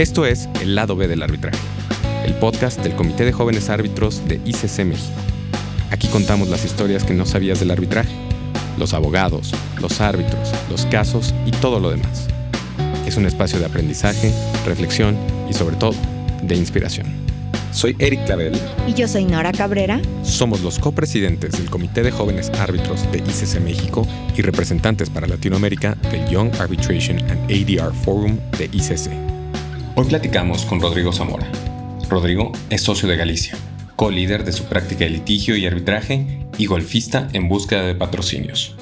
Esto 0.00 0.24
es 0.24 0.48
El 0.62 0.76
lado 0.76 0.96
B 0.96 1.08
del 1.08 1.22
arbitraje, 1.22 1.58
el 2.24 2.32
podcast 2.32 2.80
del 2.80 2.94
Comité 2.94 3.26
de 3.26 3.32
Jóvenes 3.32 3.68
Árbitros 3.68 4.26
de 4.26 4.40
ICC. 4.46 4.94
Aquí 5.90 6.08
contamos 6.08 6.48
las 6.48 6.64
historias 6.64 7.04
que 7.04 7.12
no 7.12 7.26
sabías 7.26 7.60
del 7.60 7.70
arbitraje, 7.70 8.14
los 8.78 8.94
abogados, 8.94 9.52
los 9.78 10.00
árbitros, 10.00 10.52
los 10.70 10.86
casos 10.86 11.34
y 11.44 11.50
todo 11.50 11.80
lo 11.80 11.90
demás. 11.90 12.28
Es 13.06 13.18
un 13.18 13.26
espacio 13.26 13.58
de 13.58 13.66
aprendizaje, 13.66 14.32
reflexión 14.64 15.18
y 15.50 15.52
sobre 15.52 15.76
todo, 15.76 15.94
de 16.44 16.56
inspiración. 16.56 17.19
Soy 17.72 17.94
Eric 17.98 18.24
Clavel. 18.26 18.52
Y 18.86 18.94
yo 18.94 19.06
soy 19.06 19.24
Nora 19.24 19.52
Cabrera. 19.52 20.00
Somos 20.22 20.60
los 20.60 20.78
copresidentes 20.78 21.52
del 21.52 21.70
Comité 21.70 22.02
de 22.02 22.10
Jóvenes 22.10 22.50
Árbitros 22.58 23.10
de 23.12 23.18
ICC 23.18 23.60
México 23.60 24.06
y 24.36 24.42
representantes 24.42 25.08
para 25.08 25.26
Latinoamérica 25.26 25.94
del 26.10 26.28
Young 26.28 26.52
Arbitration 26.58 27.18
and 27.30 27.50
ADR 27.50 27.94
Forum 27.94 28.38
de 28.58 28.64
ICC. 28.66 29.10
Hoy 29.94 30.06
platicamos 30.06 30.64
con 30.64 30.80
Rodrigo 30.80 31.12
Zamora. 31.12 31.46
Rodrigo 32.08 32.52
es 32.70 32.82
socio 32.82 33.08
de 33.08 33.16
Galicia, 33.16 33.56
co-líder 33.94 34.44
de 34.44 34.52
su 34.52 34.64
práctica 34.64 35.04
de 35.04 35.10
litigio 35.10 35.56
y 35.56 35.66
arbitraje 35.66 36.46
y 36.58 36.66
golfista 36.66 37.28
en 37.32 37.48
búsqueda 37.48 37.82
de 37.82 37.94
patrocinios. 37.94 38.74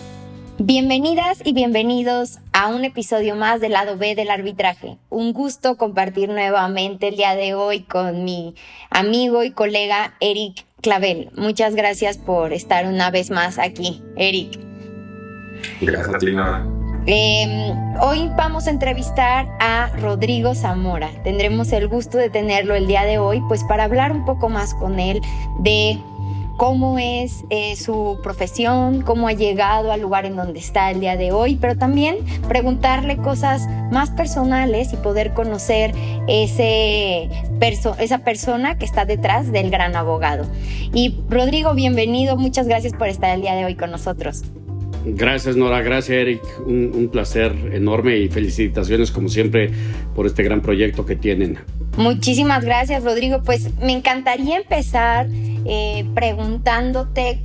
Bienvenidas 0.60 1.40
y 1.44 1.52
bienvenidos 1.52 2.40
a 2.52 2.66
un 2.66 2.84
episodio 2.84 3.36
más 3.36 3.60
del 3.60 3.72
lado 3.72 3.96
B 3.96 4.16
del 4.16 4.28
arbitraje. 4.28 4.98
Un 5.08 5.32
gusto 5.32 5.76
compartir 5.76 6.30
nuevamente 6.30 7.06
el 7.08 7.16
día 7.16 7.36
de 7.36 7.54
hoy 7.54 7.82
con 7.82 8.24
mi 8.24 8.56
amigo 8.90 9.44
y 9.44 9.52
colega 9.52 10.14
Eric 10.18 10.66
Clavel. 10.82 11.30
Muchas 11.36 11.76
gracias 11.76 12.18
por 12.18 12.52
estar 12.52 12.86
una 12.86 13.12
vez 13.12 13.30
más 13.30 13.60
aquí, 13.60 14.02
Eric. 14.16 14.58
Gracias 15.80 16.14
a 16.16 16.18
ti, 16.18 16.34
Em, 17.06 17.74
hoy 18.02 18.28
vamos 18.36 18.66
a 18.66 18.70
entrevistar 18.70 19.46
a 19.60 19.90
Rodrigo 19.96 20.54
Zamora. 20.54 21.08
Tendremos 21.22 21.72
el 21.72 21.88
gusto 21.88 22.18
de 22.18 22.30
tenerlo 22.30 22.74
el 22.74 22.86
día 22.86 23.04
de 23.04 23.18
hoy, 23.18 23.40
pues 23.48 23.64
para 23.64 23.84
hablar 23.84 24.12
un 24.12 24.26
poco 24.26 24.48
más 24.48 24.74
con 24.74 24.98
él 24.98 25.22
de 25.60 25.98
cómo 26.58 26.98
es 26.98 27.44
eh, 27.50 27.76
su 27.76 28.18
profesión, 28.20 29.02
cómo 29.02 29.28
ha 29.28 29.32
llegado 29.32 29.92
al 29.92 30.00
lugar 30.00 30.26
en 30.26 30.34
donde 30.34 30.58
está 30.58 30.90
el 30.90 30.98
día 30.98 31.16
de 31.16 31.30
hoy, 31.30 31.56
pero 31.56 31.78
también 31.78 32.16
preguntarle 32.48 33.16
cosas 33.16 33.68
más 33.92 34.10
personales 34.10 34.92
y 34.92 34.96
poder 34.96 35.32
conocer 35.34 35.92
ese 36.26 37.30
esa 38.00 38.18
persona 38.24 38.76
que 38.76 38.84
está 38.84 39.04
detrás 39.04 39.52
del 39.52 39.70
gran 39.70 39.94
abogado. 39.94 40.46
Y 40.92 41.14
Rodrigo, 41.30 41.74
bienvenido, 41.74 42.36
muchas 42.36 42.66
gracias 42.66 42.92
por 42.92 43.06
estar 43.06 43.34
el 43.36 43.42
día 43.42 43.54
de 43.54 43.64
hoy 43.64 43.76
con 43.76 43.92
nosotros. 43.92 44.42
Gracias 45.04 45.54
Nora, 45.54 45.80
gracias 45.80 46.18
Eric, 46.18 46.42
un, 46.66 47.08
placer 47.12 47.52
enorme 47.72 48.18
y 48.18 48.28
felicitaciones 48.28 49.12
como 49.12 49.28
siempre 49.28 49.70
por 50.16 50.26
este 50.26 50.42
gran 50.42 50.60
proyecto 50.60 51.06
que 51.06 51.14
tienen. 51.14 51.58
Muchísimas 51.98 52.64
gracias 52.64 53.02
Rodrigo, 53.02 53.42
pues 53.44 53.76
me 53.80 53.92
encantaría 53.92 54.56
empezar 54.56 55.26
eh, 55.64 56.04
preguntándote 56.14 57.40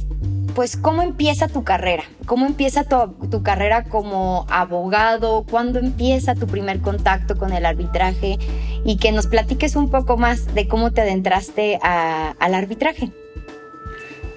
pues 0.54 0.78
cómo 0.78 1.02
empieza 1.02 1.48
tu 1.48 1.64
carrera, 1.64 2.04
cómo 2.28 2.46
empieza 2.46 2.84
tu, 2.84 3.42
carrera 3.42 3.86
como 3.86 4.46
abogado, 4.52 5.44
cuándo 5.50 5.80
empieza 5.80 6.36
tu 6.36 6.46
primer 6.46 6.82
contacto 6.82 7.36
con 7.36 7.52
el 7.52 7.66
arbitraje 7.66 8.38
y 8.86 8.98
que 8.98 9.12
nos 9.12 9.26
platiques 9.26 9.76
un 9.76 9.90
poco 9.90 10.18
más 10.18 10.54
de 10.54 10.68
cómo 10.68 10.92
te 10.92 11.02
adentraste 11.02 11.80
al 11.82 12.54
arbitraje. 12.54 13.10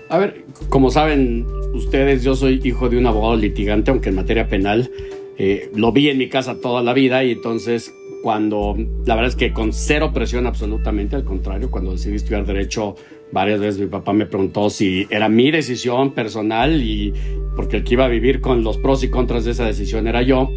A 0.09 0.17
ver, 0.17 0.47
como 0.71 0.91
saben 0.91 1.47
ustedes, 1.75 2.23
yo 2.23 2.35
soy 2.35 2.63
hijo 2.65 2.89
de 2.89 2.97
un 2.97 3.07
abogado 3.07 3.37
litigante, 3.37 3.91
aunque 3.91 4.09
en 4.09 4.15
materia 4.15 4.49
penal 4.49 4.91
eh, 5.37 5.71
lo 5.75 5.93
vi 5.93 6.09
en 6.09 6.17
mi 6.17 6.31
casa 6.31 6.59
toda 6.63 6.83
la 6.83 6.95
vida 6.95 7.23
y 7.23 7.33
entonces 7.33 7.93
cuando, 8.27 8.75
la 9.05 9.15
verdad 9.15 9.29
es 9.29 9.37
que 9.37 9.53
con 9.53 9.73
cero 9.73 10.11
presión 10.13 10.49
absolutamente, 10.49 11.15
al 11.15 11.23
contrario, 11.23 11.71
cuando 11.71 11.93
decidí 11.93 12.17
estudiar 12.17 12.45
derecho, 12.45 12.97
varias 13.31 13.61
veces 13.61 13.81
mi 13.81 13.87
papá 13.87 14.13
me 14.13 14.27
preguntó 14.27 14.69
si 14.69 15.07
era 15.11 15.29
mi 15.29 15.53
decisión 15.53 16.11
personal 16.13 16.83
y 16.83 17.15
porque 17.55 17.77
el 17.77 17.85
que 17.85 17.95
iba 17.95 18.05
a 18.05 18.09
vivir 18.09 18.41
con 18.41 18.65
los 18.65 18.79
pros 18.79 19.05
y 19.05 19.11
contras 19.11 19.45
de 19.45 19.53
esa 19.53 19.65
decisión 19.65 20.09
era 20.09 20.23
yo, 20.23 20.51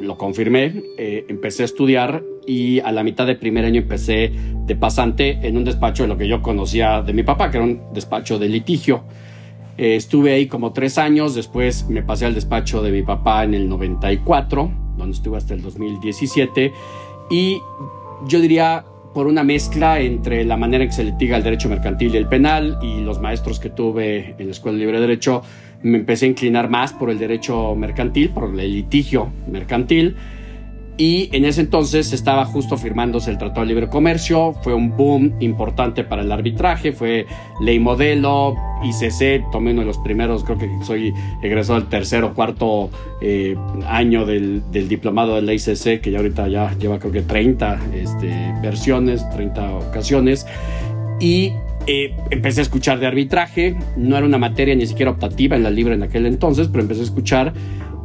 lo 0.00 0.16
confirmé, 0.16 0.82
eh, 0.96 1.26
empecé 1.28 1.60
a 1.60 1.66
estudiar 1.66 2.24
y 2.46 2.80
a 2.80 2.90
la 2.90 3.02
mitad 3.02 3.26
del 3.26 3.36
primer 3.36 3.66
año 3.66 3.82
empecé 3.82 4.32
de 4.64 4.76
pasante 4.76 5.46
en 5.46 5.58
un 5.58 5.64
despacho 5.64 6.04
de 6.04 6.08
lo 6.08 6.16
que 6.16 6.26
yo 6.26 6.40
conocía 6.40 7.02
de 7.02 7.12
mi 7.12 7.22
papá, 7.22 7.50
que 7.50 7.58
era 7.58 7.66
un 7.66 7.82
despacho 7.92 8.38
de 8.38 8.48
litigio. 8.48 9.04
Eh, 9.76 9.94
estuve 9.94 10.32
ahí 10.32 10.46
como 10.46 10.72
tres 10.72 10.96
años, 10.96 11.34
después 11.34 11.86
me 11.86 12.02
pasé 12.02 12.24
al 12.24 12.34
despacho 12.34 12.80
de 12.80 12.90
mi 12.90 13.02
papá 13.02 13.44
en 13.44 13.52
el 13.52 13.68
94, 13.68 14.70
donde 14.96 15.16
estuve 15.16 15.36
hasta 15.36 15.52
el 15.52 15.60
2017, 15.60 16.72
y 17.30 17.60
yo 18.26 18.40
diría 18.40 18.84
por 19.14 19.26
una 19.26 19.42
mezcla 19.42 20.00
entre 20.00 20.44
la 20.44 20.56
manera 20.56 20.84
en 20.84 20.90
que 20.90 20.96
se 20.96 21.04
litiga 21.04 21.36
el 21.36 21.42
derecho 21.42 21.68
mercantil 21.68 22.14
y 22.14 22.16
el 22.16 22.26
penal 22.26 22.78
y 22.82 23.00
los 23.00 23.20
maestros 23.20 23.58
que 23.58 23.70
tuve 23.70 24.34
en 24.38 24.46
la 24.46 24.52
Escuela 24.52 24.78
de 24.78 24.84
Libre 24.84 25.00
Derecho, 25.00 25.42
me 25.82 25.98
empecé 25.98 26.26
a 26.26 26.28
inclinar 26.28 26.68
más 26.68 26.92
por 26.92 27.10
el 27.10 27.18
derecho 27.18 27.74
mercantil, 27.74 28.30
por 28.30 28.48
el 28.48 28.72
litigio 28.72 29.32
mercantil 29.50 30.16
y 31.00 31.34
en 31.34 31.46
ese 31.46 31.62
entonces 31.62 32.12
estaba 32.12 32.44
justo 32.44 32.76
firmándose 32.76 33.30
el 33.30 33.38
Tratado 33.38 33.62
de 33.62 33.68
Libre 33.68 33.88
Comercio, 33.88 34.52
fue 34.60 34.74
un 34.74 34.98
boom 34.98 35.32
importante 35.40 36.04
para 36.04 36.20
el 36.20 36.30
arbitraje, 36.30 36.92
fue 36.92 37.24
ley 37.58 37.78
modelo, 37.78 38.54
ICC, 38.82 39.50
tomé 39.50 39.70
uno 39.70 39.80
de 39.80 39.86
los 39.86 39.96
primeros, 39.96 40.44
creo 40.44 40.58
que 40.58 40.68
soy 40.84 41.14
egresado 41.42 41.80
del 41.80 41.88
tercer 41.88 42.22
o 42.22 42.34
cuarto 42.34 42.90
eh, 43.22 43.56
año 43.86 44.26
del, 44.26 44.62
diplomado 44.70 45.36
de 45.36 45.40
la 45.40 45.54
ICC, 45.54 46.02
que 46.02 46.10
ya 46.10 46.18
ahorita 46.18 46.48
ya 46.48 46.76
lleva 46.78 46.98
creo 46.98 47.12
que 47.12 47.22
30 47.22 47.80
este, 47.94 48.54
versiones, 48.60 49.26
30 49.30 49.76
ocasiones, 49.76 50.46
y 51.18 51.54
eh, 51.86 52.14
empecé 52.28 52.60
a 52.60 52.62
escuchar 52.64 53.00
de 53.00 53.06
arbitraje, 53.06 53.74
no 53.96 54.18
era 54.18 54.26
una 54.26 54.36
materia 54.36 54.74
ni 54.74 54.86
siquiera 54.86 55.12
optativa 55.12 55.56
en 55.56 55.62
la 55.62 55.70
libre 55.70 55.94
en 55.94 56.02
aquel 56.02 56.26
entonces, 56.26 56.68
pero 56.68 56.82
empecé 56.82 57.00
a 57.00 57.04
escuchar 57.04 57.54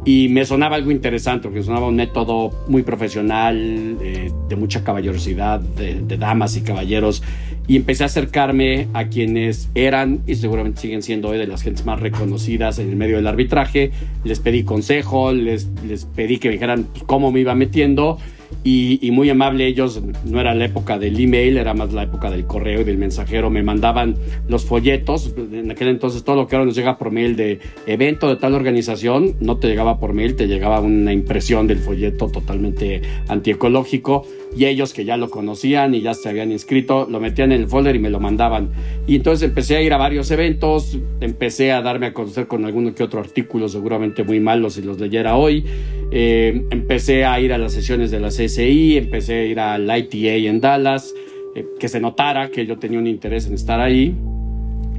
y 0.06 0.28
me 0.28 0.44
sonaba 0.46 0.76
algo 0.76 0.92
interesante, 0.92 1.48
porque 1.48 1.64
sonaba 1.64 1.88
un 1.88 1.96
método 1.96 2.52
muy 2.68 2.84
profesional, 2.84 3.98
eh, 4.00 4.30
de 4.48 4.56
mucha 4.56 4.84
caballerosidad, 4.84 5.58
de, 5.58 6.16
damas 6.16 6.56
y 6.56 6.60
caballeros. 6.60 7.24
Y 7.66 7.74
empecé 7.74 8.04
a 8.04 8.06
acercarme 8.06 8.86
a 8.94 9.08
quienes 9.08 9.68
eran 9.74 10.20
y 10.24 10.36
seguramente 10.36 10.80
siguen 10.80 11.02
siendo 11.02 11.30
hoy 11.30 11.38
de 11.38 11.48
las 11.48 11.62
gentes 11.62 11.84
más 11.84 11.98
reconocidas 11.98 12.78
en 12.78 12.88
el 12.88 12.94
medio 12.94 13.16
del 13.16 13.26
arbitraje. 13.26 13.90
Les 14.22 14.38
pedí 14.38 14.62
consejo, 14.62 15.32
les, 15.32 15.66
les 15.84 16.04
pedí 16.04 16.38
que 16.38 16.50
me 16.50 16.52
dijeran 16.52 16.84
pues, 16.84 17.02
cómo 17.02 17.32
me 17.32 17.40
iba 17.40 17.56
metiendo 17.56 18.18
y, 18.64 19.10
muy 19.12 19.30
amable 19.30 19.66
ellos, 19.66 20.02
no 20.24 20.40
era 20.40 20.54
la 20.54 20.64
época 20.64 20.98
del 20.98 21.18
email, 21.20 21.56
era 21.56 21.74
más 21.74 21.92
la 21.92 22.02
época 22.02 22.30
del 22.30 22.46
correo 22.46 22.80
y 22.80 22.84
del 22.84 22.98
mensajero, 22.98 23.50
me 23.50 23.62
mandaban 23.62 24.16
los 24.48 24.64
folletos, 24.64 25.32
en 25.36 25.70
aquel 25.70 25.88
entonces 25.88 26.24
todo 26.24 26.36
lo 26.36 26.46
que 26.46 26.56
ahora 26.56 26.66
nos 26.66 26.74
llega 26.74 26.98
por 26.98 27.10
mail 27.10 27.36
de 27.36 27.60
evento 27.86 28.28
de 28.28 28.36
tal 28.36 28.54
organización, 28.54 29.36
no 29.40 29.58
te 29.58 29.68
llegaba 29.68 29.98
por 29.98 30.12
mail, 30.12 30.34
te 30.36 30.46
llegaba 30.48 30.80
una 30.80 31.12
impresión 31.12 31.66
del 31.66 31.78
folleto 31.78 32.28
totalmente 32.28 33.02
antiecológico 33.28 34.26
y 34.56 34.64
ellos 34.64 34.94
que 34.94 35.04
ya 35.04 35.16
lo 35.16 35.28
conocían 35.28 35.94
y 35.94 36.00
ya 36.00 36.14
se 36.14 36.30
habían 36.30 36.50
inscrito, 36.50 37.06
lo 37.10 37.20
metían 37.20 37.52
en 37.52 37.60
el 37.60 37.68
folder 37.68 37.94
y 37.94 37.98
me 37.98 38.08
lo 38.08 38.20
mandaban. 38.20 38.70
Y 39.06 39.16
entonces 39.16 39.48
empecé 39.48 39.76
a 39.76 39.82
ir 39.82 39.92
a 39.92 39.98
varios 39.98 40.30
eventos, 40.30 40.98
empecé 41.20 41.72
a 41.72 41.82
darme 41.82 42.06
a 42.06 42.14
conocer 42.14 42.46
con 42.46 42.64
alguno 42.64 42.94
que 42.94 43.02
otro 43.02 43.20
artículo, 43.20 43.68
seguramente 43.68 44.24
muy 44.24 44.40
malos 44.40 44.74
si 44.74 44.82
los 44.82 44.98
leyera 44.98 45.36
hoy. 45.36 45.64
Eh, 46.10 46.64
empecé 46.70 47.26
a 47.26 47.38
ir 47.38 47.52
a 47.52 47.58
las 47.58 47.72
sesiones 47.72 48.10
de 48.10 48.18
la 48.18 48.28
CSI, 48.28 48.96
empecé 48.96 49.34
a 49.34 49.44
ir 49.44 49.60
al 49.60 49.98
ITA 49.98 50.48
en 50.48 50.60
Dallas, 50.60 51.14
eh, 51.54 51.66
que 51.78 51.88
se 51.88 52.00
notara 52.00 52.50
que 52.50 52.64
yo 52.64 52.78
tenía 52.78 52.98
un 52.98 53.06
interés 53.06 53.46
en 53.46 53.54
estar 53.54 53.78
ahí. 53.80 54.14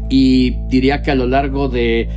Y 0.10 0.52
diría 0.70 1.02
que 1.02 1.10
a 1.10 1.16
lo 1.16 1.26
largo 1.26 1.68
de 1.68 2.08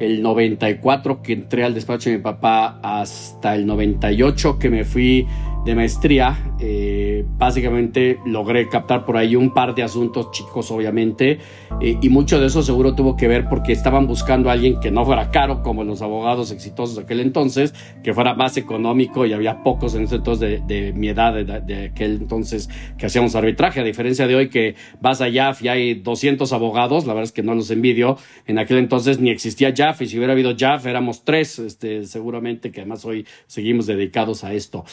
el 0.00 0.22
94 0.22 1.22
que 1.22 1.34
entré 1.34 1.62
al 1.62 1.74
despacho 1.74 2.10
de 2.10 2.16
mi 2.16 2.22
papá 2.22 2.80
hasta 2.82 3.54
el 3.54 3.66
98 3.66 4.58
que 4.58 4.70
me 4.70 4.84
fui 4.84 5.26
de 5.64 5.74
maestría, 5.74 6.54
eh, 6.58 7.24
básicamente 7.36 8.18
logré 8.24 8.68
captar 8.68 9.04
por 9.04 9.16
ahí 9.16 9.36
un 9.36 9.52
par 9.52 9.74
de 9.74 9.82
asuntos 9.82 10.30
chicos, 10.30 10.70
obviamente, 10.70 11.38
eh, 11.80 11.98
y 12.00 12.08
mucho 12.08 12.40
de 12.40 12.46
eso 12.46 12.62
seguro 12.62 12.94
tuvo 12.94 13.16
que 13.16 13.28
ver 13.28 13.46
porque 13.48 13.72
estaban 13.72 14.06
buscando 14.06 14.48
a 14.48 14.54
alguien 14.54 14.80
que 14.80 14.90
no 14.90 15.04
fuera 15.04 15.30
caro, 15.30 15.62
como 15.62 15.84
los 15.84 16.00
abogados 16.00 16.50
exitosos 16.50 16.96
de 16.96 17.02
aquel 17.02 17.20
entonces, 17.20 17.74
que 18.02 18.14
fuera 18.14 18.34
más 18.34 18.56
económico 18.56 19.26
y 19.26 19.32
había 19.32 19.62
pocos 19.62 19.94
en 19.94 20.04
ese 20.04 20.16
entonces 20.16 20.66
de, 20.66 20.92
mi 20.94 21.08
edad, 21.08 21.34
de, 21.34 21.90
aquel 21.92 22.12
entonces 22.22 22.70
que 22.96 23.06
hacíamos 23.06 23.34
arbitraje, 23.34 23.80
a 23.80 23.84
diferencia 23.84 24.26
de 24.26 24.34
hoy 24.34 24.48
que 24.48 24.76
vas 25.00 25.20
a 25.20 25.30
JAF 25.30 25.62
y 25.62 25.68
hay 25.68 25.94
200 25.94 26.52
abogados, 26.52 27.06
la 27.06 27.12
verdad 27.12 27.24
es 27.24 27.32
que 27.32 27.42
no 27.42 27.54
los 27.54 27.70
envidio, 27.70 28.16
en 28.46 28.58
aquel 28.58 28.78
entonces 28.78 29.20
ni 29.20 29.30
existía 29.30 29.74
JAF 29.76 30.02
y 30.02 30.06
si 30.06 30.16
hubiera 30.16 30.32
habido 30.32 30.56
JAF 30.56 30.86
éramos 30.86 31.24
tres, 31.24 31.58
este, 31.58 32.04
seguramente 32.04 32.70
que 32.70 32.80
además 32.80 33.04
hoy 33.04 33.26
seguimos 33.46 33.86
dedicados 33.86 34.42
a 34.44 34.54
esto. 34.54 34.84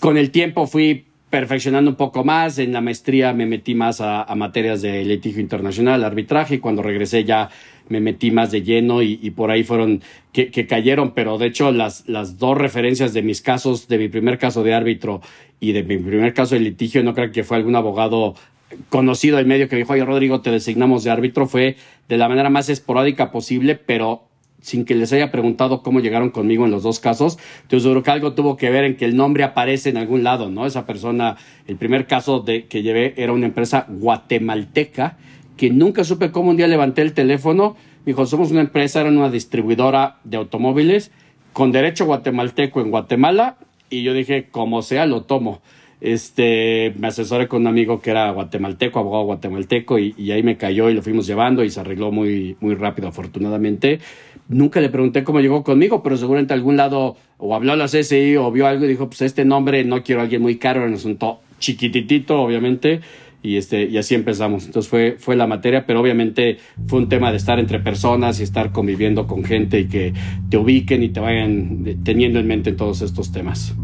Con 0.00 0.18
el 0.18 0.30
tiempo 0.30 0.66
fui 0.66 1.06
perfeccionando 1.30 1.90
un 1.90 1.96
poco 1.96 2.24
más. 2.24 2.58
En 2.58 2.72
la 2.72 2.80
maestría 2.80 3.32
me 3.32 3.46
metí 3.46 3.74
más 3.74 4.00
a, 4.00 4.32
materias 4.36 4.82
de 4.82 5.04
litigio 5.04 5.40
internacional, 5.40 6.04
arbitraje, 6.04 6.56
y 6.56 6.58
cuando 6.58 6.82
regresé 6.82 7.24
ya 7.24 7.50
me 7.88 8.00
metí 8.00 8.30
más 8.30 8.50
de 8.50 8.62
lleno 8.62 9.00
y, 9.02 9.30
por 9.30 9.50
ahí 9.50 9.62
fueron 9.62 10.02
que, 10.32 10.66
cayeron, 10.66 11.12
pero 11.12 11.38
de 11.38 11.46
hecho 11.46 11.70
las, 11.72 12.08
las 12.08 12.38
dos 12.38 12.58
referencias 12.58 13.12
de 13.12 13.22
mis 13.22 13.42
casos, 13.42 13.86
de 13.86 13.98
mi 13.98 14.08
primer 14.08 14.38
caso 14.38 14.64
de 14.64 14.74
árbitro 14.74 15.20
y 15.60 15.72
de 15.72 15.84
mi 15.84 15.96
primer 15.98 16.34
caso 16.34 16.54
de 16.54 16.62
litigio, 16.62 17.02
no 17.04 17.14
creo 17.14 17.30
que 17.30 17.44
fue 17.44 17.56
algún 17.56 17.76
abogado 17.76 18.34
conocido 18.88 19.38
en 19.38 19.46
medio 19.46 19.68
que 19.68 19.76
dijo, 19.76 19.92
oye 19.92 20.04
Rodrigo, 20.04 20.40
te 20.40 20.50
designamos 20.50 21.04
de 21.04 21.10
árbitro, 21.10 21.46
fue 21.46 21.76
de 22.08 22.16
la 22.16 22.28
manera 22.28 22.50
más 22.50 22.68
esporádica 22.68 23.30
posible, 23.30 23.76
pero 23.76 24.25
sin 24.66 24.84
que 24.84 24.96
les 24.96 25.12
haya 25.12 25.30
preguntado 25.30 25.80
cómo 25.80 26.00
llegaron 26.00 26.30
conmigo 26.30 26.64
en 26.64 26.72
los 26.72 26.82
dos 26.82 26.98
casos. 26.98 27.38
Entonces, 27.62 27.84
seguro 27.84 28.02
que 28.02 28.10
algo 28.10 28.32
tuvo 28.32 28.56
que 28.56 28.68
ver 28.68 28.82
en 28.82 28.96
que 28.96 29.04
el 29.04 29.16
nombre 29.16 29.44
aparece 29.44 29.90
en 29.90 29.96
algún 29.96 30.24
lado, 30.24 30.50
¿no? 30.50 30.66
Esa 30.66 30.86
persona, 30.86 31.36
el 31.68 31.76
primer 31.76 32.08
caso 32.08 32.40
de, 32.40 32.66
que 32.66 32.82
llevé 32.82 33.14
era 33.16 33.32
una 33.32 33.46
empresa 33.46 33.86
guatemalteca 33.88 35.18
que 35.56 35.70
nunca 35.70 36.02
supe 36.02 36.32
cómo 36.32 36.50
un 36.50 36.56
día 36.56 36.66
levanté 36.66 37.02
el 37.02 37.12
teléfono. 37.12 37.76
dijo, 38.04 38.26
somos 38.26 38.50
una 38.50 38.60
empresa, 38.60 39.02
era 39.02 39.08
una 39.08 39.30
distribuidora 39.30 40.16
de 40.24 40.36
automóviles 40.36 41.12
con 41.52 41.70
derecho 41.70 42.04
guatemalteco 42.04 42.80
en 42.80 42.90
Guatemala. 42.90 43.58
Y 43.88 44.02
yo 44.02 44.14
dije, 44.14 44.48
como 44.50 44.82
sea, 44.82 45.06
lo 45.06 45.22
tomo. 45.22 45.62
Este, 46.00 46.92
me 46.98 47.06
asesoré 47.06 47.48
con 47.48 47.62
un 47.62 47.68
amigo 47.68 48.00
que 48.00 48.10
era 48.10 48.30
guatemalteco, 48.32 48.98
abogado 48.98 49.24
guatemalteco, 49.24 49.98
y, 49.98 50.14
y 50.18 50.32
ahí 50.32 50.42
me 50.42 50.56
cayó 50.56 50.90
y 50.90 50.94
lo 50.94 51.02
fuimos 51.02 51.26
llevando 51.26 51.64
y 51.64 51.70
se 51.70 51.80
arregló 51.80 52.12
muy, 52.12 52.56
muy 52.60 52.74
rápido, 52.74 53.08
afortunadamente. 53.08 54.00
Nunca 54.48 54.80
le 54.80 54.88
pregunté 54.88 55.24
cómo 55.24 55.40
llegó 55.40 55.64
conmigo, 55.64 56.02
pero 56.02 56.16
seguramente 56.16 56.54
algún 56.54 56.76
lado 56.76 57.16
o 57.38 57.54
habló 57.54 57.72
a 57.72 57.76
la 57.76 57.86
CSI 57.86 58.36
o 58.36 58.50
vio 58.52 58.66
algo 58.66 58.84
y 58.84 58.88
dijo, 58.88 59.08
pues 59.08 59.22
este 59.22 59.44
nombre 59.44 59.84
no 59.84 60.02
quiero 60.02 60.20
a 60.20 60.24
alguien 60.24 60.42
muy 60.42 60.56
caro, 60.56 60.84
un 60.84 60.94
asunto 60.94 61.40
chiquititito, 61.58 62.40
obviamente, 62.40 63.00
y, 63.42 63.56
este, 63.56 63.84
y 63.84 63.98
así 63.98 64.14
empezamos. 64.14 64.66
Entonces 64.66 64.88
fue, 64.88 65.16
fue 65.18 65.36
la 65.36 65.46
materia, 65.46 65.86
pero 65.86 66.00
obviamente 66.00 66.58
fue 66.86 67.00
un 67.00 67.08
tema 67.08 67.30
de 67.30 67.38
estar 67.38 67.58
entre 67.58 67.80
personas 67.80 68.40
y 68.40 68.44
estar 68.44 68.72
conviviendo 68.72 69.26
con 69.26 69.44
gente 69.44 69.80
y 69.80 69.86
que 69.86 70.12
te 70.48 70.56
ubiquen 70.56 71.02
y 71.02 71.08
te 71.08 71.20
vayan 71.20 71.84
teniendo 72.04 72.38
en 72.38 72.46
mente 72.46 72.72
todos 72.72 73.02
estos 73.02 73.32
temas. 73.32 73.74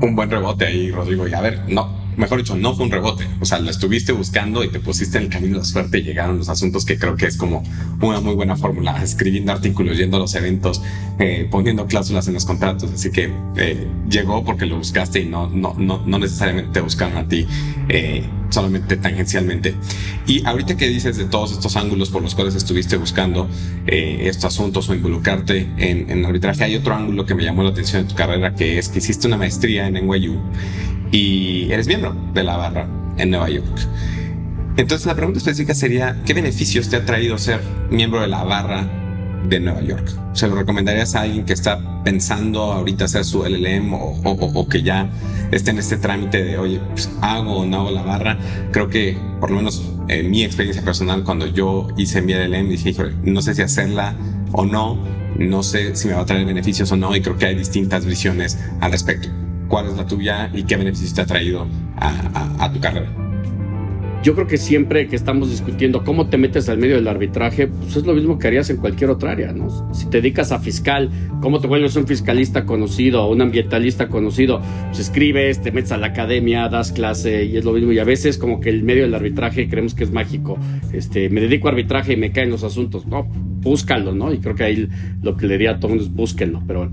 Un 0.00 0.16
buen 0.16 0.30
rebote 0.30 0.64
ahí, 0.66 0.90
Rodrigo. 0.90 1.28
Y 1.28 1.34
a 1.34 1.40
ver, 1.42 1.60
no, 1.68 1.88
mejor 2.20 2.38
dicho, 2.38 2.54
no 2.54 2.74
fue 2.74 2.84
un 2.84 2.92
rebote. 2.92 3.26
O 3.40 3.44
sea, 3.44 3.58
lo 3.58 3.70
estuviste 3.70 4.12
buscando 4.12 4.62
y 4.62 4.68
te 4.68 4.78
pusiste 4.78 5.18
en 5.18 5.24
el 5.24 5.30
camino 5.30 5.54
de 5.54 5.58
la 5.60 5.64
suerte 5.64 5.98
y 5.98 6.02
llegaron 6.02 6.38
los 6.38 6.48
asuntos 6.48 6.84
que 6.84 6.98
creo 6.98 7.16
que 7.16 7.26
es 7.26 7.36
como 7.36 7.64
una 8.00 8.20
muy 8.20 8.34
buena 8.34 8.56
fórmula. 8.56 9.02
Escribiendo 9.02 9.52
artículos, 9.52 9.96
yendo 9.96 10.18
a 10.18 10.20
los 10.20 10.34
eventos, 10.34 10.82
eh, 11.18 11.48
poniendo 11.50 11.86
cláusulas 11.86 12.28
en 12.28 12.34
los 12.34 12.44
contratos. 12.44 12.90
Así 12.92 13.10
que 13.10 13.32
eh, 13.56 13.88
llegó 14.08 14.44
porque 14.44 14.66
lo 14.66 14.76
buscaste 14.76 15.20
y 15.20 15.26
no, 15.26 15.48
no, 15.48 15.74
no, 15.76 16.02
no 16.06 16.18
necesariamente 16.18 16.70
te 16.72 16.80
buscaron 16.80 17.16
a 17.16 17.26
ti. 17.26 17.46
Eh, 17.88 18.22
solamente 18.50 18.96
tangencialmente. 18.96 19.76
Y 20.26 20.44
ahorita 20.44 20.76
que 20.76 20.88
dices 20.88 21.16
de 21.16 21.24
todos 21.24 21.52
estos 21.52 21.76
ángulos 21.76 22.10
por 22.10 22.20
los 22.20 22.34
cuales 22.34 22.56
estuviste 22.56 22.96
buscando 22.96 23.48
estos 23.86 24.46
asuntos 24.46 24.88
o 24.88 24.94
involucrarte 24.94 25.68
en, 25.76 26.10
en 26.10 26.24
arbitraje, 26.24 26.64
hay 26.64 26.74
otro 26.74 26.96
ángulo 26.96 27.24
que 27.24 27.36
me 27.36 27.44
llamó 27.44 27.62
la 27.62 27.70
atención 27.70 28.02
en 28.02 28.08
tu 28.08 28.16
carrera, 28.16 28.56
que 28.56 28.78
es 28.78 28.88
que 28.88 28.98
hiciste 28.98 29.28
una 29.28 29.36
maestría 29.36 29.86
en 29.86 29.94
NYU 29.94 30.36
y 31.10 31.70
eres 31.70 31.86
miembro 31.86 32.14
de 32.34 32.44
la 32.44 32.56
barra 32.56 32.86
en 33.16 33.30
Nueva 33.30 33.48
York. 33.50 33.88
Entonces 34.76 35.06
la 35.06 35.14
pregunta 35.14 35.38
específica 35.38 35.74
sería, 35.74 36.16
¿qué 36.24 36.32
beneficios 36.32 36.88
te 36.88 36.96
ha 36.96 37.04
traído 37.04 37.36
ser 37.38 37.60
miembro 37.90 38.20
de 38.20 38.28
la 38.28 38.44
barra 38.44 38.88
de 39.48 39.60
Nueva 39.60 39.82
York? 39.82 40.08
¿Se 40.32 40.46
lo 40.48 40.54
recomendarías 40.54 41.14
a 41.14 41.22
alguien 41.22 41.44
que 41.44 41.52
está 41.52 42.02
pensando 42.04 42.72
ahorita 42.72 43.04
hacer 43.04 43.24
su 43.24 43.44
LLM 43.44 43.92
o, 43.92 44.68
que 44.68 44.82
ya 44.82 45.10
esté 45.50 45.72
en 45.72 45.78
este 45.78 45.96
trámite 45.96 46.44
de, 46.44 46.56
oye, 46.56 46.80
pues, 46.92 47.10
hago 47.20 47.58
o 47.58 47.66
no 47.66 47.80
hago 47.80 47.90
la 47.90 48.02
barra? 48.02 48.38
Creo 48.70 48.88
que, 48.88 49.18
por 49.40 49.50
lo 49.50 49.56
menos 49.56 49.84
en 50.08 50.30
mi 50.30 50.44
experiencia 50.44 50.84
personal, 50.84 51.24
cuando 51.24 51.46
yo 51.46 51.88
hice 51.96 52.22
mi 52.22 52.32
LLM, 52.32 52.68
dije, 52.68 52.94
no 53.24 53.42
sé 53.42 53.54
si 53.54 53.62
hacerla 53.62 54.14
o 54.52 54.64
no, 54.64 54.98
no 55.36 55.62
sé 55.62 55.96
si 55.96 56.08
me 56.08 56.14
va 56.14 56.20
a 56.20 56.26
traer 56.26 56.46
beneficios 56.46 56.90
o 56.92 56.96
no, 56.96 57.14
y 57.14 57.20
creo 57.20 57.36
que 57.36 57.46
hay 57.46 57.54
distintas 57.54 58.06
visiones 58.06 58.58
al 58.80 58.92
respecto 58.92 59.28
cuál 59.70 59.86
es 59.86 59.96
la 59.96 60.04
tuya 60.04 60.50
y 60.52 60.64
qué 60.64 60.76
beneficios 60.76 61.14
te 61.14 61.22
ha 61.22 61.26
traído 61.26 61.66
a, 61.96 62.70
tu 62.72 62.80
carrera. 62.80 63.08
Yo 64.22 64.34
creo 64.34 64.46
que 64.46 64.58
siempre 64.58 65.06
que 65.08 65.16
estamos 65.16 65.48
discutiendo 65.48 66.04
cómo 66.04 66.28
te 66.28 66.36
metes 66.36 66.68
al 66.68 66.76
medio 66.76 66.96
del 66.96 67.08
arbitraje, 67.08 67.68
pues 67.68 67.96
es 67.96 68.04
lo 68.04 68.12
mismo 68.12 68.38
que 68.38 68.48
harías 68.48 68.68
en 68.68 68.76
cualquier 68.76 69.08
otra 69.08 69.30
área, 69.30 69.52
¿no? 69.52 69.70
Si 69.94 70.10
te 70.10 70.18
dedicas 70.18 70.52
a 70.52 70.58
fiscal, 70.58 71.08
¿cómo 71.40 71.58
te 71.58 71.68
vuelves 71.68 71.96
un 71.96 72.06
fiscalista 72.06 72.66
conocido 72.66 73.24
o 73.24 73.32
un 73.32 73.40
ambientalista 73.40 74.08
conocido? 74.08 74.60
Pues 74.88 74.98
escribes, 74.98 75.62
te 75.62 75.72
metes 75.72 75.92
a 75.92 75.96
la 75.96 76.08
academia, 76.08 76.68
das 76.68 76.92
clase 76.92 77.44
y 77.46 77.56
es 77.56 77.64
lo 77.64 77.72
mismo. 77.72 77.92
Y 77.92 77.98
a 77.98 78.04
veces 78.04 78.36
como 78.36 78.60
que 78.60 78.68
el 78.68 78.82
medio 78.82 79.04
del 79.04 79.14
arbitraje 79.14 79.70
creemos 79.70 79.94
que 79.94 80.04
es 80.04 80.10
mágico. 80.10 80.58
Este, 80.92 81.30
me 81.30 81.40
dedico 81.40 81.68
a 81.68 81.70
arbitraje 81.70 82.12
y 82.12 82.16
me 82.16 82.30
caen 82.30 82.50
los 82.50 82.62
asuntos. 82.62 83.06
No, 83.06 83.26
búscalo, 83.62 84.12
¿no? 84.12 84.34
Y 84.34 84.38
creo 84.38 84.54
que 84.54 84.64
ahí 84.64 84.88
lo 85.22 85.34
que 85.34 85.46
le 85.46 85.54
diría 85.54 85.70
a 85.70 85.80
todo 85.80 85.90
mundo 85.90 86.04
es 86.04 86.12
búsquenlo. 86.12 86.62
Pero 86.66 86.90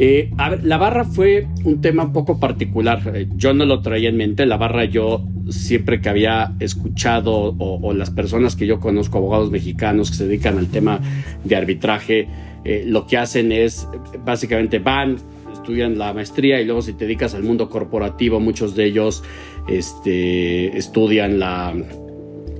eh, 0.00 0.30
la 0.62 0.76
barra 0.76 1.04
fue 1.04 1.48
un 1.64 1.80
tema 1.80 2.04
un 2.04 2.12
poco 2.12 2.38
particular. 2.38 3.02
Eh, 3.14 3.26
yo 3.36 3.52
no 3.52 3.64
lo 3.64 3.82
traía 3.82 4.08
en 4.08 4.16
mente. 4.16 4.46
La 4.46 4.56
barra 4.56 4.84
yo 4.84 5.24
siempre 5.50 6.00
que 6.00 6.08
había 6.08 6.54
escuchado 6.60 7.56
o, 7.58 7.92
las 7.92 8.10
personas 8.10 8.54
que 8.54 8.66
yo 8.66 8.78
conozco, 8.78 9.18
abogados 9.18 9.50
mexicanos 9.50 10.10
que 10.10 10.16
se 10.18 10.26
dedican 10.28 10.56
al 10.56 10.68
tema 10.68 11.00
de 11.42 11.56
arbitraje, 11.56 12.28
eh, 12.64 12.84
lo 12.86 13.08
que 13.08 13.16
hacen 13.18 13.50
es 13.50 13.88
básicamente 14.24 14.78
van, 14.78 15.16
estudian 15.52 15.98
la 15.98 16.12
maestría 16.12 16.60
y 16.60 16.64
luego 16.64 16.80
si 16.82 16.92
te 16.92 17.04
dedicas 17.04 17.34
al 17.34 17.42
mundo 17.42 17.68
corporativo, 17.68 18.38
muchos 18.38 18.76
de 18.76 18.84
ellos 18.84 19.24
este, 19.68 20.76
estudian 20.78 21.40
la 21.40 21.74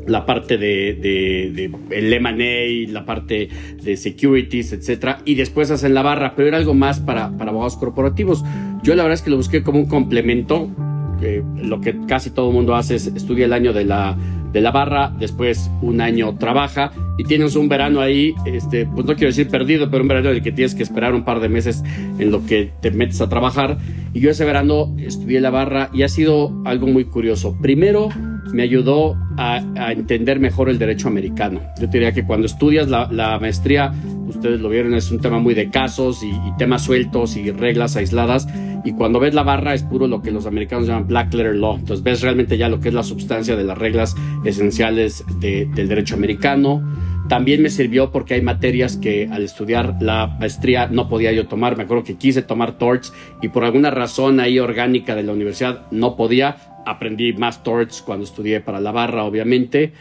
la 0.09 0.27
parte 0.27 0.59
de, 0.59 0.95
de, 0.95 1.71
el 1.91 2.13
M&A, 2.13 2.93
la 2.93 3.05
parte 3.05 3.49
de 3.83 3.97
securities, 3.97 4.73
etcétera, 4.73 5.21
y 5.25 5.35
después 5.35 5.71
hacen 5.71 5.95
la 5.95 6.03
barra, 6.03 6.35
pero 6.35 6.49
era 6.49 6.57
algo 6.57 6.75
más 6.75 7.01
para, 7.01 7.37
para 7.37 7.51
abogados 7.51 7.77
corporativos. 7.77 8.45
Yo 8.83 8.95
la 8.95 9.03
verdad 9.03 9.15
es 9.15 9.23
que 9.23 9.31
lo 9.31 9.37
busqué 9.37 9.63
como 9.63 9.79
un 9.79 9.87
complemento, 9.87 10.71
lo 11.57 11.81
que 11.81 11.97
casi 12.07 12.31
todo 12.31 12.49
el 12.49 12.55
mundo 12.55 12.75
hace 12.75 12.95
es 12.95 13.07
estudia 13.09 13.47
el 13.47 13.53
año 13.53 13.73
de 13.73 13.85
la, 13.85 14.17
de 14.53 14.61
la 14.61 14.71
barra, 14.71 15.13
después 15.19 15.71
un 15.83 16.01
año 16.01 16.37
trabaja 16.37 16.93
y 17.19 17.25
tienes 17.25 17.57
un 17.57 17.69
verano 17.69 18.01
ahí, 18.01 18.35
este, 18.47 18.87
pues 18.87 19.05
no 19.05 19.15
quiero 19.15 19.29
decir 19.29 19.49
perdido, 19.49 19.91
pero 19.91 20.03
un 20.03 20.09
verano 20.09 20.31
en 20.31 20.37
el 20.37 20.43
que 20.43 20.53
tienes 20.53 20.75
que 20.75 20.83
esperar 20.83 21.15
un 21.15 21.25
par 21.25 21.41
de 21.41 21.49
meses 21.49 21.83
en 22.19 22.31
lo 22.31 22.47
que 22.47 22.71
te 22.81 22.91
metes 22.91 23.21
a 23.21 23.29
trabajar. 23.29 23.79
Y 24.15 24.21
yo 24.21 24.31
ese 24.31 24.45
verano 24.45 24.95
estudié 24.99 25.41
la 25.41 25.51
barra 25.51 25.91
y 25.93 26.03
ha 26.03 26.09
sido 26.09 26.53
algo 26.65 26.87
muy 26.87 27.05
curioso. 27.05 27.57
Primero, 27.61 28.09
me 28.53 28.63
ayudó 28.63 29.17
a, 29.37 29.63
entender 29.93 30.41
mejor 30.41 30.69
el 30.69 30.79
derecho 30.79 31.09
americano. 31.09 31.61
Yo 31.81 31.87
diría 31.87 32.13
que 32.13 32.25
cuando 32.25 32.47
estudias 32.47 32.89
la, 32.89 33.39
maestría, 33.41 33.93
ustedes 34.27 34.61
lo 34.61 34.69
vieron, 34.69 34.95
es 34.95 35.11
un 35.11 35.21
tema 35.21 35.39
muy 35.39 35.55
de 35.55 35.71
casos 35.71 36.23
y, 36.23 36.33
temas 36.59 36.83
sueltos 36.83 37.37
y 37.37 37.51
reglas 37.51 37.97
aisladas. 37.97 38.49
Y 38.85 38.93
cuando 38.93 39.21
ves 39.21 39.35
la 39.35 39.43
barra 39.43 39.75
es 39.75 39.83
puro 39.83 40.07
lo 40.07 40.23
que 40.23 40.31
los 40.31 40.47
americanos 40.47 40.87
llaman 40.87 41.07
black 41.07 41.35
letter 41.35 41.55
law. 41.55 41.77
Entonces 41.77 42.03
ves 42.03 42.23
realmente 42.23 42.57
ya 42.57 42.69
lo 42.69 42.81
que 42.81 42.89
es 42.89 42.95
la 42.95 43.03
sustancia 43.03 43.57
de 43.57 43.65
las 43.65 43.77
reglas 43.77 44.17
esenciales 44.45 45.25
del 45.41 45.89
derecho 45.89 46.15
americano. 46.15 46.83
También 47.29 47.63
me 47.63 47.69
sirvió 47.69 48.11
porque 48.11 48.35
hay 48.35 48.43
materias 48.43 48.97
que 48.97 49.29
al 49.31 49.43
estudiar 49.43 49.97
la 50.01 50.29
maestría 50.41 50.87
no 50.87 51.11
podía 51.11 51.31
yo 51.33 51.47
tomar. 51.47 51.77
Me 51.77 51.83
acuerdo 51.83 52.03
que 52.03 52.17
quise 52.17 52.41
tomar 52.41 52.79
torts 52.79 53.13
y 53.43 53.49
por 53.49 53.65
alguna 53.65 53.91
razón 53.91 54.41
ahí 54.41 54.59
orgánica 54.59 55.15
de 55.15 55.25
la 55.25 55.33
universidad 55.33 55.87
no 55.91 56.17
podía 56.17 56.57
aprendí 56.87 57.33
más 57.33 57.63
torts 57.63 58.03
cuando 58.03 58.25
estudié 58.25 58.61
para 58.61 58.81
la 58.81 58.93
barra, 58.93 59.25
obviamente. 59.25 59.93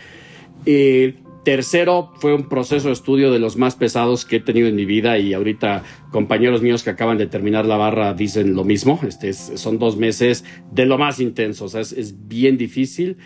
tercero, 1.43 2.11
fue 2.19 2.33
un 2.33 2.49
proceso 2.49 2.87
de 2.87 2.93
estudio 2.93 3.31
de 3.31 3.39
los 3.39 3.55
más 3.55 3.75
pesados 3.75 4.25
que 4.25 4.37
he 4.37 4.39
tenido 4.39 4.67
en 4.67 4.75
mi 4.75 4.85
vida 4.85 5.17
y 5.17 5.33
ahorita 5.33 5.83
compañeros 6.11 6.61
míos 6.61 6.83
que 6.83 6.89
acaban 6.89 7.17
de 7.17 7.27
terminar 7.27 7.65
la 7.65 7.77
barra 7.77 8.13
dicen 8.13 8.53
lo 8.53 8.63
mismo. 8.63 8.99
Este 9.07 9.33
son 9.33 9.79
dos 9.79 9.97
meses 9.97 10.43
de 10.71 10.85
lo 10.85 10.97
más 10.97 11.19
intenso, 11.19 11.65
o 11.65 11.69
sea, 11.69 11.81
es, 11.81 12.27
bien 12.27 12.57
difícil. 12.57 13.17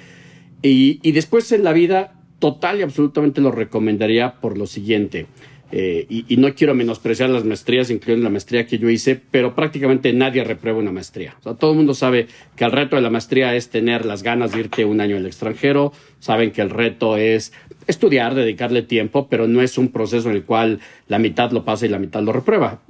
Y, 0.61 0.99
y 1.01 1.13
después 1.13 1.51
en 1.51 1.63
la 1.63 1.73
vida, 1.73 2.21
total 2.37 2.79
y 2.79 2.81
absolutamente 2.83 3.41
lo 3.41 3.51
recomendaría 3.51 4.39
por 4.41 4.57
lo 4.57 4.67
siguiente. 4.67 5.27
Eh, 5.71 6.05
y, 6.09 6.37
no 6.37 6.53
quiero 6.53 6.75
menospreciar 6.75 7.29
las 7.29 7.45
maestrías, 7.45 7.89
incluyendo 7.89 8.25
la 8.25 8.29
maestría 8.29 8.65
que 8.65 8.77
yo 8.77 8.89
hice, 8.89 9.19
pero 9.31 9.55
prácticamente 9.55 10.11
nadie 10.11 10.43
reprueba 10.43 10.79
una 10.79 10.91
maestría. 10.91 11.35
Todo 11.41 11.71
el 11.71 11.77
mundo 11.77 11.93
sabe 11.93 12.27
que 12.55 12.65
el 12.65 12.71
reto 12.71 12.97
de 12.97 13.01
la 13.01 13.09
maestría 13.09 13.55
es 13.55 13.69
tener 13.69 14.05
las 14.05 14.21
ganas 14.23 14.51
de 14.51 14.59
irte 14.59 14.85
un 14.85 14.99
año 14.99 15.15
al 15.15 15.25
extranjero, 15.25 15.93
saben 16.19 16.51
que 16.51 16.61
el 16.61 16.69
reto 16.69 17.15
es 17.15 17.53
estudiar, 17.87 18.35
dedicarle 18.35 18.81
tiempo, 18.81 19.27
pero 19.29 19.47
no 19.47 19.61
es 19.61 19.77
un 19.77 19.89
proceso 19.89 20.29
en 20.29 20.35
el 20.35 20.43
cual 20.43 20.79
la 21.07 21.19
mitad 21.19 21.51
lo 21.51 21.63
pasa 21.63 21.85
y 21.85 21.89
la 21.89 21.99
mitad 21.99 22.21
lo 22.21 22.33
reprueba. 22.33 22.81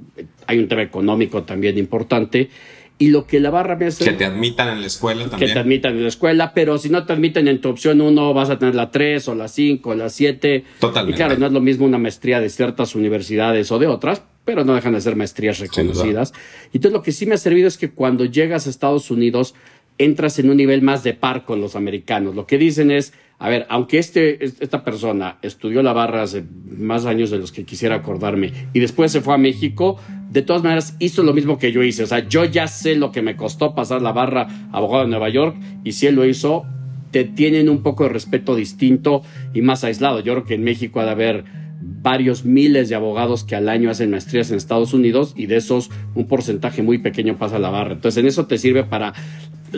Hay 0.46 0.58
un 0.58 0.68
tema 0.68 0.82
económico 0.82 1.44
también 1.44 1.78
importante 1.78 2.50
y 3.02 3.08
lo 3.08 3.26
que 3.26 3.40
la 3.40 3.50
barra 3.50 3.74
me 3.74 3.86
hace... 3.86 4.04
Que 4.04 4.12
te 4.12 4.24
admitan 4.24 4.68
en 4.68 4.80
la 4.80 4.86
escuela 4.86 5.28
también. 5.28 5.48
Que 5.48 5.52
te 5.52 5.58
admitan 5.58 5.96
en 5.96 6.02
la 6.04 6.08
escuela, 6.08 6.54
pero 6.54 6.78
si 6.78 6.88
no 6.88 7.04
te 7.04 7.12
admiten 7.12 7.48
en 7.48 7.60
tu 7.60 7.68
opción 7.68 8.00
1, 8.00 8.32
vas 8.32 8.48
a 8.48 8.60
tener 8.60 8.76
la 8.76 8.92
3 8.92 9.26
o 9.26 9.34
la 9.34 9.48
5 9.48 9.90
o 9.90 9.94
la 9.96 10.08
7. 10.08 10.64
Totalmente. 10.78 11.16
Y 11.16 11.16
claro, 11.16 11.36
no 11.36 11.46
es 11.46 11.52
lo 11.52 11.60
mismo 11.60 11.84
una 11.84 11.98
maestría 11.98 12.38
de 12.38 12.48
ciertas 12.48 12.94
universidades 12.94 13.72
o 13.72 13.80
de 13.80 13.88
otras, 13.88 14.22
pero 14.44 14.64
no 14.64 14.76
dejan 14.76 14.92
de 14.92 15.00
ser 15.00 15.16
maestrías 15.16 15.58
reconocidas. 15.58 16.32
y 16.72 16.76
entonces 16.76 16.92
lo 16.92 17.02
que 17.02 17.10
sí 17.10 17.26
me 17.26 17.34
ha 17.34 17.38
servido 17.38 17.66
es 17.66 17.76
que 17.76 17.90
cuando 17.90 18.24
llegas 18.24 18.68
a 18.68 18.70
Estados 18.70 19.10
Unidos, 19.10 19.56
entras 19.98 20.38
en 20.38 20.50
un 20.50 20.56
nivel 20.56 20.82
más 20.82 21.02
de 21.02 21.14
par 21.14 21.44
con 21.44 21.60
los 21.60 21.76
americanos. 21.76 22.34
Lo 22.34 22.46
que 22.46 22.58
dicen 22.58 22.90
es, 22.90 23.12
a 23.38 23.48
ver, 23.48 23.66
aunque 23.68 23.98
este, 23.98 24.44
esta 24.44 24.84
persona 24.84 25.38
estudió 25.42 25.82
la 25.82 25.92
barra 25.92 26.22
hace 26.22 26.44
más 26.70 27.06
años 27.06 27.30
de 27.30 27.38
los 27.38 27.52
que 27.52 27.64
quisiera 27.64 27.96
acordarme 27.96 28.52
y 28.72 28.80
después 28.80 29.10
se 29.12 29.20
fue 29.20 29.34
a 29.34 29.38
México, 29.38 29.98
de 30.30 30.42
todas 30.42 30.62
maneras 30.62 30.96
hizo 30.98 31.22
lo 31.22 31.34
mismo 31.34 31.58
que 31.58 31.72
yo 31.72 31.82
hice. 31.82 32.04
O 32.04 32.06
sea, 32.06 32.26
yo 32.28 32.44
ya 32.44 32.66
sé 32.66 32.94
lo 32.94 33.12
que 33.12 33.22
me 33.22 33.36
costó 33.36 33.74
pasar 33.74 34.00
la 34.00 34.12
barra 34.12 34.46
abogado 34.72 35.04
de 35.04 35.10
Nueva 35.10 35.28
York 35.28 35.56
y 35.84 35.92
si 35.92 36.06
él 36.06 36.14
lo 36.14 36.24
hizo, 36.24 36.64
te 37.10 37.24
tienen 37.24 37.68
un 37.68 37.82
poco 37.82 38.04
de 38.04 38.10
respeto 38.10 38.56
distinto 38.56 39.22
y 39.52 39.60
más 39.60 39.84
aislado. 39.84 40.20
Yo 40.20 40.32
creo 40.34 40.44
que 40.44 40.54
en 40.54 40.64
México 40.64 41.00
ha 41.00 41.04
de 41.04 41.10
haber 41.10 41.44
varios 41.82 42.44
miles 42.44 42.88
de 42.88 42.94
abogados 42.94 43.44
que 43.44 43.56
al 43.56 43.68
año 43.68 43.90
hacen 43.90 44.10
maestrías 44.10 44.50
en 44.50 44.56
Estados 44.56 44.94
Unidos 44.94 45.34
y 45.36 45.46
de 45.46 45.56
esos 45.56 45.90
un 46.14 46.26
porcentaje 46.26 46.82
muy 46.82 46.98
pequeño 46.98 47.36
pasa 47.38 47.56
a 47.56 47.58
la 47.58 47.70
barra. 47.70 47.92
Entonces 47.92 48.20
en 48.20 48.26
eso 48.26 48.46
te 48.46 48.58
sirve 48.58 48.84
para 48.84 49.14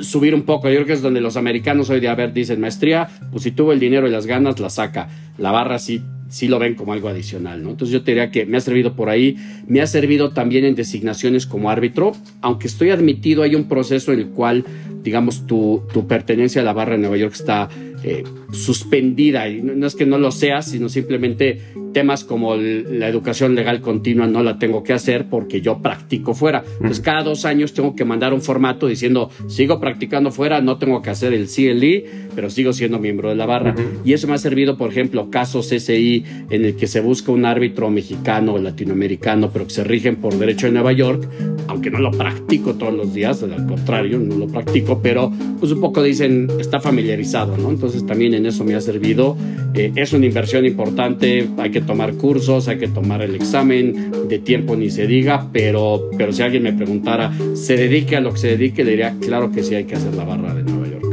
subir 0.03 0.35
un 0.35 0.43
poco. 0.43 0.69
Yo 0.69 0.77
creo 0.77 0.87
que 0.87 0.93
es 0.95 1.03
donde 1.03 1.21
los 1.21 1.37
americanos 1.37 1.91
hoy 1.91 2.01
día, 2.01 2.13
a 2.13 2.15
ver, 2.15 2.33
dicen 2.33 2.61
maestría, 2.61 3.09
pues 3.31 3.45
si 3.45 3.51
tuvo 3.51 3.73
el 3.73 3.81
dinero 3.81 4.09
y 4.09 4.11
las 4.11 4.27
ganas, 4.27 4.61
la 4.61 4.71
saca. 4.71 5.09
La 5.39 5.51
barra 5.51 5.79
sí, 5.79 6.03
sí 6.29 6.49
lo 6.49 6.59
ven 6.59 6.75
como 6.75 6.93
algo 6.93 7.09
adicional, 7.09 7.63
¿no? 7.63 7.71
Entonces 7.71 7.93
yo 7.93 8.03
te 8.03 8.13
diría 8.13 8.31
que 8.31 8.47
me 8.47 8.57
ha 8.57 8.61
servido 8.61 8.95
por 8.95 9.09
ahí, 9.09 9.37
me 9.67 9.81
ha 9.81 9.87
servido 9.87 10.31
también 10.31 10.65
en 10.65 10.75
designaciones 10.75 11.47
como 11.47 11.71
árbitro, 11.71 12.13
aunque 12.41 12.67
estoy 12.67 12.91
admitido, 12.91 13.43
hay 13.43 13.55
un 13.55 13.69
proceso 13.69 14.13
en 14.13 14.21
el 14.21 14.29
cual, 14.29 14.65
digamos, 15.03 15.47
tu, 15.47 15.83
tu 15.93 16.07
pertenencia 16.07 16.63
a 16.63 16.65
la 16.65 16.73
barra 16.73 16.93
de 16.93 16.99
Nueva 16.99 17.17
York 17.17 17.35
está 17.35 17.69
eh, 18.03 18.23
suspendida. 18.53 19.49
Y 19.49 19.63
no, 19.63 19.87
es 19.87 19.95
que 19.95 20.07
no 20.07 20.19
lo 20.19 20.31
sea, 20.31 20.63
sino 20.63 20.89
simplemente 20.89 21.61
temas 21.95 22.25
como 22.25 22.57
la 22.57 23.09
educación 23.09 23.55
legal 23.55 23.81
continua 23.81 24.27
no 24.27 24.43
la 24.43 24.59
tengo 24.59 24.83
que 24.83 24.93
hacer 24.93 25.29
porque 25.31 25.63
yo 25.63 25.79
practico 25.79 26.35
fuera. 26.35 26.63
Pues 26.79 27.01
cada 27.01 27.23
dos 27.23 27.47
años 27.47 27.73
tengo 27.73 27.95
que 27.97 28.05
mandar 28.05 28.35
un 28.35 28.43
formato 28.43 28.87
diciendo, 28.87 29.31
sigo 29.47 29.81
practicando 29.81 30.31
fuera, 30.31 30.61
no 30.61 30.77
tengo 30.77 31.01
que 31.01 31.09
hacer 31.09 31.33
el 31.33 31.47
CLE, 31.47 32.05
pero 32.35 32.51
sigo 32.51 32.75
siendo 32.75 32.99
miembro 32.99 33.31
de 33.31 33.37
la 33.37 33.47
barra. 33.47 33.75
Y 34.05 34.13
eso 34.13 34.27
me 34.29 34.35
ha 34.35 34.39
servido, 34.39 34.77
por 34.77 34.91
ejemplo, 34.91 35.31
casos 35.31 35.69
SI 35.69 36.25
en 36.51 36.65
el 36.65 36.77
que 36.77 36.87
se 36.87 37.01
busca 37.01 37.33
un 37.33 37.47
árbitro 37.47 37.89
mexicano 37.89 38.55
o 38.55 38.59
latinoamericano, 38.59 39.51
pero 39.51 39.67
que 39.67 39.73
se 39.73 39.85
rigen 39.85 40.17
por 40.17 40.35
derecho 40.35 40.67
de 40.67 40.73
Nueva 40.73 40.93
York, 40.93 41.27
aunque 41.69 41.91
no 41.91 42.01
lo 42.01 42.11
practico 42.11 42.75
todos 42.75 42.93
los 42.93 43.15
días, 43.15 43.43
al 43.43 43.67
contrario, 43.67 44.19
no 44.19 44.37
lo 44.37 44.49
practico, 44.49 45.01
pero 45.01 45.33
pues 45.61 45.73
un 45.73 45.81
poco 45.81 46.03
dicen, 46.03 46.49
está 46.59 46.81
familiarizado, 46.81 47.57
¿no? 47.57 47.71
Entonces 47.71 48.05
también 48.05 48.35
en 48.35 48.47
eso 48.47 48.65
me 48.65 48.75
ha 48.75 48.81
servido. 48.81 49.37
Eh, 49.75 49.93
es 49.97 50.13
una 50.13 50.27
inversión 50.27 50.65
importante, 50.65 51.49
hay 51.59 51.71
que 51.71 51.81
tomar 51.81 52.15
cursos, 52.15 52.69
hay 52.69 52.79
que 52.79 52.89
tomar 52.89 53.23
el 53.23 53.35
examen, 53.35 54.13
de 54.29 54.39
tiempo 54.39 54.77
ni 54.77 54.91
se 54.91 55.07
diga, 55.07 55.49
pero, 55.53 56.11
pero 56.17 56.33
si 56.33 56.43
alguien 56.43 56.63
me 56.63 56.73
preguntara, 56.73 57.33
¿se 57.55 57.77
dedique 57.77 58.17
a 58.17 58.21
lo 58.21 58.33
que 58.33 58.39
se 58.39 58.49
dedique? 58.49 58.85
Le 58.85 58.93
diría, 58.93 59.17
claro 59.21 59.51
que 59.51 59.63
sí 59.63 59.75
hay 59.75 59.85
que 59.85 59.97
hacer 59.97 60.15
la 60.15 60.25
barra 60.25 60.55
de 60.55 60.63
Nueva 60.63 60.89
York. 60.89 61.05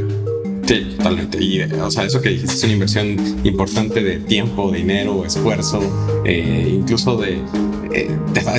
Sí, 0.67 0.85
totalmente. 0.95 1.43
Y, 1.43 1.61
o 1.61 1.91
sea, 1.91 2.05
eso 2.05 2.21
que 2.21 2.29
dijiste 2.29 2.53
es 2.53 2.63
una 2.63 2.73
inversión 2.73 3.15
importante 3.43 4.03
de 4.03 4.19
tiempo, 4.19 4.71
dinero, 4.71 5.25
esfuerzo, 5.25 5.81
eh, 6.23 6.71
incluso 6.71 7.17
de, 7.17 7.39
eh, 7.93 8.09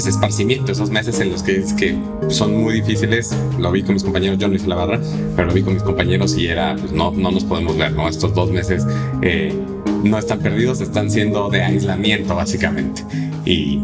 esparcimiento, 0.05 0.73
esos 0.73 0.91
meses 0.91 1.21
en 1.21 1.31
los 1.31 1.43
que, 1.43 1.65
que 1.79 1.97
son 2.29 2.61
muy 2.61 2.75
difíciles. 2.75 3.35
Lo 3.59 3.71
vi 3.71 3.83
con 3.83 3.95
mis 3.95 4.03
compañeros, 4.03 4.39
yo 4.39 4.49
no 4.49 4.55
hice 4.55 4.67
la 4.67 4.75
barra, 4.75 5.01
pero 5.37 5.49
lo 5.49 5.55
vi 5.55 5.63
con 5.63 5.75
mis 5.75 5.83
compañeros 5.83 6.37
y 6.37 6.49
era, 6.49 6.77
pues 6.77 6.93
no, 6.93 7.13
no 7.13 7.31
nos 7.31 7.45
podemos 7.45 7.79
ver, 7.79 7.93
¿no? 7.93 8.09
Estos 8.09 8.35
dos 8.35 8.51
meses 8.51 8.85
eh, 9.23 9.55
no 10.03 10.19
están 10.19 10.41
perdidos, 10.41 10.81
están 10.81 11.11
siendo 11.11 11.49
de 11.49 11.63
aislamiento, 11.63 12.35
básicamente. 12.35 13.03
Y 13.45 13.79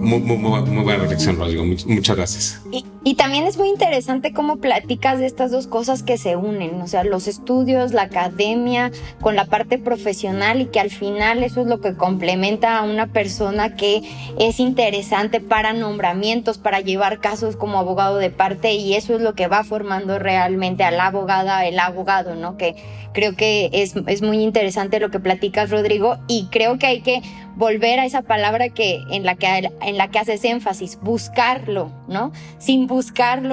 muy, 0.00 0.20
muy, 0.20 0.36
muy, 0.36 0.82
buena 0.82 0.98
reflexión, 1.00 1.36
Rodrigo. 1.36 1.64
Muchas 1.64 2.16
gracias. 2.16 2.60
Y, 3.08 3.14
también 3.14 3.46
es 3.46 3.56
muy 3.56 3.68
interesante 3.68 4.34
cómo 4.34 4.58
platicas 4.58 5.18
de 5.18 5.24
estas 5.24 5.50
dos 5.50 5.66
cosas 5.66 6.02
que 6.02 6.18
se 6.18 6.36
unen, 6.36 6.82
o 6.82 6.86
sea, 6.86 7.04
los 7.04 7.26
estudios, 7.26 7.94
la 7.94 8.02
academia, 8.02 8.90
con 9.22 9.34
la 9.34 9.46
parte 9.46 9.78
profesional 9.78 10.60
y 10.60 10.66
que 10.66 10.78
al 10.78 10.90
final 10.90 11.42
eso 11.42 11.62
es 11.62 11.68
lo 11.68 11.80
que 11.80 11.94
complementa 11.94 12.76
a 12.76 12.82
una 12.82 13.06
persona 13.06 13.76
que 13.76 14.02
es 14.38 14.60
interesante 14.60 15.40
para 15.40 15.72
nombramientos, 15.72 16.58
para 16.58 16.80
llevar 16.80 17.18
casos 17.20 17.56
como 17.56 17.78
abogado 17.78 18.18
de 18.18 18.28
parte 18.28 18.74
y 18.74 18.92
eso 18.92 19.14
es 19.14 19.22
lo 19.22 19.34
que 19.34 19.48
va 19.48 19.64
formando 19.64 20.18
realmente 20.18 20.84
a 20.84 20.90
la 20.90 21.06
abogada, 21.06 21.64
el 21.64 21.78
abogado, 21.78 22.34
¿no? 22.34 22.58
Que 22.58 22.76
creo 23.14 23.34
que 23.36 23.70
es, 23.72 23.94
es 24.06 24.20
muy 24.20 24.42
interesante 24.42 25.00
lo 25.00 25.10
que 25.10 25.18
platicas, 25.18 25.70
Rodrigo, 25.70 26.18
y 26.28 26.48
creo 26.50 26.78
que 26.78 26.86
hay 26.86 27.00
que 27.00 27.22
volver 27.56 27.98
a 27.98 28.06
esa 28.06 28.22
palabra 28.22 28.68
que 28.68 29.02
en 29.10 29.24
la 29.24 29.34
que 29.34 29.72
en 29.82 29.96
la 29.96 30.08
que 30.08 30.20
haces 30.20 30.44
énfasis, 30.44 30.98
buscarlo, 31.02 31.90
¿no? 32.06 32.32
Sin 32.58 32.86
buscarlo 32.86 32.97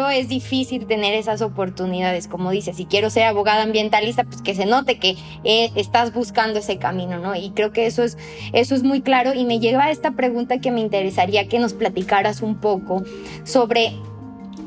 es 0.09 0.27
difícil 0.29 0.85
tener 0.87 1.13
esas 1.13 1.41
oportunidades, 1.41 2.27
como 2.27 2.51
dices, 2.51 2.77
si 2.77 2.85
quiero 2.85 3.09
ser 3.09 3.23
abogada 3.23 3.63
ambientalista, 3.63 4.23
pues 4.23 4.41
que 4.41 4.55
se 4.55 4.65
note 4.65 4.99
que 4.99 5.15
eh, 5.43 5.71
estás 5.75 6.13
buscando 6.13 6.59
ese 6.59 6.77
camino, 6.77 7.19
¿no? 7.19 7.35
Y 7.35 7.51
creo 7.51 7.71
que 7.71 7.85
eso 7.85 8.03
es 8.03 8.17
eso 8.53 8.75
es 8.75 8.83
muy 8.83 9.01
claro 9.01 9.33
y 9.33 9.45
me 9.45 9.59
lleva 9.59 9.85
a 9.85 9.91
esta 9.91 10.11
pregunta 10.11 10.59
que 10.59 10.71
me 10.71 10.81
interesaría 10.81 11.47
que 11.47 11.59
nos 11.59 11.73
platicaras 11.73 12.41
un 12.41 12.55
poco 12.55 13.03
sobre 13.43 13.93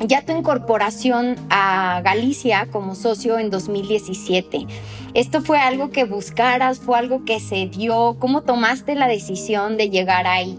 ya 0.07 0.25
tu 0.25 0.33
incorporación 0.33 1.37
a 1.51 2.01
Galicia 2.05 2.69
como 2.71 2.95
socio 2.95 3.39
en 3.39 3.51
2017. 3.51 4.67
¿Esto 5.15 5.43
fue 5.43 5.59
algo 5.59 5.91
que 5.91 6.05
buscaras? 6.05 6.79
¿Fue 6.79 6.99
algo 6.99 7.25
que 7.25 7.41
se 7.41 7.67
dio? 7.67 8.17
¿Cómo 8.19 8.43
tomaste 8.43 8.95
la 8.95 9.09
decisión 9.09 9.77
de 9.77 9.91
llegar 9.91 10.27
ahí? 10.27 10.59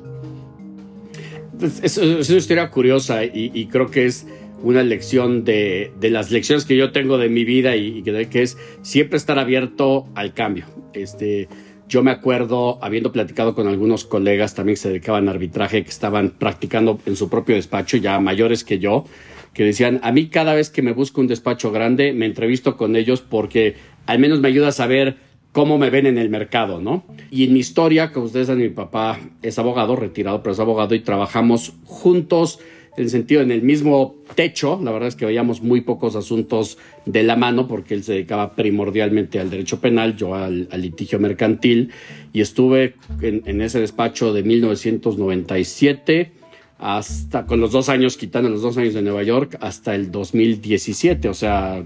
Pues, 1.59 1.81
es, 1.83 1.97
una 1.97 2.37
historia 2.37 2.69
curiosa 2.69 3.25
y, 3.25 3.65
creo 3.67 3.91
que 3.91 4.05
es 4.05 4.25
una 4.63 4.81
lección 4.81 5.43
de, 5.43 5.91
las 6.01 6.31
lecciones 6.31 6.63
que 6.63 6.77
yo 6.77 6.91
tengo 6.91 7.17
de 7.17 7.27
mi 7.27 7.43
vida 7.43 7.75
y, 7.75 8.01
que, 8.01 8.41
es 8.41 8.57
siempre 8.81 9.17
estar 9.17 9.37
abierto 9.37 10.07
al 10.15 10.33
cambio. 10.33 10.65
Este, 10.93 11.49
yo 11.89 12.01
me 12.01 12.11
acuerdo, 12.11 12.81
habiendo 12.81 13.11
platicado 13.11 13.55
con 13.55 13.67
algunos 13.67 14.05
colegas 14.05 14.55
también 14.55 14.75
que 14.75 14.81
se 14.81 14.89
dedicaban 14.89 15.27
a 15.27 15.31
arbitraje, 15.31 15.83
que 15.83 15.89
estaban 15.89 16.29
practicando 16.29 16.99
en 17.05 17.17
su 17.17 17.29
propio 17.29 17.55
despacho, 17.55 17.97
ya 17.97 18.19
mayores 18.21 18.63
que 18.63 18.79
yo, 18.79 19.03
que 19.53 19.65
decían, 19.65 19.99
a 20.03 20.13
mí 20.13 20.29
cada 20.29 20.53
vez 20.53 20.69
que 20.69 20.81
me 20.81 20.93
busco 20.93 21.19
un 21.19 21.27
despacho 21.27 21.71
grande, 21.71 22.13
me 22.13 22.25
entrevisto 22.25 22.77
con 22.77 22.95
ellos 22.95 23.19
porque 23.21 23.75
al 24.05 24.19
menos 24.19 24.39
me 24.39 24.47
ayuda 24.47 24.69
a 24.69 24.71
saber 24.71 25.17
cómo 25.51 25.77
me 25.77 25.89
ven 25.89 26.05
en 26.05 26.17
el 26.17 26.29
mercado, 26.29 26.79
¿no? 26.81 27.03
Y 27.31 27.45
en 27.45 27.53
mi 27.53 27.59
historia, 27.59 28.11
como 28.11 28.27
ustedes 28.27 28.47
saben, 28.47 28.63
mi 28.63 28.69
papá 28.69 29.19
es 29.41 29.57
abogado, 29.59 29.95
retirado, 29.95 30.43
pero 30.43 30.53
es 30.53 30.59
abogado 30.59 30.95
y 30.95 30.99
trabajamos 30.99 31.73
juntos 31.85 32.59
en 32.97 33.03
el 33.03 33.09
sentido 33.09 33.41
en 33.41 33.51
el 33.51 33.61
mismo 33.61 34.15
techo. 34.35 34.79
La 34.83 34.91
verdad 34.91 35.07
es 35.07 35.15
que 35.15 35.25
veíamos 35.25 35.61
muy 35.61 35.81
pocos 35.81 36.15
asuntos 36.15 36.77
de 37.05 37.23
la 37.23 37.35
mano 37.35 37.67
porque 37.67 37.93
él 37.93 38.03
se 38.03 38.13
dedicaba 38.13 38.55
primordialmente 38.55 39.39
al 39.39 39.49
derecho 39.49 39.79
penal, 39.79 40.15
yo 40.15 40.35
al, 40.35 40.67
litigio 40.77 41.19
mercantil 41.19 41.91
y 42.33 42.41
estuve 42.41 42.95
en 43.21 43.61
ese 43.61 43.79
despacho 43.79 44.33
de 44.33 44.43
1997 44.43 46.38
hasta 46.79 47.45
con 47.45 47.59
los 47.59 47.73
dos 47.73 47.89
años, 47.89 48.15
quitando 48.15 48.49
los 48.49 48.61
dos 48.61 48.77
años 48.77 48.93
de 48.93 49.01
Nueva 49.01 49.21
York, 49.21 49.57
hasta 49.59 49.93
el 49.93 50.11
2017. 50.11 51.27
O 51.27 51.33
sea, 51.33 51.85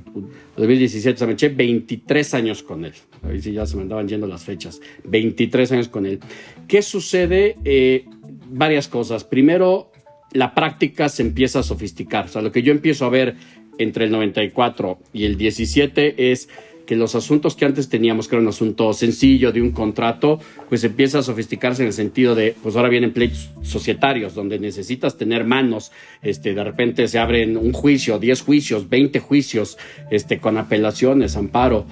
2017 0.56 1.18
se 1.18 1.28
me 1.28 1.34
eché 1.34 1.50
23 1.50 2.34
años 2.36 2.62
con 2.62 2.86
él. 2.86 2.94
Ahí 3.24 3.42
sí 3.42 3.52
ya 3.52 3.66
se 3.66 3.76
me 3.76 3.82
andaban 3.82 4.08
yendo 4.08 4.28
las 4.28 4.44
fechas. 4.44 4.80
23 5.06 5.72
años 5.72 5.88
con 5.88 6.06
él. 6.06 6.20
¿Qué 6.68 6.84
sucede? 6.84 7.58
Eh, 7.66 8.06
varias 8.52 8.88
cosas. 8.88 9.24
Primero, 9.24 9.92
la 10.32 10.54
práctica 10.54 11.10
se 11.10 11.24
empieza 11.24 11.60
a 11.60 11.64
sofisticar. 11.64 12.26
O 12.26 12.28
sea, 12.28 12.44
lo 12.44 12.52
que 12.52 12.62
yo 12.62 12.72
empiezo 12.72 13.06
a 13.06 13.10
ver 13.10 13.36
entre 13.80 14.06
el 14.06 14.12
94 14.12 15.00
y 15.12 15.26
el 15.26 15.38
17 15.38 16.32
es 16.32 16.50
que 16.86 16.96
los 16.96 17.16
asuntos 17.16 17.56
que 17.56 17.66
antes 17.66 17.90
teníamos, 17.90 18.28
que 18.28 18.36
era 18.36 18.42
un 18.42 18.50
asunto 18.50 18.94
sencillo 18.94 19.52
de 19.52 19.62
un 19.62 19.72
contrato, 19.72 20.40
pues 20.70 20.84
empieza 20.84 21.20
a 21.20 21.24
sofisticarse 21.24 21.84
en 21.84 21.88
el 21.88 21.94
sentido 21.94 22.36
de, 22.36 22.56
pues 22.62 22.76
ahora 22.76 22.90
vienen 22.90 23.14
pleitos 23.14 23.50
societarios, 23.62 24.36
donde 24.36 24.60
necesitas 24.60 25.18
tener 25.18 25.46
manos, 25.46 25.92
este, 26.22 26.54
de 26.54 26.64
repente 26.64 27.08
se 27.08 27.20
abren 27.20 27.58
un 27.58 27.74
juicio, 27.74 28.20
10 28.20 28.42
juicios, 28.42 28.90
20 28.90 29.20
juicios, 29.20 29.78
este, 30.12 30.40
con 30.40 30.58
apelaciones, 30.58 31.36
amparo. 31.38 31.86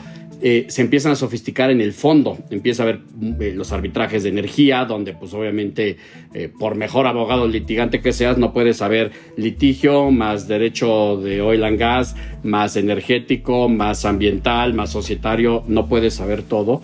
Eh, 0.43 0.65
se 0.69 0.81
empiezan 0.81 1.11
a 1.11 1.15
sofisticar 1.15 1.69
en 1.69 1.81
el 1.81 1.93
fondo. 1.93 2.39
Empieza 2.49 2.81
a 2.81 2.87
haber 2.87 3.01
eh, 3.39 3.53
los 3.55 3.71
arbitrajes 3.71 4.23
de 4.23 4.29
energía, 4.29 4.85
donde 4.85 5.13
pues 5.13 5.35
obviamente 5.35 5.97
eh, 6.33 6.49
por 6.49 6.73
mejor 6.75 7.05
abogado 7.05 7.47
litigante 7.47 8.01
que 8.01 8.11
seas, 8.11 8.39
no 8.39 8.51
puedes 8.51 8.77
saber 8.77 9.11
litigio, 9.37 10.09
más 10.09 10.47
derecho 10.47 11.17
de 11.17 11.41
oil 11.41 11.63
and 11.63 11.77
gas, 11.77 12.15
más 12.41 12.75
energético, 12.75 13.69
más 13.69 14.03
ambiental, 14.03 14.73
más 14.73 14.89
societario, 14.89 15.63
no 15.67 15.87
puedes 15.87 16.15
saber 16.15 16.41
todo. 16.41 16.81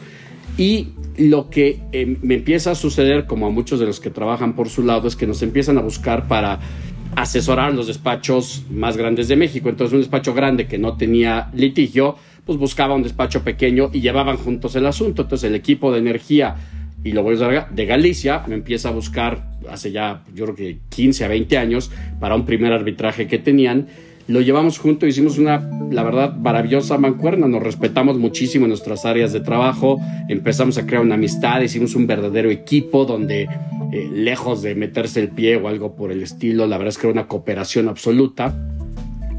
Y 0.55 0.89
lo 1.17 1.49
que 1.49 1.79
me 2.21 2.35
empieza 2.35 2.71
a 2.71 2.75
suceder, 2.75 3.25
como 3.25 3.47
a 3.47 3.49
muchos 3.49 3.79
de 3.79 3.87
los 3.87 3.99
que 3.99 4.11
trabajan 4.11 4.55
por 4.55 4.69
su 4.69 4.83
lado, 4.83 5.07
es 5.07 5.15
que 5.15 5.25
nos 5.25 5.41
empiezan 5.41 5.77
a 5.79 5.81
buscar 5.81 6.27
para 6.27 6.59
asesorar 7.15 7.73
los 7.73 7.87
despachos 7.87 8.63
más 8.69 8.97
grandes 8.97 9.27
de 9.27 9.35
México. 9.35 9.69
Entonces, 9.69 9.93
un 9.93 10.01
despacho 10.01 10.33
grande 10.35 10.67
que 10.67 10.77
no 10.77 10.97
tenía 10.97 11.49
litigio, 11.53 12.15
pues 12.47 12.57
buscaba 12.57 12.95
un 12.95 13.03
despacho 13.03 13.43
pequeño 13.43 13.91
y 13.93 14.01
llevaban 14.01 14.37
juntos 14.37 14.75
el 14.75 14.87
asunto. 14.87 15.21
Entonces 15.21 15.47
el 15.47 15.55
equipo 15.55 15.91
de 15.91 15.99
energía 15.99 16.55
y 17.03 17.11
lo 17.11 17.21
voy 17.21 17.33
a 17.33 17.35
usar 17.35 17.69
de 17.69 17.85
Galicia 17.85 18.43
me 18.47 18.55
empieza 18.55 18.89
a 18.89 18.91
buscar 18.91 19.51
hace 19.69 19.91
ya 19.91 20.23
yo 20.33 20.45
creo 20.45 20.55
que 20.55 20.79
15 20.89 21.25
a 21.25 21.27
20 21.27 21.57
años 21.57 21.91
para 22.19 22.35
un 22.35 22.45
primer 22.45 22.73
arbitraje 22.73 23.27
que 23.27 23.37
tenían 23.37 23.87
lo 24.27 24.41
llevamos 24.41 24.77
junto, 24.77 25.07
hicimos 25.07 25.37
una, 25.37 25.69
la 25.89 26.03
verdad, 26.03 26.35
maravillosa 26.35 26.97
mancuerna, 26.97 27.47
nos 27.47 27.63
respetamos 27.63 28.17
muchísimo 28.17 28.65
en 28.65 28.69
nuestras 28.69 29.05
áreas 29.05 29.31
de 29.31 29.39
trabajo, 29.39 30.01
empezamos 30.27 30.77
a 30.77 30.85
crear 30.85 31.01
una 31.01 31.15
amistad, 31.15 31.61
hicimos 31.61 31.95
un 31.95 32.07
verdadero 32.07 32.51
equipo 32.51 33.05
donde, 33.05 33.43
eh, 33.43 34.09
lejos 34.11 34.61
de 34.61 34.75
meterse 34.75 35.21
el 35.21 35.29
pie 35.29 35.55
o 35.55 35.69
algo 35.69 35.95
por 35.95 36.11
el 36.11 36.21
estilo, 36.23 36.67
la 36.67 36.77
verdad 36.77 36.89
es 36.89 36.97
que 36.97 37.07
era 37.07 37.13
una 37.13 37.27
cooperación 37.27 37.87
absoluta. 37.87 38.53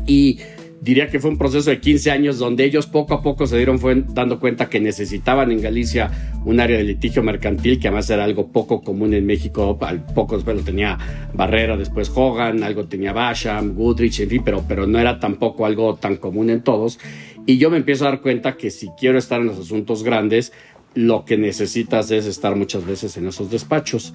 Y 0.06 0.38
diría 0.80 1.08
que 1.08 1.18
fue 1.18 1.30
un 1.30 1.38
proceso 1.38 1.70
de 1.70 1.80
15 1.80 2.10
años 2.10 2.38
donde 2.38 2.64
ellos 2.64 2.86
poco 2.86 3.14
a 3.14 3.22
poco 3.22 3.46
se 3.46 3.56
dieron 3.56 3.78
fue 3.78 4.04
dando 4.08 4.38
cuenta 4.38 4.68
que 4.68 4.80
necesitaban 4.80 5.50
en 5.50 5.60
Galicia 5.60 6.40
un 6.44 6.60
área 6.60 6.78
de 6.78 6.84
litigio 6.84 7.22
mercantil, 7.22 7.78
que 7.78 7.88
además 7.88 8.08
era 8.10 8.24
algo 8.24 8.48
poco 8.52 8.82
común 8.82 9.12
en 9.14 9.26
México, 9.26 9.78
al 9.80 10.04
poco 10.04 10.36
después 10.36 10.56
lo 10.56 10.62
tenía 10.62 10.98
Barrera, 11.34 11.76
después 11.76 12.10
Hogan, 12.14 12.62
algo 12.62 12.86
tenía 12.86 13.12
Basham, 13.12 13.74
Goodrich, 13.74 14.20
en 14.20 14.30
fin, 14.30 14.42
pero, 14.44 14.64
pero 14.66 14.86
no 14.86 14.98
era 14.98 15.18
tampoco 15.18 15.66
algo 15.66 15.96
tan 15.96 16.16
común 16.16 16.50
en 16.50 16.62
todos. 16.62 16.98
Y 17.46 17.58
yo 17.58 17.70
me 17.70 17.78
empiezo 17.78 18.06
a 18.06 18.10
dar 18.10 18.20
cuenta 18.20 18.56
que 18.56 18.70
si 18.70 18.88
quiero 18.98 19.18
estar 19.18 19.40
en 19.40 19.46
los 19.46 19.58
asuntos 19.58 20.02
grandes, 20.04 20.52
lo 20.94 21.24
que 21.24 21.36
necesitas 21.36 22.10
es 22.10 22.26
estar 22.26 22.56
muchas 22.56 22.86
veces 22.86 23.16
en 23.16 23.26
esos 23.26 23.50
despachos. 23.50 24.14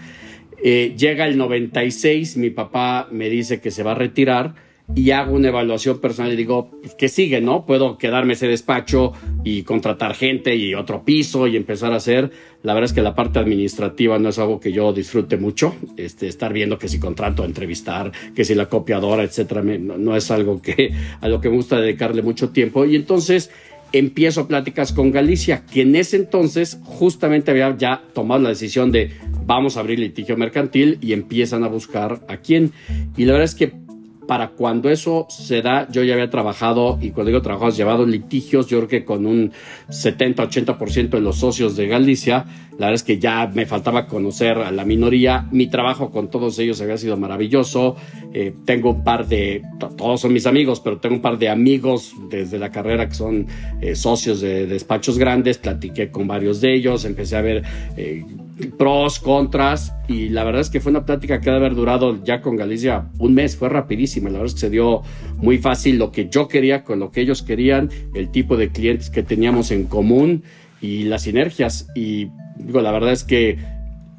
Eh, 0.63 0.95
llega 0.97 1.25
el 1.25 1.37
96, 1.37 2.37
mi 2.37 2.49
papá 2.49 3.07
me 3.11 3.29
dice 3.29 3.59
que 3.59 3.71
se 3.71 3.83
va 3.83 3.91
a 3.91 3.95
retirar 3.95 4.55
y 4.95 5.11
hago 5.11 5.35
una 5.35 5.47
evaluación 5.47 5.99
personal 5.99 6.33
y 6.33 6.35
digo, 6.35 6.69
pues, 6.81 6.93
¿qué 6.95 7.09
sigue, 7.09 7.41
no? 7.41 7.65
Puedo 7.65 7.97
quedarme 7.97 8.33
ese 8.33 8.47
despacho 8.47 9.13
y 9.43 9.63
contratar 9.63 10.13
gente 10.13 10.55
y 10.55 10.75
otro 10.75 11.03
piso 11.03 11.47
y 11.47 11.57
empezar 11.57 11.93
a 11.93 11.97
hacer. 11.97 12.31
La 12.61 12.73
verdad 12.73 12.89
es 12.89 12.93
que 12.93 13.01
la 13.01 13.15
parte 13.15 13.39
administrativa 13.39 14.19
no 14.19 14.29
es 14.29 14.37
algo 14.37 14.59
que 14.59 14.71
yo 14.71 14.93
disfrute 14.93 15.37
mucho. 15.37 15.75
Este, 15.97 16.27
estar 16.27 16.53
viendo 16.53 16.77
que 16.77 16.87
si 16.87 16.99
contrato, 16.99 17.43
entrevistar, 17.43 18.11
que 18.35 18.45
si 18.45 18.53
la 18.53 18.67
copiadora, 18.67 19.23
etcétera, 19.23 19.63
no, 19.63 20.15
es 20.15 20.29
algo 20.29 20.61
que 20.61 20.93
a 21.21 21.27
lo 21.27 21.41
que 21.41 21.49
me 21.49 21.55
gusta 21.55 21.79
dedicarle 21.79 22.21
mucho 22.21 22.49
tiempo. 22.49 22.85
Y 22.85 22.95
entonces 22.95 23.49
empiezo 23.93 24.47
pláticas 24.47 24.91
con 24.91 25.11
Galicia, 25.11 25.63
que 25.71 25.81
en 25.81 25.95
ese 25.95 26.17
entonces 26.17 26.79
justamente 26.83 27.51
había 27.51 27.75
ya 27.77 28.03
tomado 28.13 28.41
la 28.41 28.49
decisión 28.49 28.91
de 28.91 29.11
vamos 29.45 29.77
a 29.77 29.81
abrir 29.81 29.99
litigio 29.99 30.35
mercantil 30.35 30.97
y 31.01 31.13
empiezan 31.13 31.63
a 31.63 31.67
buscar 31.67 32.21
a 32.27 32.37
quién. 32.37 32.71
Y 33.17 33.25
la 33.25 33.33
verdad 33.33 33.45
es 33.45 33.55
que 33.55 33.82
para 34.27 34.49
cuando 34.49 34.89
eso 34.89 35.25
se 35.29 35.61
da, 35.61 35.87
yo 35.91 36.03
ya 36.03 36.13
había 36.13 36.29
trabajado, 36.29 36.97
y 37.01 37.11
cuando 37.11 37.29
digo 37.29 37.41
trabajado, 37.41 37.71
llevado 37.71 38.05
litigios, 38.05 38.67
yo 38.67 38.77
creo 38.79 38.89
que 38.89 39.05
con 39.05 39.25
un 39.25 39.51
70-80% 39.89 41.09
de 41.09 41.21
los 41.21 41.37
socios 41.37 41.75
de 41.75 41.87
Galicia, 41.87 42.45
la 42.71 42.87
verdad 42.87 42.93
es 42.95 43.03
que 43.03 43.19
ya 43.19 43.51
me 43.53 43.65
faltaba 43.65 44.07
conocer 44.07 44.57
a 44.57 44.71
la 44.71 44.85
minoría, 44.85 45.47
mi 45.51 45.67
trabajo 45.67 46.09
con 46.09 46.29
todos 46.29 46.57
ellos 46.59 46.81
había 46.81 46.97
sido 46.97 47.17
maravilloso, 47.17 47.95
eh, 48.33 48.53
tengo 48.65 48.91
un 48.91 49.03
par 49.03 49.27
de, 49.27 49.61
todos 49.97 50.21
son 50.21 50.33
mis 50.33 50.47
amigos, 50.47 50.79
pero 50.79 50.97
tengo 50.97 51.15
un 51.15 51.21
par 51.21 51.37
de 51.37 51.49
amigos 51.49 52.13
desde 52.29 52.57
la 52.57 52.71
carrera 52.71 53.07
que 53.07 53.15
son 53.15 53.47
eh, 53.81 53.95
socios 53.95 54.41
de, 54.41 54.65
despachos 54.65 55.17
grandes, 55.19 55.57
platiqué 55.57 56.09
con 56.09 56.27
varios 56.27 56.61
de 56.61 56.73
ellos, 56.73 57.05
empecé 57.05 57.35
a 57.35 57.41
ver... 57.41 57.63
Eh, 57.97 58.23
pros, 58.71 59.19
contras, 59.19 59.93
y 60.07 60.29
la 60.29 60.43
verdad 60.43 60.61
es 60.61 60.69
que 60.69 60.79
fue 60.79 60.91
una 60.91 61.05
plática 61.05 61.39
que 61.39 61.45
debe 61.45 61.57
haber 61.57 61.75
durado 61.75 62.23
ya 62.23 62.41
con 62.41 62.55
Galicia 62.55 63.09
un 63.19 63.33
mes, 63.33 63.55
fue 63.55 63.69
rapidísima, 63.69 64.29
la 64.29 64.39
verdad 64.39 64.47
es 64.47 64.53
que 64.53 64.59
se 64.59 64.69
dio 64.69 65.01
muy 65.37 65.57
fácil 65.57 65.97
lo 65.97 66.11
que 66.11 66.29
yo 66.29 66.47
quería 66.47 66.83
con 66.83 66.99
lo 66.99 67.11
que 67.11 67.21
ellos 67.21 67.41
querían, 67.41 67.89
el 68.13 68.29
tipo 68.29 68.57
de 68.57 68.69
clientes 68.69 69.09
que 69.09 69.23
teníamos 69.23 69.71
en 69.71 69.85
común 69.85 70.43
y 70.81 71.03
las 71.03 71.23
sinergias, 71.23 71.87
y 71.95 72.27
digo, 72.57 72.81
la 72.81 72.91
verdad 72.91 73.11
es 73.11 73.23
que 73.23 73.57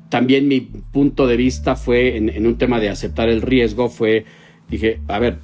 también 0.09 0.49
mi 0.49 0.61
punto 0.61 1.27
de 1.27 1.37
vista 1.37 1.77
fue 1.77 2.17
en, 2.17 2.29
en 2.29 2.47
un 2.47 2.57
tema 2.57 2.81
de 2.81 2.89
aceptar 2.89 3.29
el 3.29 3.43
riesgo, 3.43 3.89
fue, 3.89 4.25
dije, 4.71 5.01
a 5.09 5.19
ver, 5.19 5.39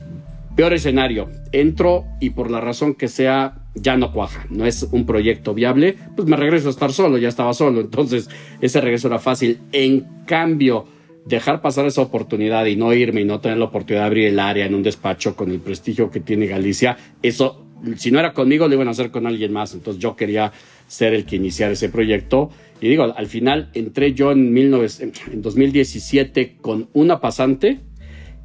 peor 0.57 0.73
escenario, 0.75 1.29
entro 1.53 2.05
y 2.21 2.31
por 2.31 2.51
la 2.51 2.61
razón 2.61 2.95
que 2.95 3.09
sea 3.09 3.60
ya 3.75 3.97
no 3.97 4.13
cuaja, 4.13 4.47
no 4.51 4.67
es 4.67 4.83
un 4.91 5.07
proyecto 5.07 5.55
viable, 5.55 5.97
pues 6.17 6.27
me 6.29 6.37
regreso 6.37 6.69
a 6.69 6.71
estar 6.71 6.93
solo, 6.93 7.19
ya 7.19 7.29
estaba 7.29 7.55
solo, 7.55 7.81
entonces 7.81 8.29
ese 8.61 8.81
regreso 8.81 9.09
era 9.09 9.19
fácil. 9.19 9.61
En 9.73 10.07
cambio, 10.27 10.87
dejar 11.27 11.61
pasar 11.61 11.87
esa 11.87 12.03
oportunidad 12.03 12.67
y 12.67 12.77
no 12.77 12.93
irme 12.93 13.21
y 13.21 13.25
no 13.25 13.41
tener 13.41 13.59
la 13.59 13.67
oportunidad 13.67 14.03
de 14.03 14.07
abrir 14.07 14.27
el 14.27 14.39
área 14.39 14.67
en 14.67 14.75
un 14.75 14.83
despacho 14.83 15.37
con 15.37 15.51
el 15.51 15.61
prestigio 15.61 16.11
que 16.11 16.21
tiene 16.21 16.47
Galicia, 16.47 16.97
eso, 17.23 17.67
si 17.97 18.11
no 18.11 18.19
era 18.19 18.33
conmigo, 18.33 18.69
lo 18.69 18.75
iban 18.75 18.89
a 18.89 18.93
hacer 18.93 19.11
con 19.11 19.27
alguien 19.27 19.53
más, 19.53 19.75
entonces 19.75 20.03
yo 20.03 20.17
quería 20.17 20.53
ser 20.87 21.15
el 21.15 21.25
que 21.25 21.37
iniciara 21.37 21.73
ese 21.73 21.89
proyecto. 21.89 22.51
Y 22.81 22.89
digo, 22.89 23.05
al 23.05 23.27
final 23.27 23.71
entré 23.75 24.13
yo 24.13 24.33
en, 24.33 24.57
en 24.57 25.43
2017 25.43 26.57
con 26.61 26.89
una 26.93 27.21
pasante 27.21 27.81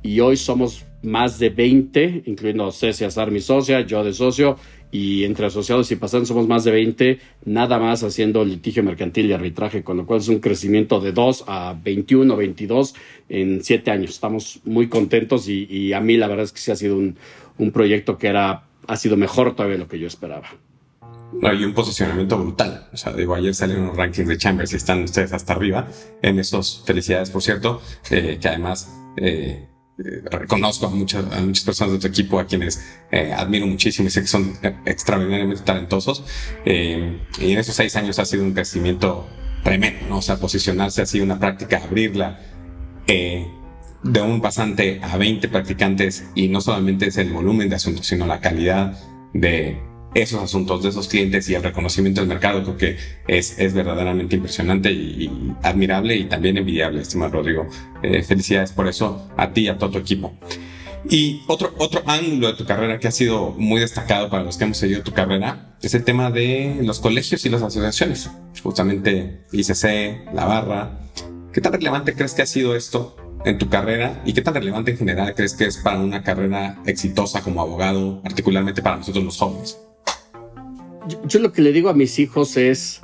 y 0.04 0.19
hoy 0.19 0.38
somos 0.38 0.86
más 1.02 1.39
de 1.39 1.49
20, 1.49 2.23
incluyendo 2.26 2.71
Ceci 2.71 3.04
Azar, 3.04 3.32
mi 3.32 3.39
socia, 3.39 3.82
yo 3.82 4.04
de 4.04 4.13
socio, 4.13 4.58
y 4.91 5.24
entre 5.24 5.48
asociados 5.48 5.91
y 5.91 5.95
pasantes 5.95 6.28
somos 6.28 6.48
más 6.48 6.63
de 6.63 6.71
20, 6.71 7.19
nada 7.45 7.80
más 7.80 8.04
haciendo 8.04 8.45
litigio 8.45 8.84
mercantil 8.84 9.26
y 9.28 9.34
arbitraje, 9.34 9.84
con 9.84 9.98
lo 9.98 10.06
cual 10.06 10.19
es 10.19 10.28
un 10.28 10.39
crecimiento 10.39 11.00
de 11.00 11.12
2 11.12 11.45
a 11.48 11.76
21, 11.84 12.36
22 12.36 12.95
en 13.30 13.63
7 13.63 13.91
años. 13.91 14.12
Estamos 14.12 14.62
muy 14.63 14.88
contentos 14.88 15.50
y, 15.50 15.93
a 15.93 16.00
mí 16.00 16.17
la 16.17 16.28
verdad 16.28 16.45
es 16.45 16.52
que 16.52 16.60
sí 16.60 16.71
ha 16.71 16.76
sido 16.76 16.98
un, 16.98 17.17
un 17.58 17.71
proyecto 17.71 18.17
que 18.17 18.28
era, 18.28 18.63
ha 18.88 18.95
sido 18.95 19.17
mejor 19.17 19.56
todavía 19.56 19.76
de 19.76 19.84
lo 19.84 19.88
que 19.88 20.00
yo 20.00 20.08
esperaba. 20.08 20.48
Hay 21.43 21.63
un 21.63 21.74
posicionamiento 21.74 22.38
brutal. 22.38 22.88
O 22.93 22.98
sea, 22.98 23.13
digo, 23.13 23.36
ayer 23.36 23.54
salieron 23.54 23.88
los 23.88 23.98
rankings 23.98 24.28
de 24.28 24.38
Chambers 24.38 24.74
y 24.74 24.78
están 24.78 25.04
ustedes 25.04 25.34
hasta 25.34 25.54
arriba 25.54 25.88
en 26.21 26.39
esos. 26.39 26.84
Felicidades, 26.86 27.30
por 27.30 27.41
cierto, 27.41 27.82
eh, 28.10 28.38
que 28.39 28.48
además 28.48 28.89
eh, 29.17 29.67
eh, 29.97 30.21
reconozco 30.29 30.88
a 30.88 30.89
muchas, 30.89 31.25
a 31.31 31.39
muchas 31.41 31.63
personas 31.63 31.93
de 31.93 31.99
tu 31.99 32.08
equipo 32.08 32.38
a 32.38 32.45
quienes 32.45 32.84
eh, 33.12 33.31
admiro 33.31 33.65
muchísimo 33.65 34.08
y 34.10 34.12
sé 34.12 34.21
que 34.21 34.27
son 34.27 34.58
extraordinariamente 34.86 35.63
talentosos. 35.63 36.23
Eh, 36.65 37.21
y 37.39 37.51
en 37.53 37.60
esos 37.60 37.75
seis 37.75 37.95
años 37.95 38.19
ha 38.19 38.25
sido 38.25 38.43
un 38.43 38.53
crecimiento 38.53 39.27
tremendo, 39.63 40.05
¿no? 40.10 40.17
O 40.17 40.21
sea, 40.21 40.38
posicionarse 40.38 41.01
ha 41.01 41.05
sido 41.05 41.23
una 41.23 41.39
práctica, 41.39 41.81
abrirla 41.84 42.39
de 43.08 44.21
un 44.21 44.41
pasante 44.41 44.99
a 45.01 45.17
20 45.17 45.47
practicantes 45.47 46.25
y 46.36 46.47
no 46.47 46.60
solamente 46.60 47.08
es 47.08 47.17
el 47.17 47.31
volumen 47.31 47.69
de 47.69 47.75
asuntos, 47.75 48.05
sino 48.05 48.25
la 48.27 48.41
calidad 48.41 48.99
de 49.34 49.79
esos 50.15 50.41
asuntos 50.41 50.82
de 50.82 50.89
esos 50.89 51.08
clientes 51.10 51.47
y 51.49 51.56
el 51.56 51.62
reconocimiento 51.62 52.21
del 52.21 52.30
mercado, 52.30 52.63
creo 52.63 52.78
que 52.78 52.97
es, 53.28 53.60
es 53.60 53.73
verdaderamente 53.73 54.38
impresionante 54.38 54.91
y, 54.91 55.30
admirable 55.62 56.15
y 56.15 56.23
también 56.23 56.58
envidiable, 56.58 57.01
estimado 57.01 57.34
Rodrigo. 57.34 57.67
Eh, 58.01 58.23
felicidades 58.23 58.71
por 58.71 58.88
eso 58.88 59.30
a 59.38 59.51
ti 59.51 59.62
y 59.62 59.67
a 59.67 59.78
todo 59.78 59.91
tu 59.91 59.97
equipo. 59.99 60.34
Y 61.10 61.43
otro, 61.47 61.75
otro 61.78 62.01
ángulo 62.08 62.47
de 62.47 62.54
tu 62.54 62.65
carrera 62.65 62.97
que 62.97 63.08
ha 63.08 63.12
sido 63.12 63.51
muy 63.51 63.80
destacado 63.80 64.30
para 64.30 64.43
los 64.43 64.58
que 64.58 64.63
hemos 64.63 64.78
seguido 64.78 65.04
tu 65.04 65.12
carrera 65.12 65.75
es 65.82 65.93
el 65.93 66.04
tema 66.04 66.32
de 66.32 66.80
los 66.82 66.99
colegios 66.99 67.45
y 67.45 67.49
las 67.49 67.62
asociaciones. 67.62 68.30
Justamente 68.63 69.41
ICC, 69.51 70.34
La 70.34 70.45
Barra. 70.45 70.97
¿Qué 71.54 71.62
tan 71.62 71.73
relevante 71.73 72.15
crees 72.15 72.34
que 72.34 72.41
ha 72.41 72.47
sido 72.47 72.75
esto 72.75 73.17
en 73.45 73.58
tu 73.60 73.69
carrera 73.69 74.23
y 74.25 74.34
qué 74.34 74.41
tan 74.41 74.56
relevante 74.56 74.91
en 74.91 74.97
general 74.97 75.36
crees 75.36 75.54
que 75.54 75.65
es 75.65 75.78
para 75.78 75.99
una 75.99 76.23
carrera 76.23 76.82
exitosa 76.86 77.41
como 77.41 77.62
abogado, 77.62 78.21
particularmente 78.23 78.82
para 78.82 78.97
nosotros 78.97 79.23
los 79.23 79.38
jóvenes? 79.38 79.78
Yo, 81.28 81.39
lo 81.39 81.52
que 81.52 81.62
le 81.62 81.72
digo 81.72 81.89
a 81.89 81.94
mis 81.94 82.20
hijos 82.20 82.58
es, 82.58 83.02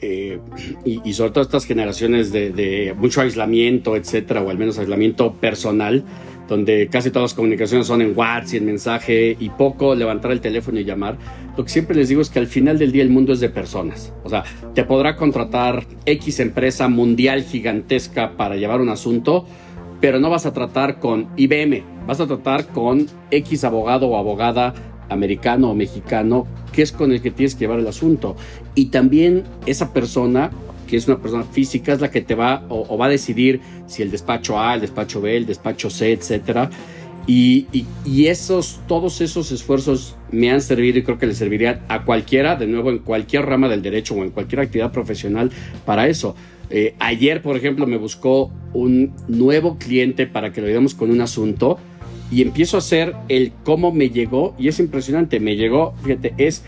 eh, 0.00 0.40
y, 0.84 1.12
sobre 1.12 1.30
todo 1.30 1.42
estas 1.42 1.64
generaciones 1.64 2.32
de, 2.32 2.94
mucho 2.98 3.20
aislamiento, 3.20 3.96
etcétera, 3.96 4.42
o 4.42 4.50
al 4.50 4.58
menos 4.58 4.78
aislamiento 4.78 5.34
personal, 5.34 6.04
donde 6.48 6.88
casi 6.88 7.10
todas 7.10 7.30
las 7.30 7.34
comunicaciones 7.34 7.86
son 7.86 8.02
en 8.02 8.16
WhatsApp 8.16 8.54
y 8.54 8.56
en 8.58 8.66
mensaje 8.66 9.36
y 9.38 9.48
poco 9.50 9.94
levantar 9.94 10.32
el 10.32 10.40
teléfono 10.40 10.80
y 10.80 10.84
llamar, 10.84 11.16
lo 11.56 11.64
que 11.64 11.70
siempre 11.70 11.96
les 11.96 12.08
digo 12.08 12.20
es 12.20 12.30
que 12.30 12.40
al 12.40 12.46
final 12.46 12.78
del 12.78 12.92
día 12.92 13.02
el 13.02 13.10
mundo 13.10 13.32
es 13.32 13.40
de 13.40 13.48
personas. 13.48 14.12
O 14.24 14.28
sea, 14.28 14.44
te 14.74 14.84
podrá 14.84 15.16
contratar 15.16 15.86
X 16.04 16.40
empresa 16.40 16.88
mundial 16.88 17.44
gigantesca 17.44 18.36
para 18.36 18.56
llevar 18.56 18.80
un 18.80 18.88
asunto, 18.88 19.46
pero 20.00 20.18
no 20.18 20.30
vas 20.30 20.46
a 20.46 20.52
tratar 20.52 20.98
con 20.98 21.28
IBM, 21.36 21.84
vas 22.06 22.20
a 22.20 22.26
tratar 22.26 22.66
con 22.66 23.06
X 23.30 23.64
abogado 23.64 24.08
o 24.08 24.16
abogada 24.16 24.74
americano 25.12 25.70
o 25.70 25.74
mexicano, 25.74 26.46
que 26.72 26.82
es 26.82 26.92
con 26.92 27.12
el 27.12 27.22
que 27.22 27.30
tienes 27.30 27.54
que 27.54 27.60
llevar 27.60 27.78
el 27.78 27.86
asunto. 27.86 28.36
Y 28.74 28.86
también 28.86 29.44
esa 29.66 29.92
persona, 29.92 30.50
que 30.86 30.96
es 30.96 31.06
una 31.06 31.18
persona 31.18 31.44
física, 31.44 31.92
es 31.92 32.00
la 32.00 32.10
que 32.10 32.20
te 32.20 32.34
va 32.34 32.64
o, 32.68 32.96
va 32.96 33.06
a 33.06 33.08
decidir 33.08 33.60
si 33.86 34.02
el 34.02 34.10
despacho 34.10 34.58
A, 34.58 34.74
el 34.74 34.80
despacho 34.80 35.20
B, 35.20 35.36
el 35.36 35.46
despacho 35.46 35.90
C, 35.90 36.12
etcétera. 36.12 36.70
Y, 37.26 37.66
esos, 38.26 38.80
todos 38.88 39.20
esos 39.20 39.52
esfuerzos 39.52 40.16
me 40.32 40.50
han 40.50 40.60
servido 40.60 40.98
y 40.98 41.02
creo 41.04 41.18
que 41.18 41.26
le 41.26 41.34
servirían 41.34 41.82
a 41.88 42.04
cualquiera, 42.04 42.56
de 42.56 42.66
nuevo, 42.66 42.90
en 42.90 42.98
cualquier 42.98 43.46
rama 43.46 43.68
del 43.68 43.80
derecho 43.80 44.14
o 44.14 44.24
en 44.24 44.30
cualquier 44.30 44.60
actividad 44.60 44.90
profesional 44.90 45.50
para 45.84 46.08
eso. 46.08 46.34
Eh, 46.70 46.94
ayer, 46.98 47.42
por 47.42 47.56
ejemplo, 47.56 47.86
me 47.86 47.96
buscó 47.96 48.50
un 48.72 49.12
nuevo 49.28 49.76
cliente 49.78 50.26
para 50.26 50.52
que 50.52 50.60
lo 50.60 50.66
ayudemos 50.66 50.94
con 50.94 51.10
un 51.10 51.20
asunto 51.20 51.78
y 52.32 52.42
empiezo 52.42 52.76
a 52.76 52.78
hacer 52.78 53.14
el 53.28 53.52
cómo 53.62 53.92
me 53.92 54.08
llegó 54.08 54.54
y 54.58 54.68
es 54.68 54.80
impresionante. 54.80 55.38
Me 55.38 55.54
llegó, 55.54 55.94
fíjate, 56.02 56.34
es 56.38 56.64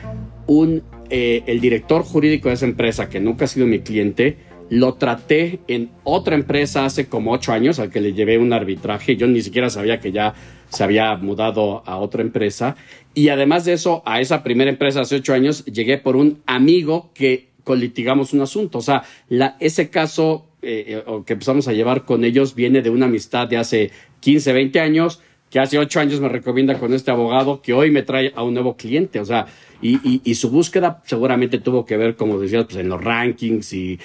un, 0.46 0.82
eh, 1.08 1.42
el 1.46 1.60
director 1.60 2.02
jurídico 2.02 2.48
de 2.48 2.54
esa 2.54 2.66
empresa 2.66 3.08
que 3.08 3.18
nunca 3.18 3.46
ha 3.46 3.48
sido 3.48 3.66
mi 3.66 3.80
cliente 3.80 4.36
lo 4.70 4.94
traté 4.94 5.60
en 5.68 5.90
otra 6.04 6.34
empresa 6.34 6.84
hace 6.84 7.06
como 7.06 7.32
ocho 7.32 7.52
años, 7.52 7.78
al 7.78 7.90
que 7.90 8.00
le 8.00 8.12
llevé 8.12 8.38
un 8.38 8.52
arbitraje. 8.52 9.16
Yo 9.16 9.26
ni 9.26 9.42
siquiera 9.42 9.70
sabía 9.70 10.00
que 10.00 10.10
ya 10.10 10.34
se 10.68 10.82
había 10.82 11.16
mudado 11.16 11.82
a 11.86 11.96
otra 11.98 12.22
empresa. 12.22 12.76
Y 13.14 13.28
además 13.28 13.64
de 13.64 13.74
eso, 13.74 14.02
a 14.06 14.20
esa 14.20 14.42
primera 14.42 14.70
empresa 14.70 15.02
hace 15.02 15.16
ocho 15.16 15.34
años, 15.34 15.64
llegué 15.66 15.98
por 15.98 16.16
un 16.16 16.42
amigo 16.46 17.10
que 17.14 17.50
colitigamos 17.62 18.32
un 18.32 18.40
asunto. 18.40 18.78
O 18.78 18.82
sea, 18.82 19.04
la, 19.28 19.56
ese 19.60 19.90
caso 19.90 20.46
eh, 20.62 21.02
eh, 21.06 21.22
que 21.26 21.34
empezamos 21.34 21.68
a 21.68 21.72
llevar 21.72 22.04
con 22.04 22.24
ellos 22.24 22.54
viene 22.54 22.82
de 22.82 22.90
una 22.90 23.06
amistad 23.06 23.46
de 23.46 23.58
hace 23.58 23.90
15, 24.20 24.52
20 24.52 24.80
años 24.80 25.20
que 25.50 25.60
hace 25.60 25.78
ocho 25.78 26.00
años 26.00 26.20
me 26.20 26.28
recomienda 26.28 26.78
con 26.78 26.92
este 26.92 27.10
abogado 27.10 27.62
que 27.62 27.72
hoy 27.72 27.90
me 27.90 28.02
trae 28.02 28.32
a 28.34 28.42
un 28.42 28.54
nuevo 28.54 28.76
cliente. 28.76 29.20
O 29.20 29.24
sea, 29.24 29.46
y, 29.80 30.34
su 30.34 30.50
búsqueda 30.50 31.02
seguramente 31.04 31.58
tuvo 31.58 31.84
que 31.84 31.96
ver, 31.98 32.16
como 32.16 32.38
decías, 32.38 32.64
pues 32.64 32.76
en 32.76 32.88
los 32.88 33.04
rankings 33.04 33.72
y, 33.74 33.98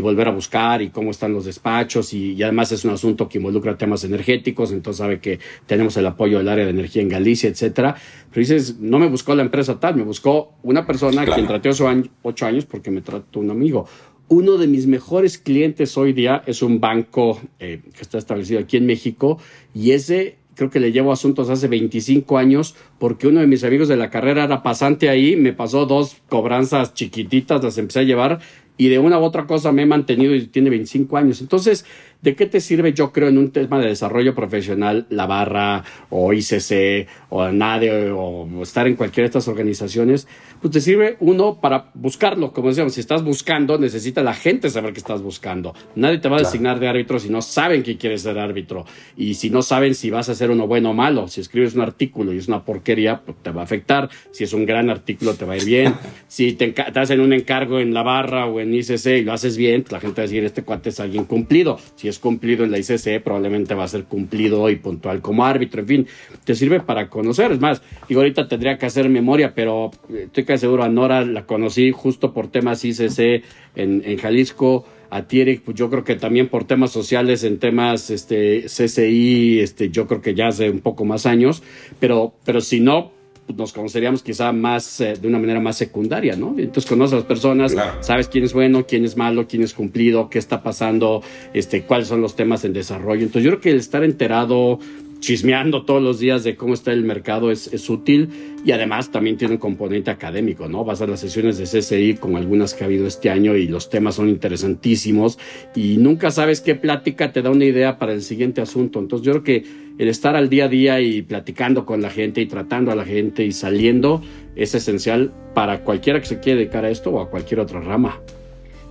volver 0.00 0.28
a 0.28 0.30
buscar 0.30 0.82
y 0.82 0.90
cómo 0.90 1.10
están 1.10 1.32
los 1.32 1.44
despachos. 1.44 2.14
Y, 2.14 2.40
además 2.42 2.70
es 2.72 2.84
un 2.84 2.92
asunto 2.92 3.28
que 3.28 3.38
involucra 3.38 3.76
temas 3.76 4.04
energéticos, 4.04 4.72
entonces 4.72 4.98
sabe 4.98 5.20
que 5.20 5.40
tenemos 5.66 5.96
el 5.96 6.06
apoyo 6.06 6.38
del 6.38 6.48
área 6.48 6.64
de 6.64 6.70
energía 6.70 7.02
en 7.02 7.08
Galicia, 7.08 7.50
etcétera. 7.50 7.96
Pero 8.30 8.40
dices, 8.40 8.78
no 8.78 8.98
me 8.98 9.08
buscó 9.08 9.34
la 9.34 9.42
empresa 9.42 9.80
tal, 9.80 9.96
me 9.96 10.04
buscó 10.04 10.54
una 10.62 10.86
persona 10.86 11.24
que 11.24 11.32
quien 11.32 11.46
traté 11.46 11.70
hace 11.70 11.84
ocho 12.22 12.46
años 12.46 12.64
porque 12.64 12.90
me 12.90 13.00
trató 13.00 13.40
un 13.40 13.50
amigo. 13.50 13.88
Uno 14.28 14.58
de 14.58 14.66
mis 14.66 14.86
mejores 14.86 15.38
clientes 15.38 15.96
hoy 15.96 16.12
día 16.12 16.42
es 16.46 16.62
un 16.62 16.80
banco 16.80 17.40
eh, 17.58 17.80
que 17.94 18.02
está 18.02 18.18
establecido 18.18 18.60
aquí 18.60 18.76
en 18.76 18.86
México 18.86 19.38
y 19.72 19.92
ese 19.92 20.36
creo 20.56 20.70
que 20.70 20.80
le 20.80 20.90
llevo 20.90 21.12
asuntos 21.12 21.50
hace 21.50 21.68
25 21.68 22.38
años, 22.38 22.74
porque 22.98 23.28
uno 23.28 23.40
de 23.40 23.46
mis 23.46 23.62
amigos 23.62 23.86
de 23.86 23.96
la 23.96 24.10
carrera 24.10 24.44
era 24.44 24.62
pasante 24.62 25.08
ahí, 25.08 25.36
me 25.36 25.52
pasó 25.52 25.86
dos 25.86 26.16
cobranzas 26.28 26.94
chiquititas, 26.94 27.62
las 27.62 27.78
empecé 27.78 28.00
a 28.00 28.04
llevar 28.04 28.40
y 28.78 28.88
de 28.88 28.98
una 28.98 29.18
u 29.18 29.22
otra 29.22 29.46
cosa 29.46 29.72
me 29.72 29.82
he 29.82 29.86
mantenido 29.86 30.34
y 30.34 30.46
tiene 30.46 30.70
25 30.70 31.16
años. 31.16 31.40
Entonces, 31.40 31.86
¿de 32.26 32.34
qué 32.34 32.46
te 32.46 32.60
sirve, 32.60 32.92
yo 32.92 33.12
creo, 33.12 33.28
en 33.28 33.38
un 33.38 33.52
tema 33.52 33.78
de 33.78 33.86
desarrollo 33.86 34.34
profesional, 34.34 35.06
la 35.10 35.26
barra 35.26 35.84
o 36.10 36.32
ICC 36.32 37.06
o 37.28 37.48
NADE 37.52 38.10
o 38.10 38.48
estar 38.62 38.88
en 38.88 38.96
cualquiera 38.96 39.26
de 39.26 39.28
estas 39.28 39.46
organizaciones? 39.46 40.26
Pues 40.60 40.72
te 40.72 40.80
sirve 40.80 41.16
uno 41.20 41.60
para 41.60 41.92
buscarlo. 41.94 42.52
Como 42.52 42.70
decíamos, 42.70 42.94
si 42.94 43.00
estás 43.00 43.22
buscando, 43.22 43.78
necesita 43.78 44.24
la 44.24 44.34
gente 44.34 44.70
saber 44.70 44.92
que 44.92 44.98
estás 44.98 45.22
buscando. 45.22 45.72
Nadie 45.94 46.18
te 46.18 46.28
va 46.28 46.38
a 46.38 46.40
designar 46.40 46.80
de 46.80 46.88
árbitro 46.88 47.20
si 47.20 47.28
no 47.28 47.42
saben 47.42 47.84
que 47.84 47.96
quieres 47.96 48.22
ser 48.22 48.40
árbitro. 48.40 48.86
Y 49.16 49.34
si 49.34 49.48
no 49.48 49.62
saben 49.62 49.94
si 49.94 50.10
vas 50.10 50.28
a 50.28 50.34
ser 50.34 50.50
uno 50.50 50.66
bueno 50.66 50.90
o 50.90 50.94
malo. 50.94 51.28
Si 51.28 51.40
escribes 51.40 51.76
un 51.76 51.82
artículo 51.82 52.32
y 52.32 52.38
es 52.38 52.48
una 52.48 52.64
porquería, 52.64 53.20
pues 53.24 53.36
te 53.40 53.52
va 53.52 53.60
a 53.60 53.64
afectar. 53.64 54.10
Si 54.32 54.42
es 54.42 54.52
un 54.52 54.66
gran 54.66 54.90
artículo, 54.90 55.34
te 55.34 55.44
va 55.44 55.52
a 55.52 55.58
ir 55.58 55.64
bien. 55.64 55.94
si 56.26 56.54
te, 56.54 56.72
te 56.72 56.98
hacen 56.98 57.20
un 57.20 57.32
encargo 57.32 57.78
en 57.78 57.94
la 57.94 58.02
barra 58.02 58.46
o 58.46 58.58
en 58.58 58.74
ICC 58.74 59.06
y 59.18 59.22
lo 59.22 59.32
haces 59.32 59.56
bien, 59.56 59.82
pues 59.82 59.92
la 59.92 60.00
gente 60.00 60.22
va 60.22 60.24
a 60.24 60.26
decir, 60.26 60.42
este 60.42 60.64
cuate 60.64 60.88
es 60.88 60.98
alguien 60.98 61.24
cumplido. 61.24 61.78
Si 61.94 62.08
cumplido 62.18 62.64
en 62.64 62.70
la 62.70 62.78
ICC, 62.78 63.22
probablemente 63.22 63.74
va 63.74 63.84
a 63.84 63.88
ser 63.88 64.04
cumplido 64.04 64.68
y 64.70 64.76
puntual 64.76 65.20
como 65.20 65.44
árbitro. 65.44 65.80
En 65.80 65.86
fin, 65.86 66.06
te 66.44 66.54
sirve 66.54 66.80
para 66.80 67.08
conocer. 67.08 67.52
Es 67.52 67.60
más, 67.60 67.82
digo, 68.08 68.20
ahorita 68.20 68.48
tendría 68.48 68.78
que 68.78 68.86
hacer 68.86 69.08
memoria, 69.08 69.54
pero 69.54 69.90
estoy 70.08 70.44
casi 70.44 70.62
seguro 70.62 70.84
a 70.84 70.88
Nora 70.88 71.24
la 71.24 71.46
conocí 71.46 71.92
justo 71.92 72.32
por 72.32 72.48
temas 72.48 72.84
ICC 72.84 73.44
en, 73.74 74.02
en 74.04 74.18
Jalisco 74.18 74.84
a 75.10 75.22
Tierek, 75.22 75.62
pues 75.62 75.76
yo 75.76 75.88
creo 75.90 76.04
que 76.04 76.16
también 76.16 76.48
por 76.48 76.64
temas 76.64 76.90
sociales, 76.90 77.44
en 77.44 77.58
temas 77.58 78.10
este, 78.10 78.64
CCI, 78.66 79.60
este, 79.60 79.90
yo 79.90 80.06
creo 80.06 80.20
que 80.20 80.34
ya 80.34 80.48
hace 80.48 80.70
un 80.70 80.80
poco 80.80 81.04
más 81.04 81.26
años, 81.26 81.62
pero, 82.00 82.34
pero 82.44 82.60
si 82.60 82.80
no, 82.80 83.12
nos 83.54 83.72
conoceríamos 83.72 84.22
quizá 84.22 84.52
más 84.52 85.00
eh, 85.00 85.14
de 85.20 85.28
una 85.28 85.38
manera 85.38 85.60
más 85.60 85.76
secundaria, 85.76 86.36
¿no? 86.36 86.54
Entonces 86.58 86.86
conoces 86.86 87.14
a 87.14 87.16
las 87.16 87.24
personas, 87.24 87.74
sabes 88.00 88.28
quién 88.28 88.44
es 88.44 88.52
bueno, 88.52 88.86
quién 88.86 89.04
es 89.04 89.16
malo, 89.16 89.46
quién 89.46 89.62
es 89.62 89.74
cumplido, 89.74 90.28
qué 90.28 90.38
está 90.38 90.62
pasando, 90.62 91.22
este, 91.54 91.82
cuáles 91.82 92.08
son 92.08 92.20
los 92.20 92.36
temas 92.36 92.64
en 92.64 92.72
desarrollo. 92.72 93.22
Entonces 93.22 93.44
yo 93.44 93.50
creo 93.50 93.60
que 93.60 93.70
el 93.70 93.78
estar 93.78 94.04
enterado 94.04 94.78
chismeando 95.20 95.84
todos 95.84 96.02
los 96.02 96.18
días 96.18 96.44
de 96.44 96.56
cómo 96.56 96.74
está 96.74 96.92
el 96.92 97.02
mercado 97.02 97.50
es, 97.50 97.88
útil 97.88 98.28
y 98.64 98.72
además 98.72 99.10
también 99.10 99.36
tiene 99.36 99.54
un 99.54 99.60
componente 99.60 100.10
académico, 100.10 100.68
¿no? 100.68 100.84
Vas 100.84 101.00
a 101.02 101.06
las 101.06 101.20
sesiones 101.20 101.58
de 101.58 101.64
CCI 101.64 102.14
con 102.14 102.36
algunas 102.36 102.74
que 102.74 102.84
ha 102.84 102.86
habido 102.86 103.06
este 103.06 103.30
año 103.30 103.56
y 103.56 103.68
los 103.68 103.90
temas 103.90 104.16
son 104.16 104.28
interesantísimos 104.28 105.38
y 105.74 105.96
nunca 105.98 106.30
sabes 106.30 106.60
qué 106.60 106.74
plática 106.74 107.32
te 107.32 107.42
da 107.42 107.50
una 107.50 107.64
idea 107.64 107.98
para 107.98 108.12
el 108.12 108.22
siguiente 108.22 108.60
asunto. 108.60 108.98
Entonces 108.98 109.24
yo 109.24 109.32
creo 109.32 109.44
que 109.44 109.64
el 109.98 110.08
estar 110.08 110.36
al 110.36 110.48
día 110.48 110.64
a 110.64 110.68
día 110.68 111.00
y 111.00 111.22
platicando 111.22 111.86
con 111.86 112.02
la 112.02 112.10
gente 112.10 112.40
y 112.40 112.46
tratando 112.46 112.90
a 112.90 112.96
la 112.96 113.04
gente 113.04 113.44
y 113.44 113.52
saliendo 113.52 114.22
es 114.56 114.74
esencial 114.74 115.32
para 115.54 115.84
cualquiera 115.84 116.20
que 116.20 116.26
se 116.26 116.40
quiera 116.40 116.58
dedicar 116.58 116.84
a 116.84 116.90
esto 116.90 117.10
o 117.10 117.20
a 117.20 117.30
cualquier 117.30 117.60
otra 117.60 117.80
rama. 117.80 118.20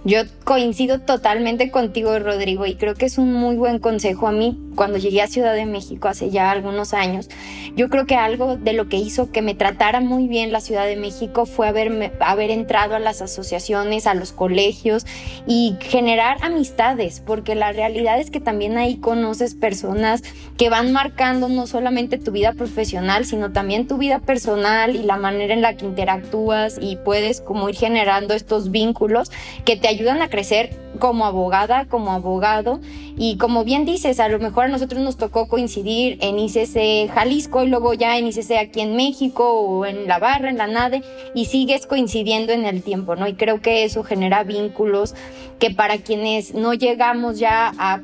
Yo 0.06 0.20
coincido 0.44 1.00
totalmente 1.00 1.72
contigo, 1.72 2.20
Rodrigo, 2.20 2.68
y 2.68 2.76
creo 2.76 2.94
que 2.94 3.08
es 3.08 3.18
un 3.18 3.34
muy 3.34 3.56
buen 3.56 3.80
consejo 3.80 4.28
a 4.28 4.32
mí 4.32 4.56
cuando 4.76 5.00
llegué 5.00 5.24
a 5.24 5.28
Ciudad 5.28 5.56
de 5.56 5.65
México 5.65 6.08
hace 6.08 6.30
ya 6.30 6.52
algunos 6.52 6.94
años. 6.94 7.28
Yo 7.76 7.89
creo 7.89 8.06
que 8.06 8.15
algo 8.15 8.56
de 8.56 8.74
lo 8.74 8.88
que 8.88 8.98
hizo 8.98 9.32
que 9.32 9.41
me 9.41 9.56
tratara 9.56 10.02
muy 10.02 10.28
bien 10.28 10.52
la 10.52 10.62
Ciudad 10.62 10.86
de 10.86 10.96
México 10.96 11.48
fue 11.48 11.68
haberme, 11.68 12.12
haber 12.20 12.52
entrado 12.52 12.96
a 12.96 13.00
las 13.00 13.24
asociaciones, 13.24 14.06
a 14.06 14.13
los 14.13 14.32
colegios 14.32 15.08
y 15.48 15.76
generar 15.82 16.38
amistades, 16.41 17.24
porque 17.26 17.56
la 17.56 17.72
realidad 17.72 18.20
es 18.20 18.30
que 18.30 18.39
también 18.39 18.78
ahí 18.78 18.98
conoces 18.98 19.56
personas 19.56 20.22
que 20.56 20.70
van 20.70 20.91
marcando 20.91 21.50
no 21.50 21.65
solamente 21.65 22.20
tu 22.20 22.32
vida 22.32 22.54
profesional, 22.54 23.26
sino 23.26 23.52
también 23.52 23.88
tu 23.88 23.98
vida 23.98 24.20
personal 24.20 24.96
y 24.96 25.02
la 25.02 25.18
manera 25.18 25.56
en 25.56 25.63
la 25.63 25.76
que 25.76 25.86
interactúas 25.86 26.78
y 26.80 26.98
puedes 26.98 27.41
como 27.41 27.70
ir 27.70 27.76
generando 27.76 28.36
estos 28.36 28.70
vínculos 28.70 29.32
que 29.65 29.76
te 29.78 29.88
ayudan 29.88 29.94
a 30.21 30.29
crecer 30.29 30.69
como 30.99 31.25
abogada, 31.25 31.86
como 31.86 32.12
abogado. 32.12 32.79
Y 33.17 33.38
como 33.38 33.63
bien 33.63 33.86
dices, 33.86 34.19
a 34.19 34.27
lo 34.27 34.39
mejor 34.39 34.65
a 34.65 34.67
nosotros 34.67 35.01
nos 35.01 35.17
tocó 35.17 35.47
coincidir 35.47 36.17
en 36.21 36.38
ICC 36.39 37.13
Jalisco 37.13 37.63
y 37.63 37.67
luego 37.67 37.93
ya 37.93 38.17
en 38.17 38.27
ICC 38.27 38.51
aquí 38.60 38.81
en 38.81 38.95
México 38.95 39.49
o 39.51 39.86
en 39.86 40.08
la 40.08 40.19
barra, 40.19 40.49
en 40.49 40.58
la 40.58 40.67
NADE, 40.67 41.01
y 41.34 41.45
sigues 41.45 41.86
coincidiendo 41.86 42.51
en 42.51 42.65
el 42.65 42.84
tiempo, 42.84 43.15
¿no? 43.15 43.27
Y 43.27 43.34
creo 43.36 43.62
que 43.62 43.84
eso 43.84 44.03
genera 44.03 44.43
vínculos 44.43 45.15
que 45.60 45.71
para 45.71 45.97
quienes 45.97 46.53
no 46.53 46.73
llegamos 46.73 47.39
ya 47.39 47.71
a 47.77 48.01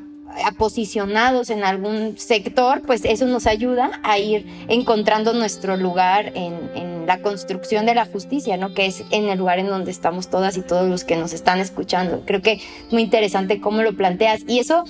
posicionados 0.56 1.50
en 1.50 1.64
algún 1.64 2.18
sector, 2.18 2.82
pues 2.82 3.04
eso 3.04 3.26
nos 3.26 3.46
ayuda 3.46 4.00
a 4.02 4.18
ir 4.18 4.46
encontrando 4.68 5.32
nuestro 5.32 5.76
lugar 5.76 6.32
en, 6.34 6.91
la 7.06 7.20
construcción 7.20 7.86
de 7.86 7.94
la 7.94 8.06
justicia, 8.06 8.56
¿no? 8.56 8.74
Que 8.74 8.86
es 8.86 9.04
en 9.10 9.28
el 9.28 9.38
lugar 9.38 9.58
en 9.58 9.66
donde 9.66 9.90
estamos 9.90 10.28
todas 10.28 10.56
y 10.56 10.62
todos 10.62 10.88
los 10.88 11.04
que 11.04 11.16
nos 11.16 11.32
están 11.32 11.58
escuchando. 11.60 12.22
Creo 12.24 12.42
que 12.42 12.52
es 12.52 12.92
muy 12.92 13.02
interesante 13.02 13.60
cómo 13.60 13.82
lo 13.82 13.96
planteas. 13.96 14.42
Y 14.46 14.58
eso 14.58 14.84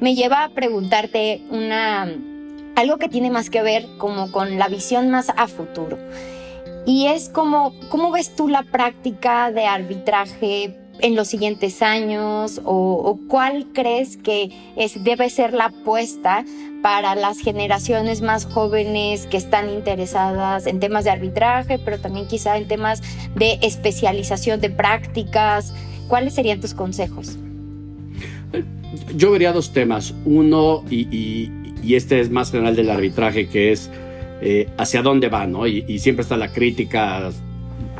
me 0.00 0.14
lleva 0.14 0.44
a 0.44 0.48
preguntarte 0.50 1.42
una, 1.50 2.12
algo 2.76 2.98
que 2.98 3.08
tiene 3.08 3.30
más 3.30 3.50
que 3.50 3.62
ver 3.62 3.86
como 3.98 4.30
con 4.32 4.58
la 4.58 4.68
visión 4.68 5.10
más 5.10 5.30
a 5.36 5.46
futuro. 5.46 5.98
Y 6.84 7.06
es 7.06 7.28
como, 7.28 7.72
¿cómo 7.88 8.10
ves 8.10 8.34
tú 8.34 8.48
la 8.48 8.64
práctica 8.64 9.52
de 9.52 9.66
arbitraje 9.66 10.76
en 10.98 11.16
los 11.16 11.28
siguientes 11.28 11.82
años 11.82 12.60
o, 12.64 13.18
cuál 13.28 13.66
crees 13.72 14.16
que 14.16 14.50
debe 15.00 15.30
ser 15.30 15.52
la 15.52 15.66
apuesta 15.66 16.44
para 16.82 17.14
las 17.14 17.38
generaciones 17.38 18.20
más 18.20 18.44
jóvenes 18.44 19.26
que 19.26 19.36
están 19.36 19.70
interesadas 19.70 20.66
en 20.66 20.80
temas 20.80 21.04
de 21.04 21.10
arbitraje, 21.10 21.78
pero 21.78 21.98
también 21.98 22.26
quizá 22.26 22.58
en 22.58 22.66
temas 22.66 23.02
de 23.36 23.58
especialización 23.62 24.60
de 24.60 24.70
prácticas? 24.70 25.72
¿Cuáles 26.08 26.34
serían 26.34 26.60
tus 26.60 26.74
consejos? 26.74 27.38
Yo 29.16 29.30
vería 29.30 29.52
dos 29.52 29.72
temas. 29.72 30.12
Uno, 30.24 30.84
y, 30.90 31.50
este 31.94 32.20
es 32.20 32.30
más 32.30 32.50
general 32.50 32.76
del 32.76 32.90
arbitraje, 32.90 33.48
que 33.48 33.72
es 33.72 33.90
eh, 34.40 34.68
hacia 34.76 35.02
dónde 35.02 35.28
va, 35.28 35.46
¿no? 35.46 35.66
Y, 35.66 35.84
y 35.86 36.00
siempre 36.00 36.22
está 36.22 36.36
la 36.36 36.52
crítica 36.52 37.30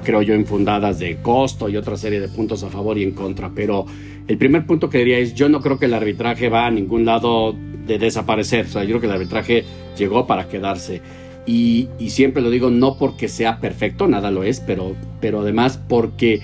creo 0.03 0.23
yo, 0.23 0.35
infundadas 0.35 0.99
de 0.99 1.17
costo 1.23 1.69
y 1.69 1.77
otra 1.77 1.97
serie 1.97 2.21
de 2.21 2.29
puntos 2.29 2.63
a 2.65 2.69
favor 2.69 2.99
y 2.99 3.05
en 3.05 3.13
contra. 3.13 3.51
Pero 3.55 3.87
el 4.27 4.37
primer 4.37 4.67
punto 4.67 4.91
que 4.91 4.99
diría 4.99 5.19
es, 5.19 5.35
yo 5.35 5.49
no 5.49 5.61
creo 5.61 5.79
que 5.79 5.87
el 5.87 5.95
arbitraje 5.95 6.49
va 6.49 6.67
a 6.67 6.71
ningún 6.71 7.05
lado 7.05 7.55
de 7.87 7.99
desaparecer. 7.99 8.67
O 8.67 8.69
sea, 8.69 8.83
yo 8.83 8.91
creo 8.91 9.01
que 9.01 9.07
el 9.07 9.13
arbitraje 9.13 9.65
llegó 9.97 10.27
para 10.27 10.49
quedarse. 10.49 11.01
Y, 11.45 11.89
siempre 12.09 12.43
lo 12.43 12.51
digo, 12.51 12.71
no 12.71 12.97
porque 12.97 13.29
sea 13.29 13.59
perfecto, 13.61 14.07
nada 14.07 14.31
lo 14.31 14.45
es, 14.45 14.61
pero, 14.61 14.95
pero 15.21 15.41
además 15.41 15.81
porque 15.89 16.41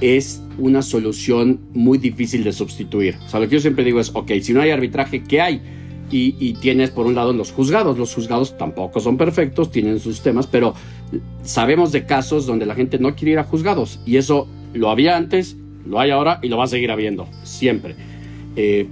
es 0.00 0.40
una 0.56 0.80
solución 0.80 1.60
muy 1.74 1.98
difícil 1.98 2.44
de 2.44 2.52
sustituir. 2.52 3.16
O 3.26 3.28
sea, 3.28 3.40
lo 3.40 3.48
que 3.48 3.56
yo 3.56 3.60
siempre 3.60 3.84
digo 3.84 4.00
es, 4.00 4.10
ok, 4.14 4.32
si 4.40 4.54
no 4.54 4.62
hay 4.62 4.70
arbitraje, 4.70 5.22
¿qué 5.22 5.40
hay? 5.40 5.60
y, 6.10 6.54
tienes 6.54 6.90
por 6.90 7.06
un 7.06 7.14
lado 7.14 7.32
los 7.32 7.52
juzgados. 7.52 7.98
Los 7.98 8.14
juzgados 8.14 8.56
tampoco 8.56 9.00
son 9.00 9.16
perfectos, 9.16 9.70
tienen 9.70 10.00
sus 10.00 10.20
temas, 10.20 10.46
pero 10.46 10.74
sabemos 11.42 11.92
de 11.92 12.06
casos 12.06 12.46
donde 12.46 12.66
la 12.66 12.74
gente 12.74 12.98
no 12.98 13.14
quiere 13.14 13.32
ir 13.32 13.38
a 13.38 13.44
juzgados 13.44 14.00
y 14.06 14.16
eso 14.16 14.48
lo 14.74 14.90
había 14.90 15.16
antes, 15.16 15.56
lo 15.86 16.00
hay 16.00 16.10
ahora 16.10 16.38
y 16.42 16.48
lo 16.48 16.56
va 16.56 16.64
a 16.64 16.68
seguir 16.68 16.90
habiendo, 16.90 17.28
siempre. 17.42 17.94
Eh, 18.56 18.86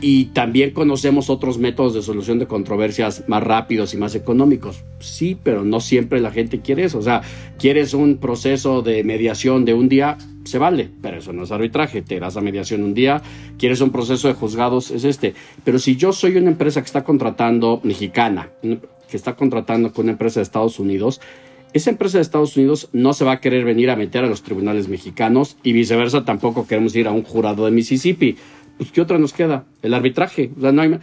y 0.00 0.26
también 0.26 0.70
conocemos 0.70 1.30
otros 1.30 1.58
métodos 1.58 1.94
de 1.94 2.02
solución 2.02 2.38
de 2.38 2.46
controversias 2.46 3.24
más 3.28 3.42
rápidos 3.42 3.92
y 3.94 3.96
más 3.96 4.14
económicos. 4.14 4.82
Sí, 4.98 5.36
pero 5.42 5.64
no 5.64 5.80
siempre 5.80 6.20
la 6.20 6.30
gente 6.30 6.60
quiere 6.60 6.84
eso. 6.84 6.98
O 6.98 7.02
sea, 7.02 7.22
quieres 7.58 7.94
un 7.94 8.16
proceso 8.16 8.82
de 8.82 9.04
mediación 9.04 9.64
de 9.64 9.74
un 9.74 9.88
día, 9.88 10.16
se 10.44 10.58
vale, 10.58 10.90
pero 11.02 11.18
eso 11.18 11.32
no 11.32 11.44
es 11.44 11.52
arbitraje. 11.52 12.02
Te 12.02 12.18
das 12.18 12.36
a 12.36 12.40
mediación 12.40 12.82
un 12.82 12.94
día, 12.94 13.22
quieres 13.58 13.80
un 13.80 13.90
proceso 13.90 14.28
de 14.28 14.34
juzgados, 14.34 14.90
es 14.90 15.04
este. 15.04 15.34
Pero 15.64 15.78
si 15.78 15.96
yo 15.96 16.12
soy 16.12 16.36
una 16.36 16.50
empresa 16.50 16.80
que 16.80 16.86
está 16.86 17.04
contratando 17.04 17.80
mexicana, 17.82 18.50
que 18.62 19.16
está 19.16 19.36
contratando 19.36 19.92
con 19.92 20.06
una 20.06 20.12
empresa 20.12 20.40
de 20.40 20.44
Estados 20.44 20.78
Unidos, 20.78 21.20
esa 21.72 21.90
empresa 21.90 22.18
de 22.18 22.22
Estados 22.22 22.56
Unidos 22.56 22.88
no 22.92 23.12
se 23.12 23.24
va 23.24 23.32
a 23.32 23.40
querer 23.40 23.64
venir 23.64 23.90
a 23.90 23.96
meter 23.96 24.24
a 24.24 24.26
los 24.26 24.42
tribunales 24.42 24.88
mexicanos 24.88 25.56
y 25.62 25.72
viceversa 25.72 26.24
tampoco 26.24 26.66
queremos 26.66 26.96
ir 26.96 27.06
a 27.06 27.12
un 27.12 27.22
jurado 27.22 27.64
de 27.64 27.70
Mississippi 27.70 28.36
pues 28.80 28.92
¿qué 28.92 29.02
otra 29.02 29.18
nos 29.18 29.34
queda? 29.34 29.66
El 29.82 29.92
arbitraje. 29.92 30.50
O 30.56 30.60
sea, 30.62 30.72
no 30.72 30.80
hay, 30.80 30.98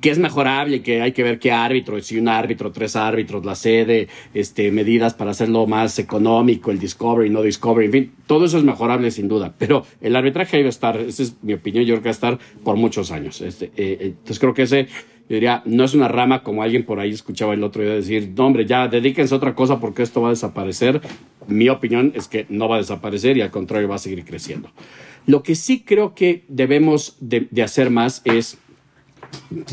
que 0.00 0.08
es 0.08 0.20
mejorable, 0.20 0.82
que 0.82 1.02
hay 1.02 1.10
que 1.10 1.24
ver 1.24 1.40
qué 1.40 1.50
árbitro, 1.50 2.00
si 2.00 2.16
un 2.16 2.28
árbitro, 2.28 2.70
tres 2.70 2.94
árbitros, 2.94 3.44
la 3.44 3.56
sede, 3.56 4.06
este, 4.34 4.70
medidas 4.70 5.14
para 5.14 5.32
hacerlo 5.32 5.66
más 5.66 5.98
económico, 5.98 6.70
el 6.70 6.78
discovery, 6.78 7.28
no 7.28 7.42
discovery, 7.42 7.86
en 7.86 7.92
fin, 7.92 8.12
todo 8.28 8.44
eso 8.44 8.58
es 8.58 8.62
mejorable 8.62 9.10
sin 9.10 9.26
duda. 9.26 9.52
Pero 9.58 9.84
el 10.00 10.14
arbitraje 10.14 10.58
debe 10.58 10.68
estar, 10.68 10.96
esa 10.96 11.24
es 11.24 11.34
mi 11.42 11.54
opinión, 11.54 11.84
yo 11.84 11.94
creo 11.94 12.02
que 12.02 12.08
va 12.08 12.10
a 12.10 12.12
estar 12.12 12.38
por 12.62 12.76
muchos 12.76 13.10
años. 13.10 13.40
Este, 13.40 13.64
eh, 13.64 13.72
eh, 13.76 13.96
entonces 14.00 14.38
creo 14.38 14.54
que 14.54 14.62
ese, 14.62 14.86
yo 15.28 15.34
diría, 15.34 15.62
no 15.66 15.84
es 15.84 15.94
una 15.94 16.08
rama 16.08 16.42
como 16.42 16.62
alguien 16.62 16.84
por 16.84 17.00
ahí 17.00 17.10
escuchaba 17.10 17.52
el 17.52 17.62
otro 17.62 17.82
día 17.82 17.92
decir, 17.92 18.32
no 18.34 18.46
hombre, 18.46 18.64
ya 18.64 18.88
dedíquense 18.88 19.34
a 19.34 19.36
otra 19.36 19.54
cosa 19.54 19.78
porque 19.78 20.02
esto 20.02 20.22
va 20.22 20.28
a 20.28 20.30
desaparecer. 20.30 21.02
Mi 21.46 21.68
opinión 21.68 22.12
es 22.14 22.28
que 22.28 22.46
no 22.48 22.66
va 22.66 22.76
a 22.76 22.78
desaparecer 22.78 23.36
y 23.36 23.42
al 23.42 23.50
contrario 23.50 23.88
va 23.88 23.96
a 23.96 23.98
seguir 23.98 24.24
creciendo. 24.24 24.70
Lo 25.26 25.42
que 25.42 25.54
sí 25.54 25.82
creo 25.84 26.14
que 26.14 26.44
debemos 26.48 27.18
de, 27.20 27.46
hacer 27.62 27.90
más 27.90 28.22
es, 28.24 28.56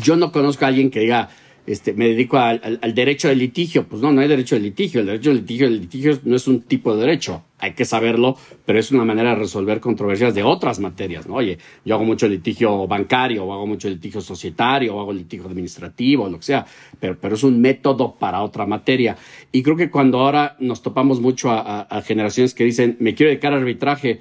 yo 0.02 0.16
no 0.16 0.30
conozco 0.30 0.66
a 0.66 0.68
alguien 0.68 0.90
que 0.90 1.00
diga, 1.00 1.30
este, 1.66 1.92
me 1.92 2.08
dedico 2.08 2.38
al, 2.38 2.78
derecho 2.94 3.28
de 3.28 3.36
litigio. 3.36 3.86
Pues 3.86 4.00
no, 4.00 4.12
no 4.12 4.20
hay 4.20 4.28
derecho 4.28 4.54
de 4.54 4.60
litigio. 4.60 5.00
El 5.00 5.06
derecho 5.06 5.30
de 5.30 5.36
litigio, 5.36 5.66
el 5.66 5.80
litigio 5.80 6.18
no 6.24 6.36
es 6.36 6.46
un 6.46 6.62
tipo 6.62 6.94
de 6.94 7.00
derecho. 7.00 7.42
Hay 7.58 7.72
que 7.72 7.84
saberlo, 7.84 8.36
pero 8.64 8.78
es 8.78 8.90
una 8.90 9.04
manera 9.04 9.30
de 9.30 9.36
resolver 9.36 9.80
controversias 9.80 10.34
de 10.34 10.42
otras 10.42 10.78
materias, 10.78 11.26
¿no? 11.26 11.34
Oye, 11.36 11.58
yo 11.84 11.94
hago 11.94 12.04
mucho 12.04 12.28
litigio 12.28 12.86
bancario, 12.86 13.44
o 13.44 13.52
hago 13.52 13.66
mucho 13.66 13.88
litigio 13.88 14.20
societario, 14.20 14.94
o 14.94 15.00
hago 15.00 15.12
litigio 15.12 15.46
administrativo, 15.46 16.28
lo 16.28 16.36
que 16.36 16.44
sea, 16.44 16.66
pero, 17.00 17.16
pero 17.18 17.34
es 17.34 17.42
un 17.42 17.60
método 17.60 18.14
para 18.18 18.42
otra 18.42 18.66
materia. 18.66 19.16
Y 19.52 19.62
creo 19.62 19.76
que 19.76 19.90
cuando 19.90 20.20
ahora 20.20 20.56
nos 20.60 20.82
topamos 20.82 21.20
mucho 21.20 21.50
a, 21.50 21.80
a 21.82 22.02
generaciones 22.02 22.52
que 22.52 22.64
dicen, 22.64 22.96
me 23.00 23.14
quiero 23.14 23.30
dedicar 23.30 23.54
a 23.54 23.56
arbitraje, 23.56 24.20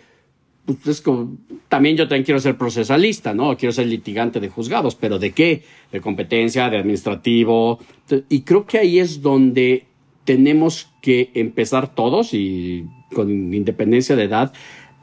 pues 0.66 0.88
es 0.88 1.02
como, 1.02 1.38
también 1.70 1.96
yo 1.96 2.08
también 2.08 2.24
quiero 2.24 2.40
ser 2.40 2.58
procesalista, 2.58 3.34
¿no? 3.34 3.56
Quiero 3.56 3.72
ser 3.72 3.88
litigante 3.88 4.40
de 4.40 4.50
juzgados, 4.50 4.96
pero 4.96 5.20
¿de 5.20 5.32
qué? 5.32 5.64
De 5.92 6.02
competencia, 6.02 6.70
de 6.70 6.78
administrativo. 6.78 7.80
Y 8.30 8.42
creo 8.42 8.66
que 8.66 8.80
ahí 8.80 9.00
es 9.00 9.22
donde 9.22 9.86
tenemos 10.24 10.90
que 11.02 11.30
empezar 11.36 11.94
todos 11.94 12.34
y 12.34 12.86
con 13.14 13.54
independencia 13.54 14.16
de 14.16 14.24
edad 14.24 14.54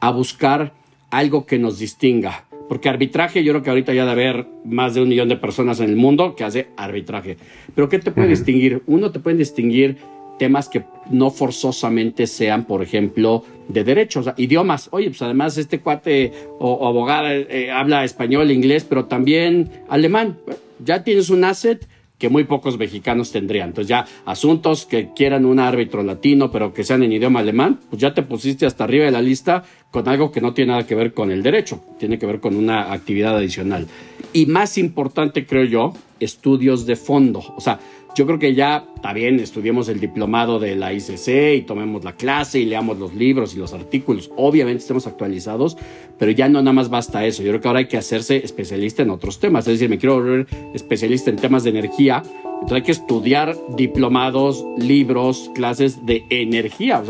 a 0.01 0.11
buscar 0.11 0.73
algo 1.09 1.45
que 1.45 1.59
nos 1.59 1.79
distinga. 1.79 2.45
Porque 2.67 2.89
arbitraje, 2.89 3.43
yo 3.43 3.53
creo 3.53 3.63
que 3.63 3.69
ahorita 3.69 3.93
ya 3.93 4.05
debe 4.05 4.27
haber 4.27 4.47
más 4.65 4.93
de 4.93 5.01
un 5.01 5.09
millón 5.09 5.29
de 5.29 5.37
personas 5.37 5.79
en 5.79 5.89
el 5.89 5.95
mundo 5.95 6.35
que 6.35 6.43
hace 6.43 6.67
arbitraje. 6.75 7.37
Pero 7.75 7.87
¿qué 7.87 7.99
te 7.99 8.11
puede 8.11 8.27
distinguir? 8.27 8.83
Uno 8.87 9.11
te 9.11 9.19
puede 9.19 9.37
distinguir 9.37 9.97
temas 10.39 10.69
que 10.69 10.83
no 11.09 11.29
forzosamente 11.31 12.27
sean, 12.27 12.65
por 12.65 12.81
ejemplo, 12.81 13.43
de 13.67 13.83
derechos, 13.83 14.29
idiomas. 14.37 14.89
Oye, 14.91 15.07
pues 15.07 15.21
además 15.21 15.57
este 15.57 15.79
cuate 15.79 16.31
o, 16.59 16.87
abogado 16.87 17.27
eh, 17.29 17.71
habla 17.71 18.03
español, 18.03 18.51
inglés, 18.51 18.85
pero 18.87 19.05
también 19.05 19.71
alemán. 19.89 20.37
Ya 20.83 21.03
tienes 21.03 21.29
un 21.29 21.43
asset 21.43 21.87
que 22.17 22.29
muy 22.29 22.45
pocos 22.45 22.77
mexicanos 22.77 23.31
tendrían. 23.31 23.69
Entonces 23.69 23.89
ya 23.89 24.05
asuntos 24.25 24.85
que 24.85 25.09
quieran 25.13 25.45
un 25.45 25.59
árbitro 25.59 26.03
latino, 26.03 26.51
pero 26.51 26.73
que 26.73 26.83
sean 26.83 27.03
en 27.03 27.11
idioma 27.11 27.41
alemán, 27.41 27.79
pues 27.89 28.01
ya 28.01 28.13
te 28.13 28.23
pusiste 28.23 28.65
hasta 28.65 28.85
arriba 28.85 29.05
de 29.05 29.11
la 29.11 29.21
lista 29.21 29.63
con 29.91 30.07
algo 30.07 30.31
que 30.31 30.39
no 30.39 30.53
tiene 30.53 30.71
nada 30.71 30.87
que 30.87 30.95
ver 30.95 31.13
con 31.13 31.31
el 31.31 31.43
derecho, 31.43 31.83
tiene 31.99 32.17
que 32.17 32.25
ver 32.25 32.39
con 32.39 32.55
una 32.55 32.93
actividad 32.93 33.35
adicional. 33.35 33.87
Y 34.31 34.45
más 34.45 34.77
importante, 34.77 35.45
creo 35.45 35.65
yo, 35.65 35.93
estudios 36.21 36.85
de 36.85 36.95
fondo. 36.95 37.43
O 37.57 37.61
sea, 37.61 37.79
yo 38.15 38.25
creo 38.27 38.37
que 38.37 38.53
ya 38.53 38.85
está 38.95 39.11
bien, 39.13 39.39
estudiemos 39.39 39.89
el 39.89 39.99
diplomado 39.99 40.59
de 40.59 40.75
la 40.75 40.93
ICC 40.93 41.55
y 41.57 41.61
tomemos 41.61 42.03
la 42.03 42.13
clase 42.13 42.59
y 42.59 42.65
leamos 42.65 42.99
los 42.99 43.13
libros 43.13 43.55
y 43.55 43.57
los 43.57 43.73
artículos. 43.73 44.31
Obviamente 44.35 44.81
estemos 44.81 45.07
actualizados, 45.07 45.77
pero 46.19 46.31
ya 46.31 46.47
no 46.47 46.61
nada 46.61 46.73
más 46.73 46.89
basta 46.89 47.25
eso. 47.25 47.41
Yo 47.41 47.49
creo 47.49 47.61
que 47.61 47.67
ahora 47.67 47.79
hay 47.79 47.87
que 47.87 47.97
hacerse 47.97 48.37
especialista 48.37 49.01
en 49.01 49.09
otros 49.09 49.39
temas. 49.39 49.67
Es 49.67 49.73
decir, 49.73 49.89
me 49.89 49.97
quiero 49.97 50.15
volver 50.15 50.47
especialista 50.73 51.31
en 51.31 51.37
temas 51.37 51.63
de 51.63 51.71
energía. 51.71 52.21
Entonces 52.25 52.75
hay 52.75 52.81
que 52.83 52.91
estudiar 52.91 53.57
diplomados, 53.75 54.63
libros, 54.77 55.49
clases 55.55 56.05
de 56.05 56.23
energía. 56.29 57.03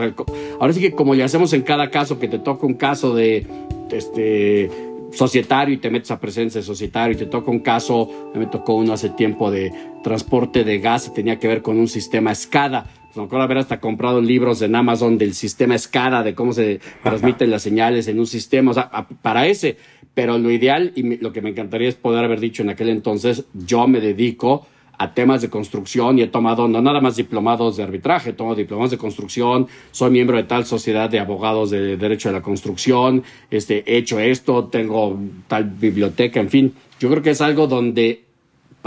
Ahora 0.60 0.74
sí 0.74 0.80
que 0.80 0.94
como 0.94 1.16
le 1.16 1.24
hacemos 1.24 1.54
en 1.54 1.64
cada 1.64 1.90
caso, 1.90 2.18
que 2.18 2.28
te 2.28 2.40
toca 2.40 2.66
un 2.66 2.76
caso 2.76 3.14
de 3.14 3.46
este 3.92 4.93
societario 5.16 5.76
y 5.76 5.78
te 5.78 5.90
metes 5.90 6.12
a 6.12 6.20
presencia 6.20 6.62
de 6.62 6.66
societario 6.66 7.16
y 7.16 7.18
te 7.18 7.26
toca 7.26 7.52
un 7.52 7.60
caso, 7.60 8.32
me 8.36 8.48
tocó 8.48 8.76
uno 8.76 8.94
hace 8.94 9.10
tiempo 9.10 9.52
de 9.52 9.72
transporte 10.04 10.64
de 10.64 10.80
gas 10.80 11.08
y 11.08 11.14
tenía 11.14 11.40
que 11.40 11.48
ver 11.48 11.62
con 11.62 11.80
un 11.80 11.88
sistema 11.88 12.34
SCADA. 12.34 12.86
Pues 13.06 13.18
me 13.18 13.24
acuerdo 13.24 13.44
haber 13.44 13.60
hasta 13.60 13.80
comprado 13.80 14.22
libros 14.22 14.62
en 14.62 14.76
Amazon 14.76 15.18
del 15.18 15.34
sistema 15.34 15.78
SCADA, 15.78 16.24
de 16.24 16.34
cómo 16.34 16.52
se 16.52 16.80
transmiten 17.04 17.52
las 17.52 17.62
señales 17.62 18.08
en 18.08 18.20
un 18.20 18.28
sistema, 18.28 18.72
o 18.72 18.74
sea, 18.74 18.90
para 19.22 19.46
ese. 19.48 19.78
Pero 20.14 20.38
lo 20.38 20.52
ideal 20.52 20.92
y 20.96 21.18
lo 21.18 21.32
que 21.32 21.42
me 21.42 21.50
encantaría 21.50 21.90
es 21.90 21.96
poder 21.96 22.26
haber 22.26 22.40
dicho 22.40 22.64
en 22.64 22.70
aquel 22.70 22.90
entonces, 22.90 23.46
yo 23.54 23.88
me 23.88 24.00
dedico 24.00 24.68
a 24.98 25.14
temas 25.14 25.42
de 25.42 25.50
construcción 25.50 26.20
y 26.20 26.22
he 26.22 26.28
tomado 26.28 26.68
no 26.68 26.82
nada 26.82 27.02
más 27.02 27.16
diplomados 27.16 27.78
de 27.78 27.84
arbitraje, 27.84 28.30
he 28.30 28.34
tomado 28.34 28.56
diplomados 28.56 28.92
de 28.92 28.98
construcción, 28.98 29.68
soy 29.92 30.12
miembro 30.12 30.38
de 30.38 30.44
tal 30.44 30.66
sociedad 30.66 31.10
de 31.10 31.20
abogados 31.20 31.72
de 31.72 31.98
derecho 31.98 32.30
de 32.30 32.34
la 32.34 32.42
construcción, 32.42 33.24
este, 33.50 33.84
he 33.86 33.98
hecho 33.98 34.20
esto, 34.20 34.66
tengo 34.66 35.20
tal 35.48 35.66
biblioteca, 35.66 36.40
en 36.40 36.50
fin, 36.50 36.74
yo 37.00 37.10
creo 37.10 37.24
que 37.24 37.32
es 37.32 37.42
algo 37.42 37.68
donde 37.68 38.24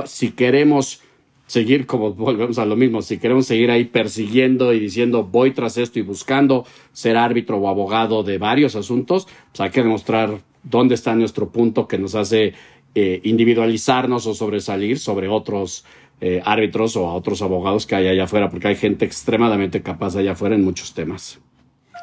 si 0.05 0.31
queremos 0.31 1.01
seguir, 1.47 1.87
como 1.87 2.13
volvemos 2.15 2.59
a 2.59 2.67
lo 2.67 2.77
mismo, 2.77 3.03
si 3.03 3.19
queremos 3.19 3.47
seguir 3.47 3.71
ahí 3.71 3.85
persiguiendo 3.85 4.73
y 4.73 4.81
diciendo 4.81 5.25
voy 5.25 5.53
tras 5.53 5.77
esto 5.77 5.99
y 5.99 6.03
buscando 6.03 6.67
ser 6.93 7.17
árbitro 7.17 7.59
o 7.59 7.69
abogado 7.69 8.23
de 8.23 8.39
varios 8.39 8.77
asuntos, 8.77 9.27
pues 9.53 9.61
hay 9.61 9.71
que 9.71 9.83
demostrar 9.83 10.41
dónde 10.63 10.95
está 10.95 11.15
nuestro 11.15 11.51
punto 11.51 11.87
que 11.87 11.99
nos 11.99 12.15
hace 12.15 12.55
eh, 12.99 13.21
individualizarnos 13.25 14.27
o 14.27 14.33
sobresalir 14.33 14.99
sobre 14.99 15.29
otros 15.29 15.85
eh, 16.23 16.41
árbitros 16.47 16.97
o 16.97 17.07
a 17.07 17.13
otros 17.13 17.43
abogados 17.43 17.85
que 17.85 17.95
hay 17.95 18.09
allá 18.09 18.25
afuera, 18.25 18.49
porque 18.49 18.69
hay 18.69 18.77
gente 18.77 19.05
extremadamente 19.05 19.83
capaz 19.83 20.17
allá 20.17 20.33
afuera 20.33 20.55
en 20.55 20.65
muchos 20.65 20.95
temas. 20.95 21.39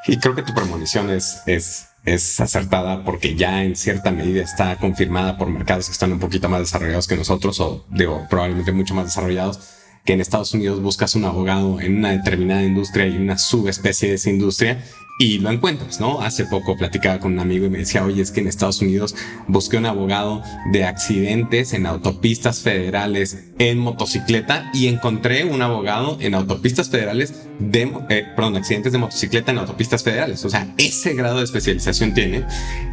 Y 0.06 0.18
creo 0.18 0.36
que 0.36 0.44
tu 0.44 0.54
premonición 0.54 1.10
es, 1.10 1.42
es, 1.48 1.88
es 2.06 2.40
acertada 2.40 3.04
porque 3.04 3.34
ya 3.34 3.64
en 3.64 3.76
cierta 3.76 4.12
medida 4.12 4.44
está 4.44 4.76
confirmada 4.76 5.36
por 5.36 5.50
mercados 5.50 5.88
que 5.88 5.94
están 5.94 6.12
un 6.12 6.20
poquito 6.20 6.48
más 6.48 6.60
desarrollados 6.60 7.08
que 7.08 7.16
nosotros, 7.16 7.60
o 7.60 7.84
digo, 7.90 8.28
probablemente 8.30 8.72
mucho 8.72 8.94
más 8.94 9.06
desarrollados, 9.06 9.62
que 10.06 10.14
en 10.14 10.22
Estados 10.22 10.54
Unidos 10.54 10.80
buscas 10.80 11.16
un 11.16 11.26
abogado 11.26 11.82
en 11.82 11.98
una 11.98 12.12
determinada 12.12 12.62
industria 12.62 13.08
y 13.08 13.18
una 13.18 13.40
subespecie 13.40 14.10
de 14.10 14.16
esa 14.16 14.30
industria 14.30 14.84
y 15.19 15.39
lo 15.39 15.52
encuentras, 15.52 15.99
¿no? 15.99 16.21
Hace 16.21 16.45
poco 16.45 16.76
platicaba 16.76 17.19
con 17.19 17.34
un 17.34 17.39
amigo 17.39 17.65
y 17.65 17.69
me 17.69 17.80
decía, 17.80 18.04
oye, 18.04 18.21
es 18.21 18.32
que 18.32 18.41
en 18.41 18.47
Estados 18.47 18.82
Unidos 18.82 19.15
busqué 19.47 19.78
un 19.78 19.86
abogado 19.86 20.41
de 20.71 20.86
accidentes 20.86 21.73
en 21.73 21.86
autopistas 21.86 22.62
federales 22.62 23.38
en 23.60 23.78
motocicleta 23.78 24.71
y 24.73 24.88
encontré 24.88 25.45
un 25.45 25.62
abogado 25.62 26.17
en 26.19 26.34
autopistas 26.34 26.89
federales 26.89 27.47
de, 27.60 27.91
eh, 28.10 28.26
perdón, 28.36 28.58
accidentes 28.58 28.91
de 28.91 28.97
motocicleta 28.97 29.52
en 29.52 29.60
autopistas 29.60 30.04
federales. 30.04 30.43
O 30.45 30.49
sea, 30.49 30.73
ese 30.78 31.13
grado 31.13 31.38
de 31.38 31.43
especialización 31.43 32.13
tiene 32.13 32.45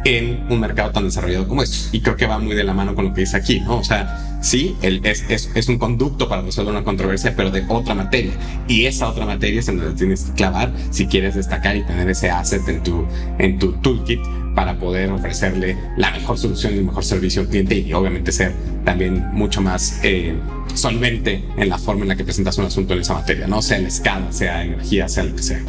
en 0.05 0.45
un 0.51 0.59
mercado 0.59 0.91
tan 0.91 1.05
desarrollado 1.05 1.47
como 1.47 1.63
este. 1.63 1.97
Y 1.97 2.01
creo 2.01 2.15
que 2.15 2.27
va 2.27 2.37
muy 2.37 2.55
de 2.55 2.63
la 2.63 2.73
mano 2.73 2.93
con 2.93 3.05
lo 3.05 3.13
que 3.13 3.21
dice 3.21 3.37
aquí, 3.37 3.59
¿no? 3.61 3.79
O 3.79 3.83
sea, 3.83 4.39
sí, 4.41 4.75
es, 4.81 5.25
es, 5.27 5.49
es 5.55 5.67
un 5.67 5.79
conducto 5.79 6.29
para 6.29 6.43
resolver 6.43 6.71
una 6.71 6.83
controversia, 6.83 7.33
pero 7.35 7.49
de 7.49 7.65
otra 7.67 7.95
materia. 7.95 8.33
Y 8.67 8.85
esa 8.85 9.09
otra 9.09 9.25
materia 9.25 9.59
es 9.59 9.67
en 9.67 9.79
donde 9.79 9.95
tienes 9.95 10.25
que 10.25 10.33
clavar 10.33 10.71
si 10.91 11.07
quieres 11.07 11.35
destacar 11.35 11.75
y 11.75 11.83
tener 11.83 12.10
ese 12.11 12.29
asset 12.29 12.67
en 12.67 12.83
tu, 12.83 13.05
en 13.39 13.59
tu 13.59 13.73
toolkit 13.73 14.19
para 14.55 14.77
poder 14.77 15.11
ofrecerle 15.11 15.77
la 15.97 16.11
mejor 16.11 16.37
solución 16.37 16.73
y 16.73 16.77
el 16.79 16.85
mejor 16.85 17.03
servicio 17.03 17.41
al 17.41 17.47
cliente 17.47 17.77
y 17.79 17.93
obviamente 17.93 18.31
ser 18.31 18.53
también 18.83 19.25
mucho 19.33 19.61
más 19.61 19.99
eh, 20.03 20.35
solvente 20.73 21.43
en 21.57 21.69
la 21.69 21.77
forma 21.77 22.03
en 22.03 22.09
la 22.09 22.15
que 22.15 22.23
presentas 22.23 22.57
un 22.57 22.65
asunto 22.65 22.93
en 22.93 22.99
esa 23.01 23.13
materia, 23.13 23.47
no 23.47 23.61
sea 23.61 23.77
en 23.77 23.85
escala, 23.85 24.31
sea 24.31 24.63
energía, 24.63 25.07
sea 25.07 25.23
lo 25.23 25.35
que 25.35 25.43
sea. 25.43 25.61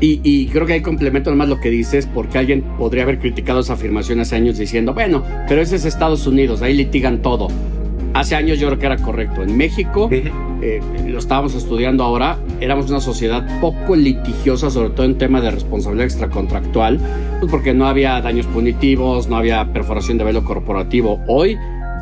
Y, 0.00 0.20
y, 0.24 0.48
creo 0.48 0.66
que 0.66 0.72
hay 0.72 0.82
complemento 0.82 1.30
nomás 1.30 1.48
lo 1.48 1.60
que 1.60 1.70
dices, 1.70 2.08
porque 2.12 2.36
alguien 2.36 2.62
podría 2.76 3.04
haber 3.04 3.20
criticado 3.20 3.60
esa 3.60 3.74
afirmación 3.74 4.18
hace 4.18 4.34
años 4.34 4.58
diciendo, 4.58 4.94
bueno, 4.94 5.24
pero 5.46 5.62
ese 5.62 5.76
es 5.76 5.84
Estados 5.84 6.26
Unidos, 6.26 6.60
ahí 6.60 6.74
litigan 6.74 7.22
todo. 7.22 7.46
Hace 8.14 8.36
años 8.36 8.58
yo 8.58 8.66
creo 8.68 8.78
que 8.78 8.86
era 8.86 8.96
correcto. 8.98 9.42
En 9.42 9.56
México, 9.56 10.08
eh, 10.10 10.80
lo 11.06 11.18
estábamos 11.18 11.54
estudiando 11.54 12.04
ahora, 12.04 12.38
éramos 12.60 12.90
una 12.90 13.00
sociedad 13.00 13.60
poco 13.60 13.96
litigiosa, 13.96 14.70
sobre 14.70 14.90
todo 14.90 15.06
en 15.06 15.16
tema 15.16 15.40
de 15.40 15.50
responsabilidad 15.50 16.06
extracontractual, 16.06 17.00
pues 17.40 17.50
porque 17.50 17.72
no 17.72 17.86
había 17.86 18.20
daños 18.20 18.46
punitivos, 18.46 19.28
no 19.28 19.36
había 19.36 19.72
perforación 19.72 20.18
de 20.18 20.24
velo 20.24 20.44
corporativo. 20.44 21.20
Hoy 21.26 21.56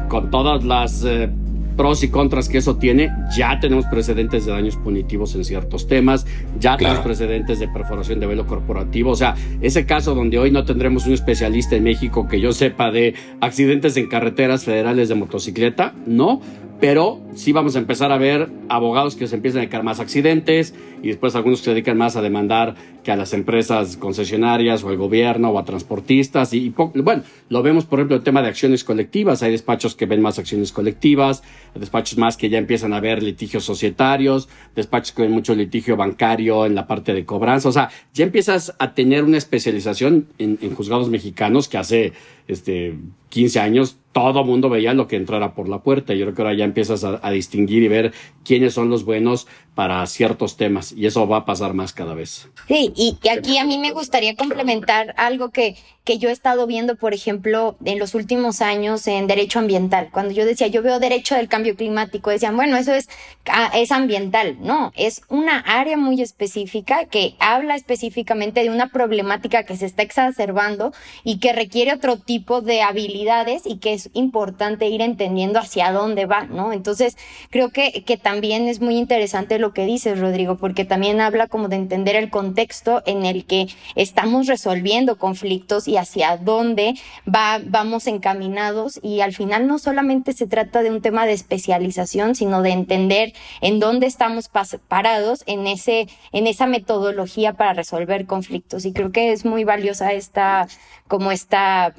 con 0.09 0.31
todas 0.31 0.65
las 0.65 1.05
eh, 1.05 1.31
pros 1.77 2.03
y 2.03 2.09
contras 2.09 2.49
que 2.49 2.59
eso 2.59 2.77
tiene, 2.77 3.11
ya 3.37 3.59
tenemos 3.61 3.87
precedentes 3.87 4.47
de 4.47 4.53
daños 4.53 4.77
punitivos 4.77 5.35
en 5.35 5.45
ciertos 5.45 5.87
temas, 5.87 6.27
ya 6.59 6.77
tenemos 6.77 7.01
precedentes 7.01 7.59
de 7.59 7.69
perforación 7.69 8.21
de 8.21 8.27
velo 8.27 8.47
corporativo. 8.47 9.11
O 9.11 9.17
sea, 9.17 9.35
ese 9.61 9.87
caso 9.87 10.15
donde 10.15 10.39
hoy 10.39 10.51
no 10.51 10.65
tendremos 10.65 11.07
un 11.07 11.15
especialista 11.15 11.77
en 11.77 11.85
México 11.85 12.29
que 12.29 12.41
yo 12.41 12.53
sepa 12.53 12.91
de 12.91 13.15
accidentes 13.41 13.97
en 13.97 14.09
carreteras 14.09 14.65
federales 14.65 15.09
de 15.09 15.15
motocicleta, 15.15 15.95
no, 16.07 16.41
pero 16.81 17.21
sí 17.35 17.53
vamos 17.53 17.77
a 17.77 17.79
empezar 17.79 18.11
a 18.11 18.17
ver 18.17 18.49
abogados 18.69 19.15
que 19.15 19.27
se 19.27 19.37
empiezan 19.37 19.59
a 19.59 19.61
dedicar 19.63 19.83
más 19.83 20.01
accidentes 20.01 20.75
y 21.03 21.09
después 21.09 21.35
algunos 21.37 21.61
que 21.61 21.67
se 21.67 21.71
dedican 21.73 21.99
más 21.99 22.17
a 22.17 22.23
demandar 22.23 22.75
que 23.05 23.13
a 23.13 23.17
las 23.17 23.35
empresas 23.35 23.99
concesionarias 23.99 24.83
o 24.83 24.89
al 24.89 24.97
gobierno 24.97 25.51
o 25.51 25.59
a 25.59 25.65
transportistas. 25.65 26.53
Y, 26.55 26.71
bueno, 26.71 27.23
lo 27.51 27.63
vemos 27.63 27.85
por 27.85 27.99
ejemplo 27.99 28.17
el 28.17 28.23
tema 28.23 28.41
de 28.43 28.49
acciones 28.49 28.83
colectivas. 28.83 29.43
Hay 29.43 29.51
despachos 29.53 29.95
que 29.95 30.07
ven 30.07 30.23
más 30.23 30.39
acciones 30.39 30.73
colectivas, 30.73 31.43
despachos 31.75 32.19
más 32.19 32.37
que 32.39 32.49
ya 32.49 32.59
empiezan 32.59 32.95
a 32.95 33.01
ver 33.01 33.23
litigios 33.23 33.65
societarios, 33.65 34.49
despachos 34.75 35.13
que 35.13 35.23
ven 35.23 35.33
mucho 35.33 35.55
litigio 35.55 35.97
bancario 35.97 36.65
en 36.65 36.75
la 36.75 36.87
parte 36.87 37.13
de 37.13 37.27
cobranza. 37.27 37.69
O 37.69 37.73
sea, 37.73 37.91
ya 38.15 38.25
empiezas 38.25 38.75
a 38.79 38.95
tener 38.95 39.25
una 39.25 39.37
especialización 39.37 40.29
en, 40.39 40.59
en 40.63 40.75
juzgados 40.75 41.11
mexicanos 41.11 41.69
que 41.69 41.79
hace 41.79 42.13
este, 42.49 42.97
15 43.29 43.61
años 43.61 43.97
todo 44.13 44.45
mundo 44.45 44.69
veía 44.69 44.95
lo 44.95 45.07
que 45.07 45.17
entrara 45.17 45.55
por 45.55 45.69
la 45.69 45.83
puerta. 45.83 46.15
Yo 46.15 46.25
creo 46.27 46.35
que 46.35 46.43
ahora 46.43 46.55
ya 46.55 46.65
empiezas 46.65 47.05
a, 47.05 47.31
distinguir 47.31 47.83
y 47.83 47.89
ver 47.89 48.13
quiénes 48.45 48.75
son 48.75 48.91
los 48.91 49.05
buenos 49.05 49.47
para 49.75 50.05
ciertos 50.07 50.57
temas 50.57 50.93
y 50.93 51.07
eso 51.07 51.27
va 51.29 51.39
a 51.39 51.45
pasar 51.45 51.75
más 51.75 51.93
cada 51.93 52.15
vez. 52.15 52.49
Sí, 52.69 52.93
y, 52.97 53.17
aquí 53.29 53.59
a 53.59 53.65
mí 53.65 53.79
me 53.79 53.93
gustaría 53.93 54.35
complementar 54.35 55.15
algo 55.17 55.51
que, 55.51 55.77
que 56.05 56.19
yo 56.19 56.29
he 56.29 56.33
estado 56.33 56.67
viendo, 56.67 56.97
por 56.97 57.15
ejemplo, 57.15 57.77
en 57.85 57.99
los 57.99 58.15
últimos 58.15 58.63
años 58.63 59.07
en 59.07 59.27
derecho 59.27 59.59
ambiental. 59.59 60.09
Cuando 60.11 60.33
yo 60.33 60.45
decía, 60.45 60.67
yo 60.67 60.83
veo 60.83 60.99
derecho 60.99 61.35
del 61.37 61.49
cambio 61.49 61.77
climático, 61.77 62.31
decían, 62.31 62.57
bueno, 62.57 62.77
eso 62.77 62.93
es, 62.93 63.09
ah, 63.47 63.71
es 63.75 63.93
ambiental. 63.93 64.57
No, 64.61 64.93
es 64.97 65.23
una 65.29 65.59
área 65.59 65.97
muy 65.97 66.21
específica 66.21 67.05
que 67.05 67.37
habla 67.39 67.77
específicamente 67.77 68.63
de 68.63 68.71
una 68.71 68.89
problemática 68.89 69.65
que 69.65 69.77
se 69.77 69.87
está 69.87 70.03
exacerbando 70.03 70.93
y 71.23 71.39
que 71.39 71.53
requiere 71.53 71.93
otro 71.93 72.17
tipo 72.19 72.61
de 72.61 72.83
habilidades 72.83 73.63
y 73.65 73.79
que 73.79 73.93
es 73.93 74.11
importante 74.15 74.89
ir 74.89 75.03
entendiendo 75.03 75.59
hacia 75.61 75.93
dónde 75.93 76.27
va, 76.27 76.45
¿no? 76.45 76.73
Entonces, 76.73 77.17
creo 77.51 77.71
que, 77.71 78.03
que 78.05 78.17
también 78.17 78.69
es 78.69 78.81
muy 78.81 78.97
interesante 78.97 79.60
lo 79.61 79.73
que 79.73 79.87
dices, 79.87 80.19
Rodrigo, 80.19 80.57
porque 80.57 80.85
también 80.85 81.21
habla 81.21 81.47
como 81.47 81.69
de 81.69 81.77
entender 81.77 82.17
el 82.17 82.31
contexto 82.31 83.03
en 83.07 83.25
el 83.25 83.47
que 83.47 83.69
estamos 83.95 84.47
resolviendo 84.47 85.19
conflictos 85.19 85.87
y 85.87 85.97
hacia 85.97 86.37
dónde 86.37 86.95
va, 87.27 87.61
vamos 87.65 88.07
encaminados 88.07 88.99
y 89.03 89.21
al 89.21 89.33
final 89.33 89.67
no 89.67 89.79
solamente 89.79 90.33
se 90.33 90.47
trata 90.47 90.83
de 90.83 90.91
un 90.91 91.03
tema 91.03 91.27
de 91.27 91.33
especialización, 91.33 92.35
sino 92.35 92.63
de 92.63 92.71
entender 92.71 93.33
en 93.61 93.79
dónde 93.79 94.07
estamos 94.07 94.51
parados 94.89 95.43
en 95.47 95.67
ese, 95.67 96.09
en 96.33 96.47
esa 96.47 96.67
metodología 96.67 97.55
para 97.55 97.75
resolver 97.75 98.27
conflictos. 98.27 98.85
Y 98.85 98.93
creo 98.93 99.13
que 99.13 99.33
es 99.33 99.45
muy 99.45 99.65
valiosa 99.65 100.13
esta, 100.13 100.67
como 101.09 101.31
esta, 101.31 101.95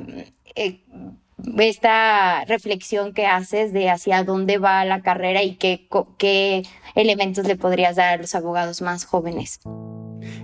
eh, 0.56 0.82
esta 1.60 2.45
reflexión 2.45 3.13
que 3.13 3.25
haces 3.25 3.73
de 3.73 3.89
hacia 3.89 4.23
dónde 4.23 4.58
va 4.58 4.86
la 4.86 5.01
carrera 5.01 5.43
y 5.43 5.56
qué, 5.56 5.88
qué 6.17 6.63
elementos 6.95 7.45
le 7.47 7.56
podrías 7.56 7.95
dar 7.95 8.13
a 8.13 8.21
los 8.21 8.36
abogados 8.36 8.82
más 8.82 9.06
jóvenes. 9.06 9.60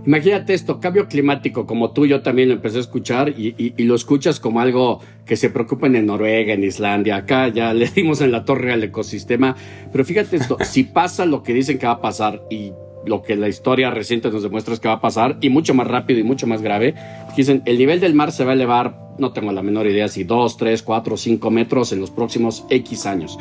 Imagínate 0.06 0.54
esto, 0.54 0.80
cambio 0.80 1.08
climático, 1.08 1.66
como 1.66 1.92
tú, 1.92 2.06
yo 2.06 2.22
también 2.22 2.50
lo 2.50 2.56
empecé 2.56 2.78
a 2.78 2.82
escuchar 2.82 3.30
y, 3.30 3.74
lo 3.84 3.96
escuchas 3.96 4.40
como 4.40 4.60
algo 4.60 5.02
que 5.26 5.36
se 5.36 5.50
preocupa 5.50 5.88
en 5.88 6.06
Noruega, 6.06 6.54
en 6.54 6.64
Islandia, 6.64 7.18
acá 7.18 7.50
ya 7.50 7.74
le 7.76 7.88
dimos 7.88 8.22
en 8.22 8.32
la 8.32 8.46
torre 8.46 8.74
al 8.74 8.84
ecosistema, 8.84 9.56
pero 9.92 10.06
fíjate 10.06 10.38
esto, 10.38 10.58
si 10.64 10.84
pasa 10.84 11.26
lo 11.26 11.44
que 11.44 11.54
dicen 11.54 11.78
que 11.78 11.86
va 11.86 11.94
a 11.94 12.02
pasar 12.02 12.44
y 12.50 12.72
lo 13.06 13.22
que 13.22 13.36
la 13.36 13.48
historia 13.48 13.90
reciente 13.90 14.30
nos 14.30 14.44
demuestra 14.44 14.74
es 14.74 14.80
que 14.80 14.88
va 14.88 14.96
a 14.96 15.02
pasar 15.02 15.38
y 15.42 15.50
mucho 15.50 15.74
más 15.74 15.88
rápido 15.88 16.20
y 16.20 16.24
mucho 16.24 16.48
más 16.48 16.62
grave, 16.62 16.94
dicen 17.42 17.62
el 17.66 17.78
nivel 17.78 18.00
del 18.00 18.14
mar 18.14 18.32
se 18.32 18.44
va 18.44 18.52
a 18.52 18.54
elevar 18.56 19.08
no 19.18 19.32
tengo 19.32 19.52
la 19.52 19.64
menor 19.64 19.88
idea 19.88 20.08
si 20.08 20.24
2, 20.24 20.58
3, 20.58 20.84
4, 20.84 21.18
5 21.18 21.52
metros 21.52 21.92
en 21.92 22.00
los 22.00 22.12
próximos 22.12 22.66
X 22.70 23.06
años. 23.06 23.38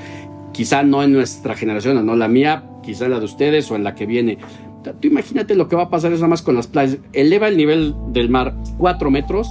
Quizá 0.53 0.83
no 0.83 1.03
en 1.03 1.13
nuestra 1.13 1.55
generación, 1.55 2.05
no 2.05 2.17
la 2.17 2.29
mía, 2.29 2.65
quizá 2.83 3.09
la 3.09 3.19
de 3.19 3.27
ustedes 3.27 3.71
o 3.71 3.77
en 3.77 3.85
la 3.85 3.95
que 3.95 4.07
viene. 4.07 4.39
Tú 5.01 5.09
imagínate 5.09 5.55
lo 5.55 5.69
que 5.69 5.77
va 5.77 5.85
a 5.85 5.91
pasar 5.91 6.13
es 6.13 6.21
nada 6.21 6.29
más 6.29 6.43
con 6.43 6.55
las 6.55 6.67
playas. 6.67 6.99
Eleva 7.13 7.49
el 7.49 7.57
nivel 7.57 7.95
del 8.09 8.31
mar 8.31 8.55
4 8.79 9.11
metros, 9.11 9.49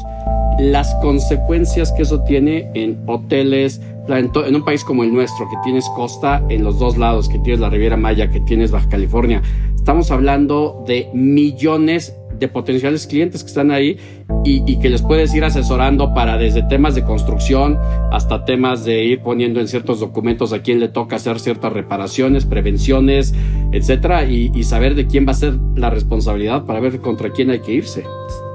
las 0.60 0.96
consecuencias 0.96 1.92
que 1.92 2.04
eso 2.04 2.24
tiene 2.24 2.72
en 2.74 3.04
hoteles, 3.06 3.82
en, 4.08 4.56
un 4.56 4.64
país 4.64 4.84
como 4.84 5.04
el 5.04 5.14
nuestro, 5.14 5.48
que 5.50 5.58
tienes 5.64 5.86
costa 5.96 6.42
en 6.50 6.64
los 6.64 6.80
dos 6.80 6.98
lados, 6.98 7.28
que 7.28 7.38
tienes 7.40 7.60
la 7.60 7.70
Riviera 7.70 7.98
Maya, 7.98 8.32
que 8.32 8.40
tienes 8.40 8.72
Baja 8.72 8.88
California, 8.88 9.42
estamos 9.76 10.10
hablando 10.10 10.84
de 10.88 11.10
millones 11.14 12.16
de 12.40 12.48
potenciales 12.48 13.08
clientes 13.08 13.44
que 13.44 13.48
están 13.48 13.72
ahí 13.72 13.98
y, 14.44 14.78
que 14.78 14.90
les 14.90 15.02
puedes 15.02 15.34
ir 15.34 15.44
asesorando 15.44 16.14
para 16.14 16.38
desde 16.38 16.62
temas 16.64 16.94
de 16.94 17.04
construcción 17.04 17.80
hasta 18.12 18.46
temas 18.46 18.86
de 18.86 19.04
ir 19.04 19.22
poniendo 19.22 19.60
en 19.60 19.68
ciertos 19.68 20.00
documentos 20.00 20.54
a 20.54 20.62
quién 20.62 20.80
le 20.80 20.88
toca 20.88 21.16
hacer 21.16 21.40
ciertas 21.40 21.74
reparaciones, 21.74 22.46
prevenciones, 22.46 23.34
etcétera, 23.72 24.26
y, 24.26 24.64
saber 24.64 24.96
de 24.96 25.08
quién 25.08 25.28
va 25.28 25.32
a 25.32 25.36
ser 25.36 25.54
la 25.76 25.90
responsabilidad 25.90 26.66
para 26.66 26.80
ver 26.80 27.00
contra 27.00 27.32
quién 27.32 27.50
hay 27.50 27.60
que 27.60 27.74
irse. 27.74 28.04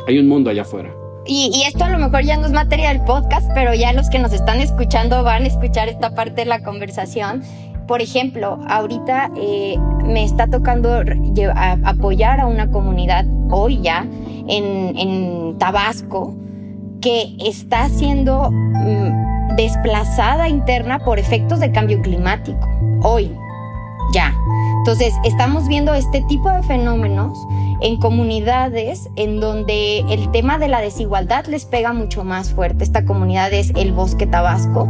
Hay 0.06 0.18
un 0.18 0.28
mundo 0.28 0.50
allá 0.50 0.62
afuera. 0.62 0.90
Y, 1.26 1.50
y, 1.52 1.62
esto 1.62 1.84
a 1.84 1.90
lo 1.90 1.98
mejor 1.98 2.24
ya 2.24 2.36
no 2.36 2.46
es 2.46 2.52
materia 2.52 2.88
del 2.88 3.02
podcast, 3.02 3.50
pero 3.54 3.74
ya 3.74 3.92
los 3.92 4.08
que 4.10 4.18
nos 4.18 4.32
están 4.32 4.60
escuchando 4.60 5.22
van 5.22 5.44
a 5.44 5.46
escuchar 5.46 5.88
esta 5.88 6.14
parte 6.14 6.42
de 6.42 6.46
la 6.46 6.62
conversación 6.62 7.42
por 7.90 8.00
ejemplo, 8.00 8.60
ahorita 8.68 9.32
eh, 9.34 9.76
me 10.04 10.22
está 10.22 10.46
tocando 10.46 11.02
apoyar 11.84 12.38
a 12.38 12.46
una 12.46 12.70
comunidad 12.70 13.26
hoy 13.50 13.80
ya 13.82 14.06
en, 14.46 15.58
Tabasco 15.58 16.36
que 17.00 17.34
está 17.44 17.88
siendo 17.88 18.48
mm, 18.52 19.56
desplazada 19.56 20.48
interna 20.48 21.00
por 21.00 21.18
efectos 21.18 21.58
de 21.58 21.72
cambio 21.72 22.00
climático. 22.00 22.60
Hoy, 23.02 23.28
ya. 24.14 24.32
Entonces, 24.78 25.12
estamos 25.24 25.66
viendo 25.66 25.92
este 25.92 26.22
tipo 26.28 26.48
de 26.48 26.62
fenómenos 26.62 27.36
en 27.82 27.96
comunidades 27.98 29.08
en 29.16 29.40
donde 29.40 30.00
el 30.10 30.30
tema 30.30 30.58
de 30.58 30.68
la 30.68 30.80
desigualdad 30.80 31.46
les 31.46 31.64
pega 31.64 31.92
mucho 31.92 32.24
más 32.24 32.52
fuerte. 32.52 32.84
Esta 32.84 33.04
comunidad 33.04 33.52
es 33.52 33.72
el 33.76 33.92
Bosque 33.92 34.26
Tabasco 34.26 34.88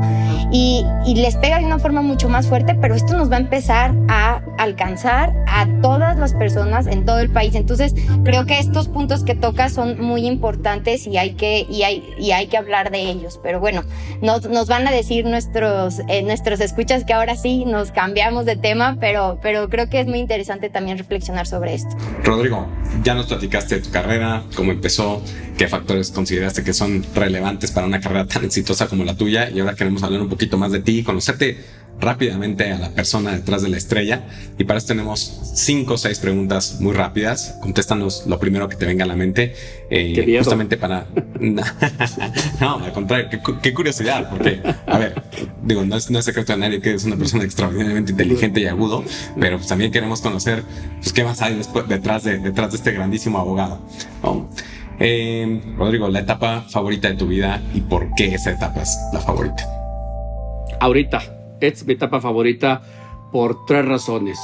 y, 0.53 0.85
les 1.21 1.37
pega 1.37 1.59
de 1.59 1.67
una 1.67 1.79
forma 1.79 2.01
mucho 2.01 2.29
más 2.31 2.47
fuerte, 2.47 2.75
pero 2.75 2.95
esto 2.95 3.17
nos 3.17 3.31
va 3.31 3.37
a 3.37 3.41
empezar 3.41 3.95
a 4.09 4.41
alcanzar 4.59 5.35
a 5.47 5.67
todas 5.83 6.19
las 6.19 6.33
personas 6.33 6.87
en 6.87 7.05
todo 7.05 7.19
el 7.21 7.31
país. 7.31 7.55
Entonces, 7.55 7.95
creo 8.25 8.47
que 8.47 8.59
estos 8.59 8.89
puntos 8.89 9.23
que 9.23 9.35
tocas 9.35 9.73
son 9.73 10.01
muy 10.01 10.27
importantes 10.27 11.07
y 11.07 11.19
hay 11.19 11.35
que, 11.35 11.67
y 11.69 11.83
hay, 11.83 12.09
y 12.19 12.31
hay 12.31 12.47
que 12.47 12.57
hablar 12.57 12.91
de 12.91 13.11
ellos. 13.11 13.39
Pero 13.43 13.61
bueno, 13.61 13.83
nos, 14.23 14.49
nos 14.49 14.69
van 14.69 14.89
a 14.89 14.93
decir 14.93 15.27
nuestros, 15.27 16.01
eh, 16.09 16.23
nuestros 16.23 16.61
escuchas 16.61 17.05
que 17.05 17.13
ahora 17.13 17.37
sí 17.37 17.65
nos 17.67 17.91
cambiamos 17.91 18.47
de 18.47 18.57
tema, 18.57 18.97
pero, 19.01 19.39
pero 19.43 19.69
creo 19.69 19.89
que 19.89 20.01
es 20.01 20.07
muy 20.07 20.19
interesante 20.19 20.71
también 20.71 20.97
reflexionar 20.97 21.47
sobre 21.47 21.75
esto. 21.75 21.97
Rodrigo, 22.25 22.67
ya 23.03 23.15
nos 23.15 23.27
platicaste 23.27 23.77
de 23.77 23.81
tu 23.83 23.91
carrera, 23.91 24.45
cómo 24.55 24.73
empezó, 24.73 25.23
qué 25.57 25.69
factores 25.69 26.11
consideraste 26.11 26.63
que 26.63 26.73
son 26.73 27.05
relevantes 27.15 27.71
para 27.71 27.87
una 27.87 28.01
carrera 28.01 28.27
tan 28.27 28.45
exitosa 28.45 28.89
como 28.89 29.05
la 29.05 29.17
tuya 29.17 29.51
y 29.51 29.61
ahora 29.61 29.75
queremos 29.75 30.03
hablar 30.03 30.21
un 30.23 30.29
poquito 30.29 30.59
más 30.59 30.73
de 30.73 30.81
ti, 30.81 31.03
conocerte 31.03 31.59
rápidamente 32.01 32.71
a 32.73 32.79
la 32.79 32.91
persona 32.91 33.33
detrás 33.33 33.63
de 33.63 33.69
la 33.69 33.77
estrella 33.77 34.23
y 34.59 34.65
para 34.65 34.79
eso 34.79 34.89
tenemos 34.89 35.53
cinco 35.55 35.95
o 35.95 35.99
seis 35.99 36.19
preguntas 36.19 36.81
muy 36.81 36.93
rápidas. 36.93 37.57
Contéstanos 37.61 38.27
lo 38.27 38.39
primero 38.39 38.69
que 38.69 38.77
te 38.77 38.87
venga 38.87 39.05
a 39.05 39.09
la 39.09 39.17
mente, 39.17 39.55
eh, 39.91 40.37
justamente 40.39 40.77
para... 40.77 41.07
no, 42.61 42.75
al 42.85 42.93
contrario, 42.93 43.29
qué, 43.63 43.75
curiosidad, 43.75 44.29
porque, 44.31 44.61
a 44.87 44.99
ver, 44.99 45.23
digo, 45.63 45.85
no 45.85 45.97
es, 45.97 46.11
no 46.11 46.19
es 46.19 46.25
secreto 46.25 46.53
de 46.53 46.59
nadie 46.59 46.81
que 46.81 46.95
es 46.95 47.05
una 47.05 47.17
persona 47.17 47.45
extraordinariamente 47.45 48.13
inteligente 48.13 48.61
y 48.61 48.67
agudo, 48.67 49.05
pero 49.39 49.57
pues 49.57 49.69
también 49.69 49.93
queremos 49.93 50.21
conocer 50.21 50.63
pues, 51.01 51.13
qué 51.13 51.25
más 51.25 51.43
hay 51.43 51.55
después, 51.55 51.87
detrás, 51.89 52.25
de, 52.25 52.39
detrás 52.39 52.71
de 52.71 52.77
este 52.79 52.93
grandísimo 52.93 53.39
abogado. 53.39 53.81
Eh, 54.99 55.63
Rodrigo, 55.79 56.09
la 56.09 56.21
etapa 56.21 56.63
favorita 56.69 57.09
de 57.09 57.15
tu 57.15 57.27
vida 57.27 57.63
y 57.75 57.81
por 57.81 58.15
qué 58.15 58.35
esa 58.35 58.51
etapa 58.51 58.83
es 58.83 58.99
la 59.15 59.21
favorita. 59.21 59.65
Ahorita, 60.79 61.23
es 61.61 61.87
mi 61.87 61.95
etapa 61.95 62.21
favorita 62.21 62.83
por 63.33 63.65
tres 63.67 63.85
razones. 63.85 64.39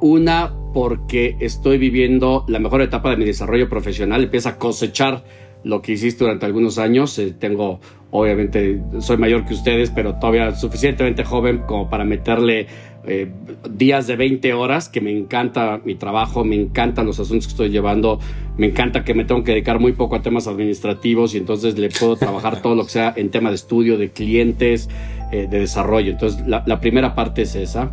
Una, 0.00 0.54
porque 0.72 1.36
estoy 1.40 1.78
viviendo 1.78 2.44
la 2.48 2.58
mejor 2.60 2.82
etapa 2.82 3.10
de 3.10 3.16
mi 3.16 3.24
desarrollo 3.24 3.68
profesional. 3.68 4.24
Empieza 4.24 4.50
a 4.50 4.58
cosechar 4.58 5.24
lo 5.64 5.82
que 5.82 5.92
hiciste 5.92 6.24
durante 6.24 6.46
algunos 6.46 6.78
años. 6.78 7.18
Eh, 7.18 7.34
tengo, 7.38 7.80
obviamente, 8.10 8.80
soy 9.00 9.16
mayor 9.16 9.44
que 9.44 9.54
ustedes, 9.54 9.90
pero 9.90 10.14
todavía 10.14 10.54
suficientemente 10.54 11.24
joven 11.24 11.62
como 11.66 11.90
para 11.90 12.04
meterle 12.04 12.66
eh, 13.06 13.30
días 13.70 14.06
de 14.06 14.16
20 14.16 14.52
horas, 14.52 14.88
que 14.88 15.00
me 15.00 15.10
encanta 15.10 15.80
mi 15.84 15.94
trabajo, 15.94 16.44
me 16.44 16.56
encantan 16.56 17.06
los 17.06 17.18
asuntos 17.18 17.46
que 17.46 17.52
estoy 17.52 17.70
llevando, 17.70 18.20
me 18.56 18.66
encanta 18.66 19.02
que 19.02 19.14
me 19.14 19.24
tengo 19.24 19.42
que 19.44 19.52
dedicar 19.52 19.80
muy 19.80 19.92
poco 19.92 20.16
a 20.16 20.22
temas 20.22 20.46
administrativos 20.46 21.34
y 21.34 21.38
entonces 21.38 21.78
le 21.78 21.88
puedo 21.88 22.16
trabajar 22.16 22.60
todo 22.60 22.74
lo 22.74 22.84
que 22.84 22.90
sea 22.90 23.14
en 23.16 23.30
tema 23.30 23.48
de 23.48 23.54
estudio, 23.54 23.96
de 23.96 24.10
clientes, 24.10 24.90
de 25.30 25.46
desarrollo. 25.46 26.12
Entonces, 26.12 26.46
la, 26.46 26.62
la 26.66 26.80
primera 26.80 27.14
parte 27.14 27.42
es 27.42 27.54
esa. 27.54 27.90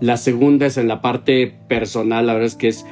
La 0.00 0.16
segunda 0.16 0.66
es 0.66 0.76
en 0.76 0.88
la 0.88 1.00
parte 1.00 1.54
personal, 1.68 2.26
la 2.26 2.34
verdad 2.34 2.46
es 2.46 2.56
que 2.56 2.68
es 2.68 2.84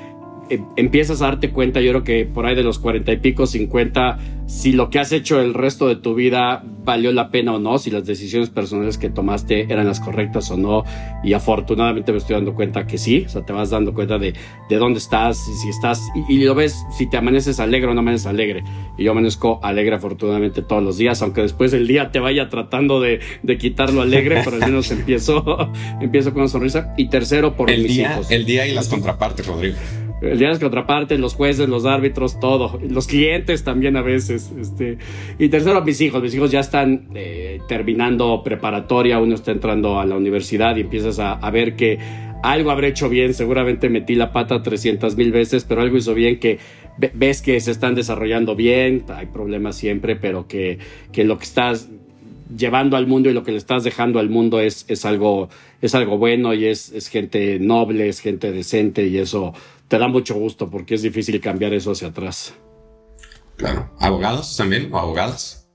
empiezas 0.77 1.23
a 1.23 1.27
darte 1.27 1.51
cuenta, 1.51 1.81
yo 1.81 1.91
creo 1.91 2.05
que 2.05 2.27
por 2.27 2.47
ahí 2.47 2.55
de 2.55 2.63
los 2.63 2.79
cuarenta 2.79 3.13
y 3.13 3.17
pico, 3.19 3.47
cincuenta, 3.47 4.19
si 4.47 4.73
lo 4.73 4.91
que 4.91 4.99
has 4.99 5.13
hecho 5.13 5.41
el 5.41 5.55
resto 5.55 5.89
de 5.89 5.97
tu 5.97 6.15
vida 6.15 6.63
valió 6.85 7.13
la 7.13 7.31
pena 7.31 7.55
o 7.55 7.59
no, 7.59 7.79
si 7.79 7.91
las 7.91 8.05
decisiones 8.05 8.51
personales 8.51 8.99
que 8.99 9.09
tomaste 9.09 9.73
eran 9.73 9.87
las 9.87 10.01
correctas 10.01 10.51
o 10.51 10.57
no. 10.57 10.85
Y 11.23 11.33
afortunadamente 11.33 12.13
me 12.13 12.19
estoy 12.19 12.35
dando 12.35 12.55
cuenta 12.55 12.87
que 12.87 12.99
sí, 12.99 13.25
o 13.27 13.29
sea, 13.29 13.47
te 13.47 13.53
vas 13.53 13.71
dando 13.71 13.95
cuenta 13.95 14.19
de, 14.19 14.35
de 14.69 14.77
dónde 14.77 14.99
estás, 14.99 15.49
y 15.49 15.55
si 15.55 15.69
estás, 15.69 16.03
y, 16.29 16.39
lo 16.45 16.55
ves, 16.55 16.85
si 16.97 17.09
te 17.09 17.17
amaneces 17.17 17.61
alegre 17.61 17.91
o 17.91 17.95
no 17.95 18.01
amaneces 18.01 18.27
alegre. 18.27 18.65
Y 18.99 19.05
yo 19.05 19.13
amanezco 19.13 19.61
alegre 19.63 19.95
afortunadamente 19.95 20.61
todos 20.63 20.83
los 20.83 20.99
días, 20.99 21.23
aunque 21.23 21.43
después 21.43 21.73
el 21.73 21.87
día 21.87 22.11
te 22.11 22.19
vaya 22.19 22.49
tratando 22.49 23.01
de, 23.01 23.21
de 23.43 23.59
quitarlo 23.59 24.03
alegre, 24.03 24.43
pero 24.45 24.57
al 24.57 24.71
menos 24.71 24.91
empiezo, 24.91 25.71
empiezo 26.01 26.33
con 26.33 26.43
una 26.43 26.49
sonrisa. 26.49 26.95
Y 26.97 27.09
tercero, 27.09 27.57
por 27.57 27.71
el 27.71 27.85
mis 27.85 27.95
día, 27.95 28.13
hijos. 28.13 28.31
El 28.31 28.45
día 28.45 28.67
y 28.67 28.75
las 28.75 28.89
contrapartes, 28.89 29.47
Rodrigo 29.47 29.77
el 30.23 30.39
día 30.39 30.49
de 30.49 30.55
la 30.55 30.61
contraparte, 30.61 31.19
los 31.19 31.35
jueces, 31.35 31.69
los 31.69 31.85
árbitros, 31.85 32.39
todo, 32.39 32.79
los 32.89 33.07
clientes 33.07 33.65
también 33.65 33.97
a 33.97 34.03
veces. 34.03 34.53
Este. 34.59 34.99
Y 35.39 35.49
tercero, 35.49 35.83
mis 35.83 36.01
hijos. 36.01 36.23
Mis 36.23 36.35
hijos 36.35 36.51
ya 36.51 36.61
están 36.61 37.09
eh, 37.15 37.61
terminando 37.69 38.43
preparatoria, 38.45 39.19
uno 39.19 39.35
está 39.35 39.51
entrando 39.51 39.99
a 39.99 40.07
la 40.07 40.17
universidad 40.17 40.77
y 40.77 40.83
empiezas 40.83 41.19
a, 41.19 41.51
ver 41.51 41.75
que 41.77 41.99
algo 42.43 42.71
habré 42.71 42.89
hecho 42.89 43.09
bien. 43.09 43.35
Seguramente 43.35 43.89
metí 43.89 44.15
la 44.15 44.33
pata 44.33 44.63
300 44.63 45.17
mil 45.17 45.33
veces, 45.33 45.65
pero 45.65 45.81
algo 45.83 45.97
hizo 45.97 46.15
bien 46.15 46.39
que 46.39 46.59
ves 47.15 47.43
que 47.43 47.59
se 47.61 47.71
están 47.73 47.95
desarrollando 47.95 48.55
bien. 48.55 49.05
Hay 49.09 49.27
problemas 49.27 49.77
siempre, 49.77 50.17
pero 50.17 50.47
que, 50.47 50.79
que 51.11 51.25
lo 51.25 51.39
que 51.39 51.45
estás 51.45 51.89
llevando 52.57 52.97
al 52.97 53.07
mundo 53.07 53.31
y 53.31 53.33
lo 53.33 53.43
que 53.43 53.53
le 53.53 53.59
estás 53.59 53.85
dejando 53.85 54.19
al 54.19 54.29
mundo 54.29 54.61
es, 54.61 54.85
es, 54.89 55.05
algo, 55.05 55.49
es 55.81 55.95
algo 55.95 56.19
bueno 56.19 56.55
y 56.55 56.67
es, 56.67 56.93
es 56.93 57.09
gente 57.09 57.59
noble, 57.59 58.09
es 58.09 58.21
gente 58.21 58.53
decente 58.53 59.07
y 59.07 59.19
eso 59.19 59.55
te 59.93 59.99
da 59.99 60.09
mucho 60.09 60.35
gusto 60.37 60.71
porque 60.71 60.95
es 60.95 61.03
difícil 61.03 61.39
cambiar 61.39 61.75
eso 61.75 61.91
hacia 61.91 62.09
atrás. 62.09 62.55
Claro. 63.57 63.91
¿Abogados 64.01 64.57
también 64.57 64.89
o 64.91 64.99
abogadas? 64.99 65.71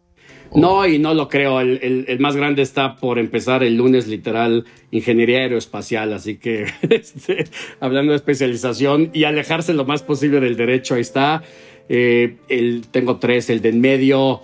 No, 0.55 0.87
y 0.87 0.97
no 0.97 1.13
lo 1.13 1.29
creo. 1.29 1.61
El, 1.61 2.17
más 2.19 2.35
grande 2.35 2.63
está 2.63 2.95
por 2.95 3.19
empezar 3.19 3.61
el 3.61 3.75
lunes, 3.75 4.07
literal, 4.07 4.65
ingeniería 4.89 5.41
aeroespacial. 5.41 6.13
Así 6.13 6.37
que, 6.37 6.65
este, 6.89 7.45
hablando 7.79 8.11
de 8.11 8.15
especialización 8.15 9.11
y 9.13 9.25
alejarse 9.25 9.75
lo 9.75 9.85
más 9.85 10.01
posible 10.01 10.39
del 10.39 10.57
derecho, 10.57 10.95
ahí 10.95 11.01
está. 11.01 11.43
Eh, 11.87 12.37
el, 12.49 12.87
tengo 12.89 13.17
tres, 13.17 13.51
el 13.51 13.61
de 13.61 13.69
en 13.69 13.81
medio, 13.81 14.41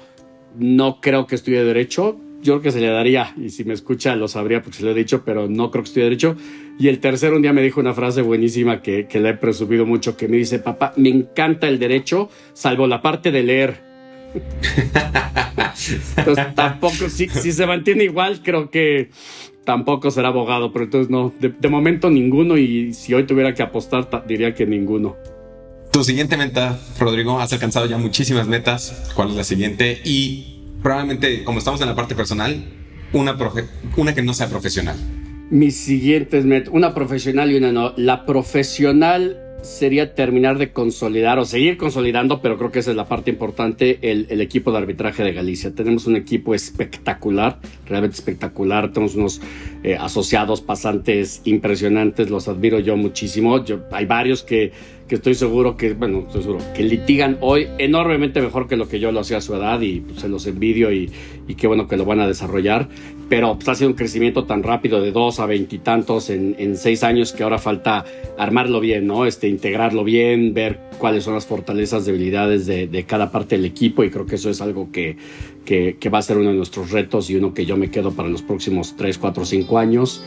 no 0.56 1.02
creo 1.02 1.26
que 1.26 1.34
estudie 1.34 1.64
derecho 1.64 2.20
yo 2.44 2.54
creo 2.54 2.62
que 2.62 2.72
se 2.72 2.82
le 2.82 2.88
daría, 2.88 3.34
y 3.38 3.50
si 3.50 3.64
me 3.64 3.74
escucha 3.74 4.16
lo 4.16 4.28
sabría 4.28 4.62
porque 4.62 4.78
se 4.78 4.84
lo 4.84 4.92
he 4.92 4.94
dicho, 4.94 5.24
pero 5.26 5.48
no 5.48 5.72
creo 5.72 5.84
que 5.84 5.88
estudie 5.88 6.04
derecho. 6.04 6.36
Y 6.78 6.88
el 6.88 7.00
tercero 7.00 7.36
un 7.36 7.42
día 7.42 7.54
me 7.54 7.62
dijo 7.62 7.80
una 7.80 7.94
frase 7.94 8.22
buenísima 8.22 8.82
que, 8.82 9.08
que 9.08 9.20
le 9.20 9.30
he 9.30 9.34
presumido 9.34 9.86
mucho, 9.86 10.18
que 10.18 10.28
me 10.28 10.38
dice, 10.38 10.60
papá, 10.60 10.94
me 10.98 11.10
encanta 11.10 11.68
el 11.68 11.80
derecho, 11.80 12.30
salvo 12.54 12.88
la 12.88 13.02
parte 13.02 13.32
de 13.32 13.44
leer. 13.44 13.82
entonces 16.18 16.56
tampoco, 16.56 17.10
si, 17.10 17.30
si, 17.30 17.52
se 17.52 17.66
mantiene 17.66 18.04
igual, 18.04 18.42
creo 18.44 18.70
que 18.70 19.10
tampoco 19.64 20.12
será 20.12 20.30
abogado, 20.30 20.74
pero 20.74 20.86
entonces 20.86 21.10
no, 21.10 21.32
de, 21.40 21.50
de 21.50 21.70
momento 21.70 22.10
ninguno 22.10 22.58
y 22.58 22.94
si 22.94 23.14
hoy 23.14 23.26
tuviera 23.26 23.54
que 23.54 23.64
apostar, 23.64 24.26
diría 24.28 24.54
que 24.54 24.66
ninguno. 24.66 25.16
Tu 25.92 26.04
siguiente 26.04 26.38
meta, 26.38 26.80
Rodrigo, 27.00 27.40
has 27.40 27.54
alcanzado 27.54 27.86
ya 27.86 28.00
muchísimas 28.00 28.48
metas. 28.48 29.12
¿Cuál 29.14 29.30
es 29.30 29.36
la 29.36 29.44
siguiente? 29.44 30.02
Y 30.04 30.53
probablemente, 30.84 31.44
como 31.44 31.60
estamos 31.60 31.82
en 31.82 31.88
la 31.88 31.96
parte 31.96 32.14
personal, 32.14 32.64
una, 33.14 33.36
una 33.98 34.14
que 34.14 34.22
no 34.22 34.34
sea 34.34 34.50
profesional. 34.50 34.98
Mis 35.50 35.76
siguientes 35.76 36.46
una 36.72 36.94
profesional 36.94 37.52
y 37.52 37.56
una 37.56 37.72
no. 37.72 37.94
La 37.96 38.26
profesional 38.26 39.40
sería 39.64 40.14
terminar 40.14 40.58
de 40.58 40.72
consolidar 40.72 41.40
o 41.40 41.46
seguir 41.46 41.78
consolidando, 41.78 42.42
pero 42.42 42.58
creo 42.58 42.72
que 42.72 42.80
esa 42.80 42.92
es 42.92 42.98
la 42.98 43.08
parte 43.08 43.32
importante, 43.32 44.00
el, 44.02 44.42
equipo 44.42 44.72
de 44.72 44.78
arbitraje 44.80 45.24
de 45.24 45.34
Galicia. 45.34 45.74
Tenemos 45.74 46.06
un 46.06 46.16
equipo 46.16 46.54
espectacular, 46.54 47.60
realmente 47.88 48.16
espectacular. 48.16 48.92
Tenemos 48.92 49.16
unos 49.16 49.42
eh, 49.84 49.96
asociados 49.96 50.62
pasantes 50.62 51.42
impresionantes, 51.46 52.30
los 52.30 52.48
admiro 52.48 52.80
yo 52.80 52.98
muchísimo. 52.98 53.64
Yo, 53.64 53.82
hay 53.92 54.06
varios 54.06 54.44
que 54.44 54.72
que 55.08 55.16
estoy 55.16 55.36
seguro 55.36 55.76
que, 55.76 55.94
bueno, 55.94 56.24
estoy 56.28 56.44
seguro, 56.44 56.64
que 56.74 56.84
litigan 56.84 57.38
hoy 57.42 57.68
enormemente 57.78 58.42
mejor 58.42 58.68
que 58.68 58.78
lo 58.78 58.88
que 58.88 59.00
yo 59.00 59.12
lo 59.12 59.20
hacía 59.20 59.38
a 59.38 59.42
su 59.42 59.54
edad 59.54 59.82
y 59.82 60.00
pues, 60.00 60.22
se 60.22 60.30
los 60.30 60.48
envidio 60.48 60.92
y, 60.92 61.12
y, 61.48 61.56
qué 61.56 61.68
bueno 61.68 61.88
que 61.88 61.98
lo 61.98 62.06
van 62.06 62.22
a 62.22 62.28
desarrollar. 62.28 62.88
Pero 63.28 63.56
pues, 63.56 63.68
ha 63.68 63.76
sido 63.76 63.90
un 63.90 63.96
crecimiento 63.96 64.46
tan 64.46 64.64
rápido 64.64 65.02
de 65.02 65.12
dos 65.12 65.40
a 65.40 65.46
veintitantos 65.46 66.30
en, 66.30 66.56
en 66.58 66.78
seis 66.78 67.04
años 67.04 67.34
que 67.34 67.44
ahora 67.44 67.58
falta 67.58 68.06
armarlo 68.38 68.80
bien, 68.80 69.06
¿no? 69.06 69.26
Este, 69.26 69.50
integrarlo 69.50 70.04
bien, 70.04 70.54
ver 70.54 70.80
cuáles 71.00 71.26
son 71.26 71.34
las 71.34 71.46
fortalezas, 71.46 72.06
debilidades 72.06 72.66
de, 72.66 72.88
de 72.88 73.04
cada 73.04 73.30
parte 73.30 73.58
del 73.58 73.66
equipo 73.66 74.04
y 74.04 74.10
creo 74.10 74.26
que 74.26 74.36
eso 74.36 74.50
es 74.50 74.62
algo 74.62 74.92
que, 74.92 75.18
que, 75.66 75.98
va 76.14 76.20
a 76.20 76.22
ser 76.22 76.38
uno 76.38 76.50
de 76.50 76.56
nuestros 76.56 76.92
retos 76.92 77.30
y 77.30 77.36
uno 77.36 77.54
que 77.54 77.66
yo 77.66 77.78
me 77.78 77.90
quedo 77.90 78.12
para 78.12 78.30
los 78.30 78.42
próximos 78.42 78.96
tres, 78.96 79.18
cuatro, 79.18 79.46
cinco 79.46 79.80
años. 79.80 80.24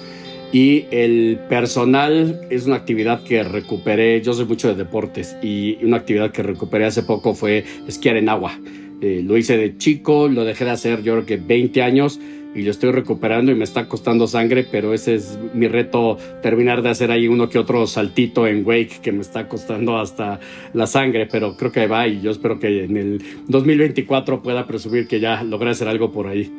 Y 0.53 0.84
el 0.91 1.39
personal 1.49 2.41
es 2.51 2.66
una 2.66 2.76
actividad 2.76 3.22
que 3.24 3.43
recuperé, 3.43 4.22
yo 4.22 4.32
soy 4.32 4.47
mucho 4.47 4.68
de 4.68 4.74
deportes 4.74 5.37
y 5.43 5.76
una 5.84 5.99
actividad 5.99 6.30
que 6.30 6.43
recuperé 6.43 6.87
hace 6.87 7.03
poco 7.03 7.34
fue 7.34 7.64
esquiar 7.89 8.16
en 8.16 8.28
agua. 8.28 8.59
Eh, 9.03 9.22
lo 9.24 9.37
hice 9.37 9.59
de 9.59 9.76
chico, 9.76 10.28
lo 10.28 10.45
dejé 10.45 10.64
de 10.64 10.70
hacer 10.70 11.03
yo 11.03 11.12
creo 11.12 11.26
que 11.26 11.37
20 11.37 11.82
años 11.82 12.18
y 12.57 12.62
lo 12.62 12.70
estoy 12.70 12.90
recuperando 12.90 13.52
y 13.52 13.54
me 13.54 13.64
está 13.64 13.86
costando 13.86 14.26
sangre, 14.26 14.64
pero 14.64 14.94
ese 14.94 15.14
es 15.16 15.38
mi 15.52 15.68
reto, 15.68 16.16
terminar 16.42 16.80
de 16.80 16.88
hacer 16.88 17.11
ahí 17.11 17.28
uno 17.28 17.50
que 17.50 17.59
otro 17.59 17.86
saltito 17.86 18.46
en 18.46 18.66
wake 18.66 19.00
que 19.02 19.12
me 19.12 19.20
está 19.20 19.46
costando 19.46 19.98
hasta 19.98 20.40
la 20.72 20.86
sangre, 20.86 21.26
pero 21.26 21.57
creo 21.57 21.70
que 21.70 21.86
va 21.86 22.09
y 22.09 22.22
yo 22.22 22.30
espero 22.30 22.59
que 22.59 22.84
en 22.84 22.96
el 22.96 23.22
2024 23.48 24.42
pueda 24.42 24.66
presumir 24.66 25.07
que 25.07 25.20
ya 25.20 25.42
logré 25.42 25.70
hacer 25.70 25.86
algo 25.86 26.11
por 26.11 26.28
ahí. 26.28 26.50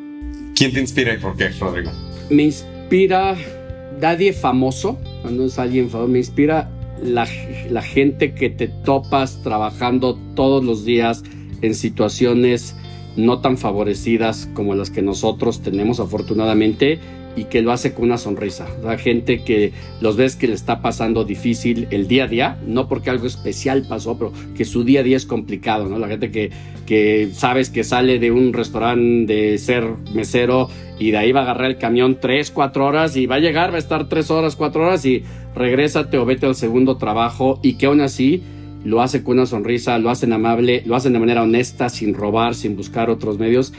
¿Quién 0.55 0.71
te 0.71 0.79
inspira 0.79 1.13
y 1.15 1.17
por 1.17 1.35
qué, 1.35 1.49
Rodrigo? 1.49 1.91
Me 2.29 2.43
inspira 2.43 3.35
nadie 3.99 4.33
famoso, 4.33 4.99
no 5.29 5.45
es 5.45 5.57
alguien 5.57 5.89
famoso, 5.89 6.11
me 6.11 6.19
inspira 6.19 6.69
la, 7.01 7.27
la, 7.69 7.81
gente 7.81 8.33
que 8.33 8.49
te 8.49 8.67
topas 8.67 9.41
trabajando 9.43 10.17
todos 10.35 10.63
los 10.63 10.85
días 10.85 11.23
en 11.61 11.75
situaciones 11.75 12.75
no 13.17 13.39
tan 13.39 13.57
favorecidas 13.57 14.49
como 14.53 14.75
las 14.75 14.89
que 14.89 15.01
nosotros 15.01 15.61
tenemos 15.61 15.99
afortunadamente 15.99 16.99
y 17.37 17.45
que 17.45 17.61
lo 17.61 17.71
hace 17.71 17.93
con 17.93 18.05
una 18.05 18.17
sonrisa. 18.17 18.67
La 18.83 18.97
gente 18.97 19.43
que 19.43 19.71
los 20.01 20.17
ves 20.17 20.35
que 20.35 20.47
le 20.47 20.53
está 20.53 20.81
pasando 20.81 21.23
difícil 21.23 21.87
el 21.91 22.07
día 22.07 22.23
a 22.23 22.27
día, 22.27 22.59
no 22.65 22.87
porque 22.87 23.11
algo 23.11 23.27
especial 23.27 23.85
pasó, 23.87 24.17
pero 24.17 24.33
que 24.55 24.65
su 24.65 24.83
día 24.83 25.01
a 25.01 25.03
día 25.03 25.17
es 25.17 25.25
complicado, 25.27 25.87
¿no? 25.87 25.99
La 25.99 26.07
gente 26.07 26.31
que, 26.31 26.49
que 26.87 27.29
sabes 27.33 27.69
que 27.69 27.83
sale 27.83 28.17
de 28.17 28.31
un 28.31 28.53
restaurante 28.53 29.31
de 29.31 29.57
ser 29.59 29.83
mesero 30.13 30.69
y 30.99 31.11
de 31.11 31.17
ahí 31.17 31.31
va 31.31 31.41
a 31.41 31.43
agarrar 31.43 31.69
el 31.69 31.77
camión 31.77 32.17
tres, 32.19 32.49
cuatro 32.49 32.87
horas 32.87 33.15
y 33.15 33.27
va 33.27 33.35
a 33.35 33.39
llegar, 33.39 33.71
va 33.71 33.75
a 33.75 33.79
estar 33.79 34.09
tres 34.09 34.31
horas, 34.31 34.55
cuatro 34.55 34.87
horas 34.87 35.05
y 35.05 35.23
regrésate 35.53 36.17
o 36.17 36.25
vete 36.25 36.47
al 36.47 36.55
segundo 36.55 36.97
trabajo 36.97 37.59
y 37.61 37.73
que 37.73 37.85
aún 37.85 38.01
así 38.01 38.41
lo 38.87 39.01
hace 39.01 39.23
con 39.23 39.37
una 39.37 39.45
sonrisa, 39.45 39.97
lo 39.99 40.09
hacen 40.09 40.33
amable, 40.33 40.83
lo 40.85 40.95
hacen 40.95 41.13
de 41.13 41.19
manera 41.19 41.43
honesta, 41.43 41.89
sin 41.89 42.13
robar, 42.13 42.55
sin 42.55 42.75
buscar 42.75 43.09
otros 43.09 43.37
medios 43.37 43.73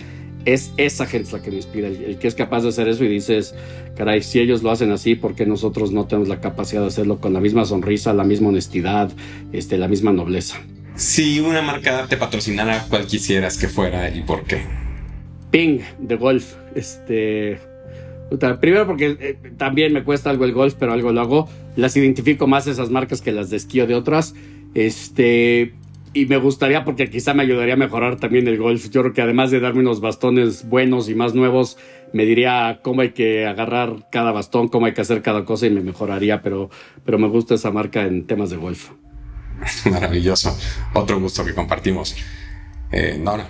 es 0.44 0.72
esa 0.78 1.06
gente 1.06 1.30
la 1.32 1.42
que 1.42 1.50
me 1.50 1.56
inspira, 1.56 1.88
el, 1.88 2.18
que 2.18 2.26
es 2.26 2.34
capaz 2.34 2.62
de 2.62 2.70
hacer 2.70 2.88
eso 2.88 3.04
y 3.04 3.09
dices, 3.09 3.54
caray, 3.96 4.22
si 4.22 4.40
ellos 4.40 4.62
lo 4.62 4.70
hacen 4.70 4.90
así, 4.90 5.14
¿por 5.14 5.34
qué 5.34 5.44
nosotros 5.44 5.92
no 5.92 6.06
tenemos 6.06 6.28
la 6.28 6.40
capacidad 6.40 6.80
de 6.80 6.88
hacerlo 6.88 7.20
con 7.20 7.32
la 7.34 7.40
misma 7.40 7.66
sonrisa, 7.66 8.14
la 8.14 8.24
misma 8.24 8.48
honestidad, 8.48 9.11
este, 9.52 9.76
la 9.76 9.88
misma 9.88 10.12
nobleza? 10.12 10.56
Si 10.94 11.38
una 11.40 11.61
marca 11.61 12.06
te 12.09 12.16
patrocinara, 12.16 12.86
¿cuál 12.88 13.06
quisieras 13.06 13.59
que 13.59 13.68
fuera 13.68 14.09
y 14.14 14.22
por 14.22 14.44
qué? 14.44 14.62
Ping, 15.50 15.80
de 15.98 16.16
golf. 16.16 16.54
Este, 16.74 17.59
primero 18.61 18.86
porque 18.86 19.16
eh, 19.20 19.38
también 19.56 19.92
me 19.92 20.02
cuesta 20.02 20.30
algo 20.30 20.44
el 20.44 20.52
golf, 20.52 20.74
pero 20.78 20.92
algo 20.92 21.12
lo 21.12 21.20
hago. 21.20 21.48
Las 21.76 21.96
identifico 21.96 22.46
más 22.46 22.66
esas 22.66 22.90
marcas 22.90 23.20
que 23.20 23.32
las 23.32 23.50
de 23.50 23.59
esquí 23.59 23.80
de 23.80 23.94
otras. 23.94 24.34
Este, 24.79 25.74
y 26.14 26.26
me 26.26 26.37
gustaría 26.37 26.85
porque 26.85 27.11
quizá 27.11 27.35
me 27.35 27.43
ayudaría 27.43 27.74
a 27.74 27.76
mejorar 27.76 28.20
también 28.20 28.47
el 28.47 28.59
golf. 28.59 28.91
Yo 28.91 29.01
creo 29.03 29.12
que 29.12 29.22
además 29.22 29.51
de 29.51 29.59
darme 29.59 29.81
unos 29.81 30.01
bastones 30.01 30.68
buenos 30.68 31.09
y 31.09 31.16
más 31.16 31.35
nuevos, 31.35 31.76
me 32.12 32.24
diría 32.24 32.79
cómo 32.85 33.01
hay 33.01 33.11
que 33.11 33.45
agarrar 33.45 34.09
cada 34.12 34.31
bastón, 34.31 34.68
cómo 34.68 34.87
hay 34.87 34.95
que 34.95 35.01
hacer 35.01 35.20
cada 35.20 35.45
cosa 35.45 35.66
y 35.66 35.70
me 35.70 35.81
mejoraría, 35.81 36.43
pero, 36.43 36.70
pero 37.05 37.18
me 37.18 37.26
gusta 37.26 37.57
esa 37.57 37.72
marca 37.72 38.03
en 38.03 38.29
temas 38.29 38.51
de 38.51 38.57
golf. 38.57 38.91
Maravilloso. 39.91 40.57
Otro 40.95 41.18
gusto 41.18 41.45
que 41.45 41.57
compartimos. 41.57 42.14
Eh, 42.93 43.18
Nora. 43.20 43.49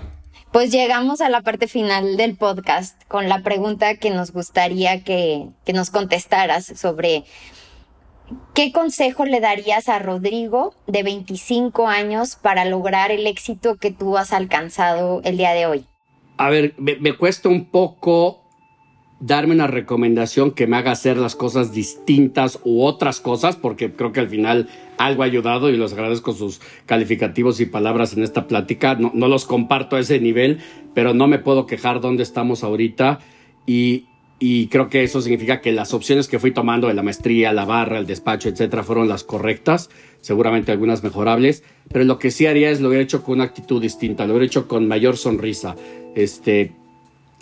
Pues 0.51 0.73
llegamos 0.73 1.21
a 1.21 1.29
la 1.29 1.43
parte 1.43 1.69
final 1.69 2.17
del 2.17 2.37
podcast 2.37 3.05
con 3.07 3.29
la 3.29 3.43
pregunta 3.43 3.97
que 3.97 4.09
nos 4.09 4.33
gustaría 4.33 5.05
que, 5.05 5.47
que 5.67 5.75
nos 5.75 5.91
contestaras 5.91 6.65
sobre 6.65 7.25
¿Qué 8.55 8.73
consejo 8.73 9.25
le 9.25 9.41
darías 9.41 9.89
a 9.89 9.99
Rodrigo 9.99 10.75
de 10.87 11.03
25 11.03 11.87
años 11.87 12.37
para 12.37 12.65
lograr 12.65 13.11
el 13.11 13.27
éxito 13.27 13.77
que 13.77 13.91
tú 13.91 14.17
has 14.17 14.33
alcanzado 14.33 15.21
el 15.25 15.37
día 15.37 15.53
de 15.53 15.67
hoy? 15.67 15.85
A 16.37 16.51
ver, 16.51 16.75
me, 16.79 17.13
cuesta 17.15 17.49
un 17.49 17.67
poco 17.67 18.43
darme 19.21 19.55
una 19.55 19.67
recomendación 19.67 20.53
que 20.53 20.67
me 20.67 20.77
haga 20.77 20.93
hacer 20.93 21.17
las 21.17 21.35
cosas 21.35 21.73
distintas 21.73 22.61
u 22.65 22.83
otras 22.83 23.21
cosas, 23.21 23.57
porque 23.57 23.93
creo 23.93 24.13
que 24.13 24.21
al 24.21 24.29
final 24.29 24.69
algo 24.99 25.23
ha 25.23 25.27
ayudado 25.27 25.71
y 25.71 25.77
los 25.77 25.93
agradezco 25.93 26.33
sus 26.33 26.61
calificativos 26.87 27.61
y 27.61 27.67
palabras 27.67 28.13
en 28.17 28.23
esta 28.23 28.47
plática. 28.47 28.95
No, 28.95 29.11
no 29.15 29.29
los 29.29 29.47
comparto 29.47 29.97
a 29.97 30.01
ese 30.01 30.21
nivel, 30.21 30.61
pero 30.95 31.15
no 31.15 31.27
me 31.27 31.39
puedo 31.39 31.67
quejar 31.67 32.01
dónde 32.01 32.23
estamos 32.23 32.63
ahorita 32.63 33.21
y, 33.67 34.07
y 34.41 34.69
creo 34.69 34.89
que 34.89 35.03
eso 35.03 35.21
significa 35.21 35.61
que 35.61 35.73
las 35.73 35.93
opciones 35.93 36.29
que 36.29 36.39
fui 36.39 36.53
tomando 36.53 36.87
de 36.87 36.95
la 36.95 37.03
maestría, 37.03 37.53
la 37.53 37.65
barra, 37.65 37.99
el 37.99 38.07
despacho, 38.07 38.49
etcétera, 38.49 38.85
fueron 38.85 39.09
las 39.09 39.25
correctas, 39.25 39.91
seguramente 40.21 40.71
algunas 40.71 41.03
mejorables, 41.03 41.65
pero 41.91 42.05
lo 42.05 42.19
que 42.19 42.31
sí 42.31 42.47
haría 42.47 42.71
es 42.71 42.81
lo 42.81 42.89
hubiera 42.89 43.03
hecho 43.03 43.25
con 43.25 43.35
una 43.35 43.45
actitud 43.45 43.83
distinta, 43.83 44.27
lo 44.27 44.35
hubiera 44.35 44.47
hecho 44.47 44.69
con 44.69 44.87
mayor 44.87 45.17
sonrisa. 45.17 45.75
Este, 46.15 46.73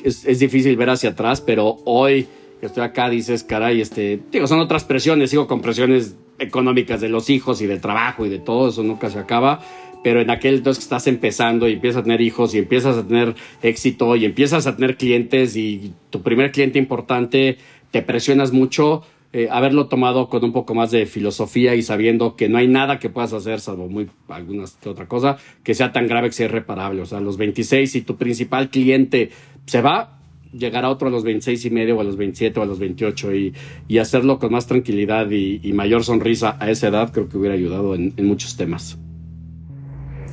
es, 0.03 0.38
difícil 0.38 0.76
ver 0.76 0.90
hacia 0.90 1.11
atrás, 1.11 1.40
pero 1.40 1.78
hoy 1.84 2.26
que 2.61 2.66
estoy 2.66 2.84
acá 2.84 3.11
dices, 3.11 3.44
caray, 3.44 3.82
este, 3.82 4.18
digo, 4.32 4.47
son 4.47 4.61
otras 4.61 4.84
presiones, 4.84 5.28
sigo 5.28 5.47
con 5.47 5.61
presiones 5.61 6.16
económicas 6.38 7.03
de 7.03 7.11
los 7.11 7.28
hijos 7.28 7.61
y 7.61 7.66
del 7.66 7.82
trabajo 7.82 8.24
y 8.24 8.30
de 8.30 8.38
todo, 8.38 8.70
eso 8.70 8.82
nunca 8.82 9.11
se 9.11 9.18
acaba, 9.18 9.61
pero 10.03 10.20
en 10.20 10.30
aquel 10.30 10.57
entonces 10.57 10.78
que 10.78 10.84
estás 10.84 11.07
empezando 11.07 11.68
y 11.68 11.74
empiezas 11.74 12.01
a 12.01 12.03
tener 12.05 12.20
hijos 12.20 12.55
y 12.55 12.59
empiezas 12.59 12.97
a 12.97 13.07
tener 13.07 13.34
éxito 13.62 14.16
y 14.16 14.24
empiezas 14.24 14.66
a 14.66 14.76
tener 14.76 14.97
clientes 14.97 15.57
y 15.57 15.92
tu 16.11 16.22
primer 16.22 16.53
cliente 16.53 16.78
importante, 16.78 17.59
te 17.90 18.03
presionas 18.03 18.53
mucho, 18.53 19.03
eh, 19.32 19.49
haberlo 19.51 19.86
tomado 19.86 20.28
con 20.28 20.44
un 20.44 20.53
poco 20.53 20.74
más 20.74 20.90
de 20.90 21.05
filosofía 21.05 21.74
y 21.74 21.82
sabiendo 21.82 22.36
que 22.36 22.49
no 22.49 22.59
hay 22.59 22.68
nada 22.68 22.99
que 22.99 23.11
puedas 23.11 23.32
hacer, 23.32 23.61
salvo 23.61 23.88
muy 23.88 24.09
algunas 24.28 24.78
otra 24.86 25.07
cosa, 25.07 25.36
que 25.62 25.74
sea 25.74 25.92
tan 25.92 26.07
grave 26.07 26.28
que 26.28 26.34
sea 26.34 26.47
irreparable. 26.47 27.03
O 27.03 27.07
sea, 27.07 27.18
a 27.18 27.20
los 27.20 27.36
26, 27.36 27.90
si 27.90 28.03
tu 28.03 28.16
principal 28.16 28.70
cliente 28.70 29.30
se 29.66 29.82
va, 29.82 30.16
llegará 30.53 30.88
otro 30.90 31.09
a 31.09 31.11
los 31.11 31.24
26 31.24 31.64
y 31.64 31.70
medio 31.70 31.97
o 31.97 32.01
a 32.01 32.05
los 32.05 32.16
27 32.16 32.59
o 32.59 32.62
a 32.62 32.66
los 32.66 32.78
28 32.78 33.34
y, 33.34 33.55
y 33.88 33.99
hacerlo 33.99 34.38
con 34.38 34.53
más 34.53 34.66
tranquilidad 34.66 35.30
y, 35.30 35.72
mayor 35.72 36.05
sonrisa 36.05 36.57
a 36.59 36.70
esa 36.70 36.88
edad 36.88 37.12
creo 37.12 37.28
que 37.28 37.36
hubiera 37.36 37.55
ayudado 37.55 37.94
en, 37.94 38.14
muchos 38.26 38.57
temas. 38.57 38.99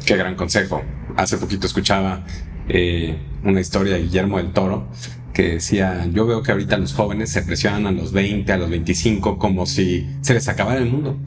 Qué 0.05 0.17
gran 0.17 0.35
consejo. 0.35 0.81
Hace 1.15 1.37
poquito 1.37 1.67
escuchaba 1.67 2.25
eh, 2.67 3.17
una 3.43 3.61
historia 3.61 3.93
de 3.93 4.03
Guillermo 4.03 4.37
del 4.37 4.51
Toro 4.51 4.87
que 5.33 5.53
decía, 5.53 6.07
yo 6.11 6.27
veo 6.27 6.43
que 6.43 6.51
ahorita 6.51 6.77
los 6.77 6.93
jóvenes 6.93 7.31
se 7.31 7.41
presionan 7.41 7.87
a 7.87 7.91
los 7.91 8.11
20, 8.11 8.51
a 8.51 8.57
los 8.57 8.69
25 8.69 9.37
como 9.37 9.65
si 9.65 10.07
se 10.21 10.33
les 10.33 10.47
acabara 10.47 10.79
el 10.79 10.89
mundo. 10.89 11.17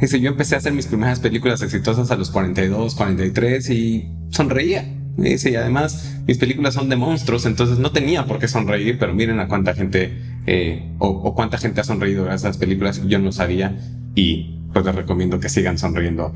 Dice, 0.00 0.18
yo 0.20 0.30
empecé 0.30 0.54
a 0.54 0.58
hacer 0.58 0.72
mis 0.72 0.86
primeras 0.86 1.20
películas 1.20 1.60
exitosas 1.60 2.10
a 2.10 2.16
los 2.16 2.30
42, 2.30 2.94
43 2.94 3.70
y 3.70 4.08
sonreía 4.30 4.86
y 5.18 5.54
además 5.54 6.22
mis 6.26 6.38
películas 6.38 6.74
son 6.74 6.88
de 6.88 6.96
monstruos, 6.96 7.44
entonces 7.46 7.78
no 7.78 7.92
tenía 7.92 8.26
por 8.26 8.38
qué 8.38 8.48
sonreír, 8.48 8.98
pero 8.98 9.14
miren 9.14 9.40
a 9.40 9.48
cuánta 9.48 9.74
gente 9.74 10.16
eh, 10.46 10.94
o, 10.98 11.34
cuánta 11.34 11.58
gente 11.58 11.80
ha 11.80 11.84
sonreído 11.84 12.24
gracias 12.24 12.44
a 12.44 12.48
esas 12.50 12.58
películas, 12.58 13.02
yo 13.06 13.18
no 13.18 13.32
sabía 13.32 13.76
y 14.14 14.59
pues 14.72 14.84
les 14.84 14.94
recomiendo 14.94 15.40
que 15.40 15.48
sigan 15.48 15.78
sonriendo, 15.78 16.32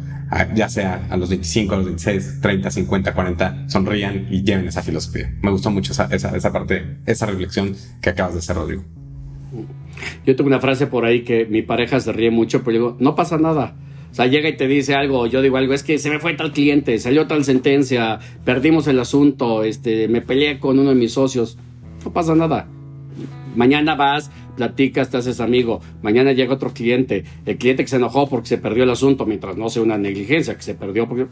ya 0.54 0.68
sea 0.68 1.06
a 1.10 1.16
los 1.16 1.28
25, 1.28 1.74
a 1.74 1.76
los 1.78 1.86
26, 1.86 2.40
30, 2.40 2.70
50, 2.70 3.14
40, 3.14 3.68
sonrían 3.68 4.26
y 4.30 4.42
lleven 4.42 4.66
esa 4.66 4.82
filosofía. 4.82 5.32
Me 5.42 5.50
gustó 5.50 5.70
mucho 5.70 5.92
esa, 5.92 6.06
esa, 6.06 6.36
esa 6.36 6.52
parte, 6.52 6.98
esa 7.06 7.26
reflexión 7.26 7.74
que 8.00 8.10
acabas 8.10 8.34
de 8.34 8.38
hacer, 8.40 8.56
Rodrigo. 8.56 8.84
Yo 10.26 10.34
tengo 10.34 10.48
una 10.48 10.60
frase 10.60 10.86
por 10.86 11.04
ahí 11.04 11.22
que 11.22 11.46
mi 11.46 11.62
pareja 11.62 12.00
se 12.00 12.12
ríe 12.12 12.30
mucho, 12.30 12.64
pero 12.64 12.72
digo, 12.72 12.96
no 12.98 13.14
pasa 13.14 13.38
nada 13.38 13.74
o 14.14 14.16
sea, 14.16 14.28
llega 14.28 14.48
y 14.48 14.56
te 14.56 14.68
dice 14.68 14.94
algo, 14.94 15.26
yo 15.26 15.42
digo 15.42 15.56
algo, 15.56 15.74
es 15.74 15.82
que 15.82 15.98
se 15.98 16.08
me 16.08 16.20
fue 16.20 16.34
tal 16.34 16.52
cliente, 16.52 16.96
salió 17.00 17.26
tal 17.26 17.42
sentencia, 17.42 18.20
perdimos 18.44 18.86
el 18.86 19.00
asunto, 19.00 19.64
este, 19.64 20.06
me 20.06 20.20
peleé 20.20 20.60
con 20.60 20.78
uno 20.78 20.90
de 20.90 20.94
mis 20.94 21.14
socios. 21.14 21.58
No 22.04 22.12
pasa 22.12 22.36
nada. 22.36 22.68
Mañana 23.56 23.96
vas, 23.96 24.30
platicas, 24.56 25.10
te 25.10 25.16
haces 25.16 25.40
amigo. 25.40 25.80
Mañana 26.02 26.32
llega 26.32 26.54
otro 26.54 26.72
cliente. 26.72 27.24
El 27.44 27.58
cliente 27.58 27.84
que 27.84 27.88
se 27.88 27.96
enojó 27.96 28.28
porque 28.28 28.48
se 28.48 28.58
perdió 28.58 28.84
el 28.84 28.90
asunto, 28.90 29.26
mientras 29.26 29.56
no 29.56 29.68
sea 29.68 29.82
una 29.82 29.98
negligencia, 29.98 30.56
que 30.56 30.62
se 30.62 30.74
perdió 30.74 31.08
porque 31.08 31.26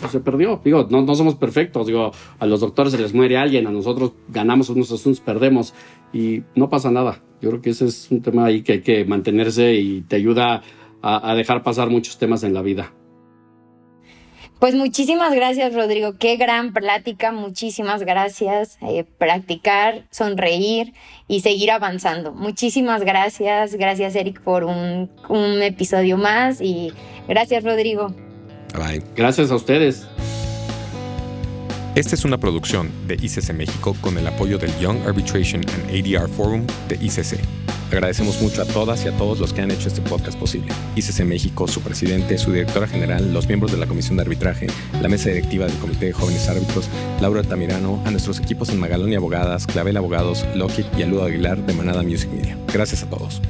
pues, 0.00 0.12
se 0.12 0.20
perdió. 0.20 0.60
Digo, 0.64 0.86
no, 0.90 1.02
no, 1.02 1.14
somos 1.14 1.34
perfectos. 1.34 1.86
Digo, 1.86 2.12
a 2.38 2.46
los 2.46 2.60
doctores 2.60 2.92
se 2.92 2.98
les 2.98 3.14
muere 3.14 3.36
alguien, 3.36 3.66
a 3.66 3.70
nosotros 3.70 4.12
ganamos 4.28 4.70
unos 4.70 4.90
asuntos, 4.92 5.20
perdemos 5.20 5.74
y 6.12 6.42
no 6.54 6.68
pasa 6.68 6.90
nada. 6.90 7.22
Yo 7.40 7.50
creo 7.50 7.62
que 7.62 7.70
ese 7.70 7.86
es 7.86 8.10
un 8.10 8.22
tema 8.22 8.46
ahí 8.46 8.62
que 8.62 8.72
hay 8.72 8.80
que 8.80 9.04
mantenerse 9.04 9.74
y 9.74 10.02
te 10.02 10.16
ayuda 10.16 10.62
a, 11.02 11.34
dejar 11.34 11.62
pasar 11.62 11.88
muchos 11.88 12.18
temas 12.18 12.42
en 12.42 12.52
la 12.52 12.62
vida. 12.62 12.92
Pues 14.58 14.74
muchísimas 14.74 15.34
gracias, 15.34 15.74
Rodrigo. 15.74 16.14
Qué 16.18 16.36
gran 16.36 16.72
plática. 16.72 17.30
Muchísimas 17.30 18.02
gracias. 18.02 18.78
Eh, 18.80 19.04
practicar, 19.18 20.04
sonreír 20.10 20.94
y 21.28 21.40
seguir 21.40 21.70
avanzando. 21.70 22.32
Muchísimas 22.32 23.02
gracias. 23.02 23.74
Gracias, 23.74 24.16
Eric, 24.16 24.40
por 24.40 24.64
un, 24.64 25.10
un 25.28 25.62
episodio 25.62 26.16
más. 26.16 26.60
Y 26.62 26.92
gracias, 27.28 27.64
Rodrigo. 27.64 28.14
Bye. 28.74 29.02
Gracias 29.14 29.50
a 29.50 29.56
ustedes. 29.56 30.06
Esta 31.96 32.14
es 32.14 32.26
una 32.26 32.36
producción 32.36 32.90
de 33.08 33.14
ICC 33.14 33.54
México 33.54 33.96
con 34.02 34.18
el 34.18 34.26
apoyo 34.26 34.58
del 34.58 34.70
Young 34.78 34.98
Arbitration 35.06 35.62
and 35.66 35.88
ADR 35.88 36.28
Forum 36.28 36.66
de 36.90 36.96
ICC. 36.96 37.40
Agradecemos 37.90 38.38
mucho 38.42 38.60
a 38.60 38.66
todas 38.66 39.02
y 39.06 39.08
a 39.08 39.16
todos 39.16 39.38
los 39.38 39.54
que 39.54 39.62
han 39.62 39.70
hecho 39.70 39.88
este 39.88 40.02
podcast 40.02 40.38
posible. 40.38 40.74
ICC 40.94 41.24
México, 41.24 41.66
su 41.66 41.80
presidente, 41.80 42.36
su 42.36 42.52
directora 42.52 42.86
general, 42.86 43.32
los 43.32 43.46
miembros 43.46 43.72
de 43.72 43.78
la 43.78 43.86
Comisión 43.86 44.18
de 44.18 44.24
Arbitraje, 44.24 44.66
la 45.00 45.08
mesa 45.08 45.30
directiva 45.30 45.64
del 45.64 45.78
Comité 45.78 46.04
de 46.04 46.12
Jóvenes 46.12 46.46
Árbitros, 46.50 46.90
Laura 47.22 47.42
Tamirano, 47.42 48.02
a 48.04 48.10
nuestros 48.10 48.40
equipos 48.40 48.68
en 48.68 48.78
Magalón 48.78 49.10
y 49.10 49.16
Abogadas, 49.16 49.66
Clavel 49.66 49.96
Abogados, 49.96 50.44
Lockheed 50.54 50.84
y 50.98 51.02
Aludo 51.02 51.24
Aguilar 51.24 51.64
de 51.64 51.72
Manada 51.72 52.02
Music 52.02 52.28
Media. 52.30 52.58
Gracias 52.74 53.04
a 53.04 53.08
todos. 53.08 53.40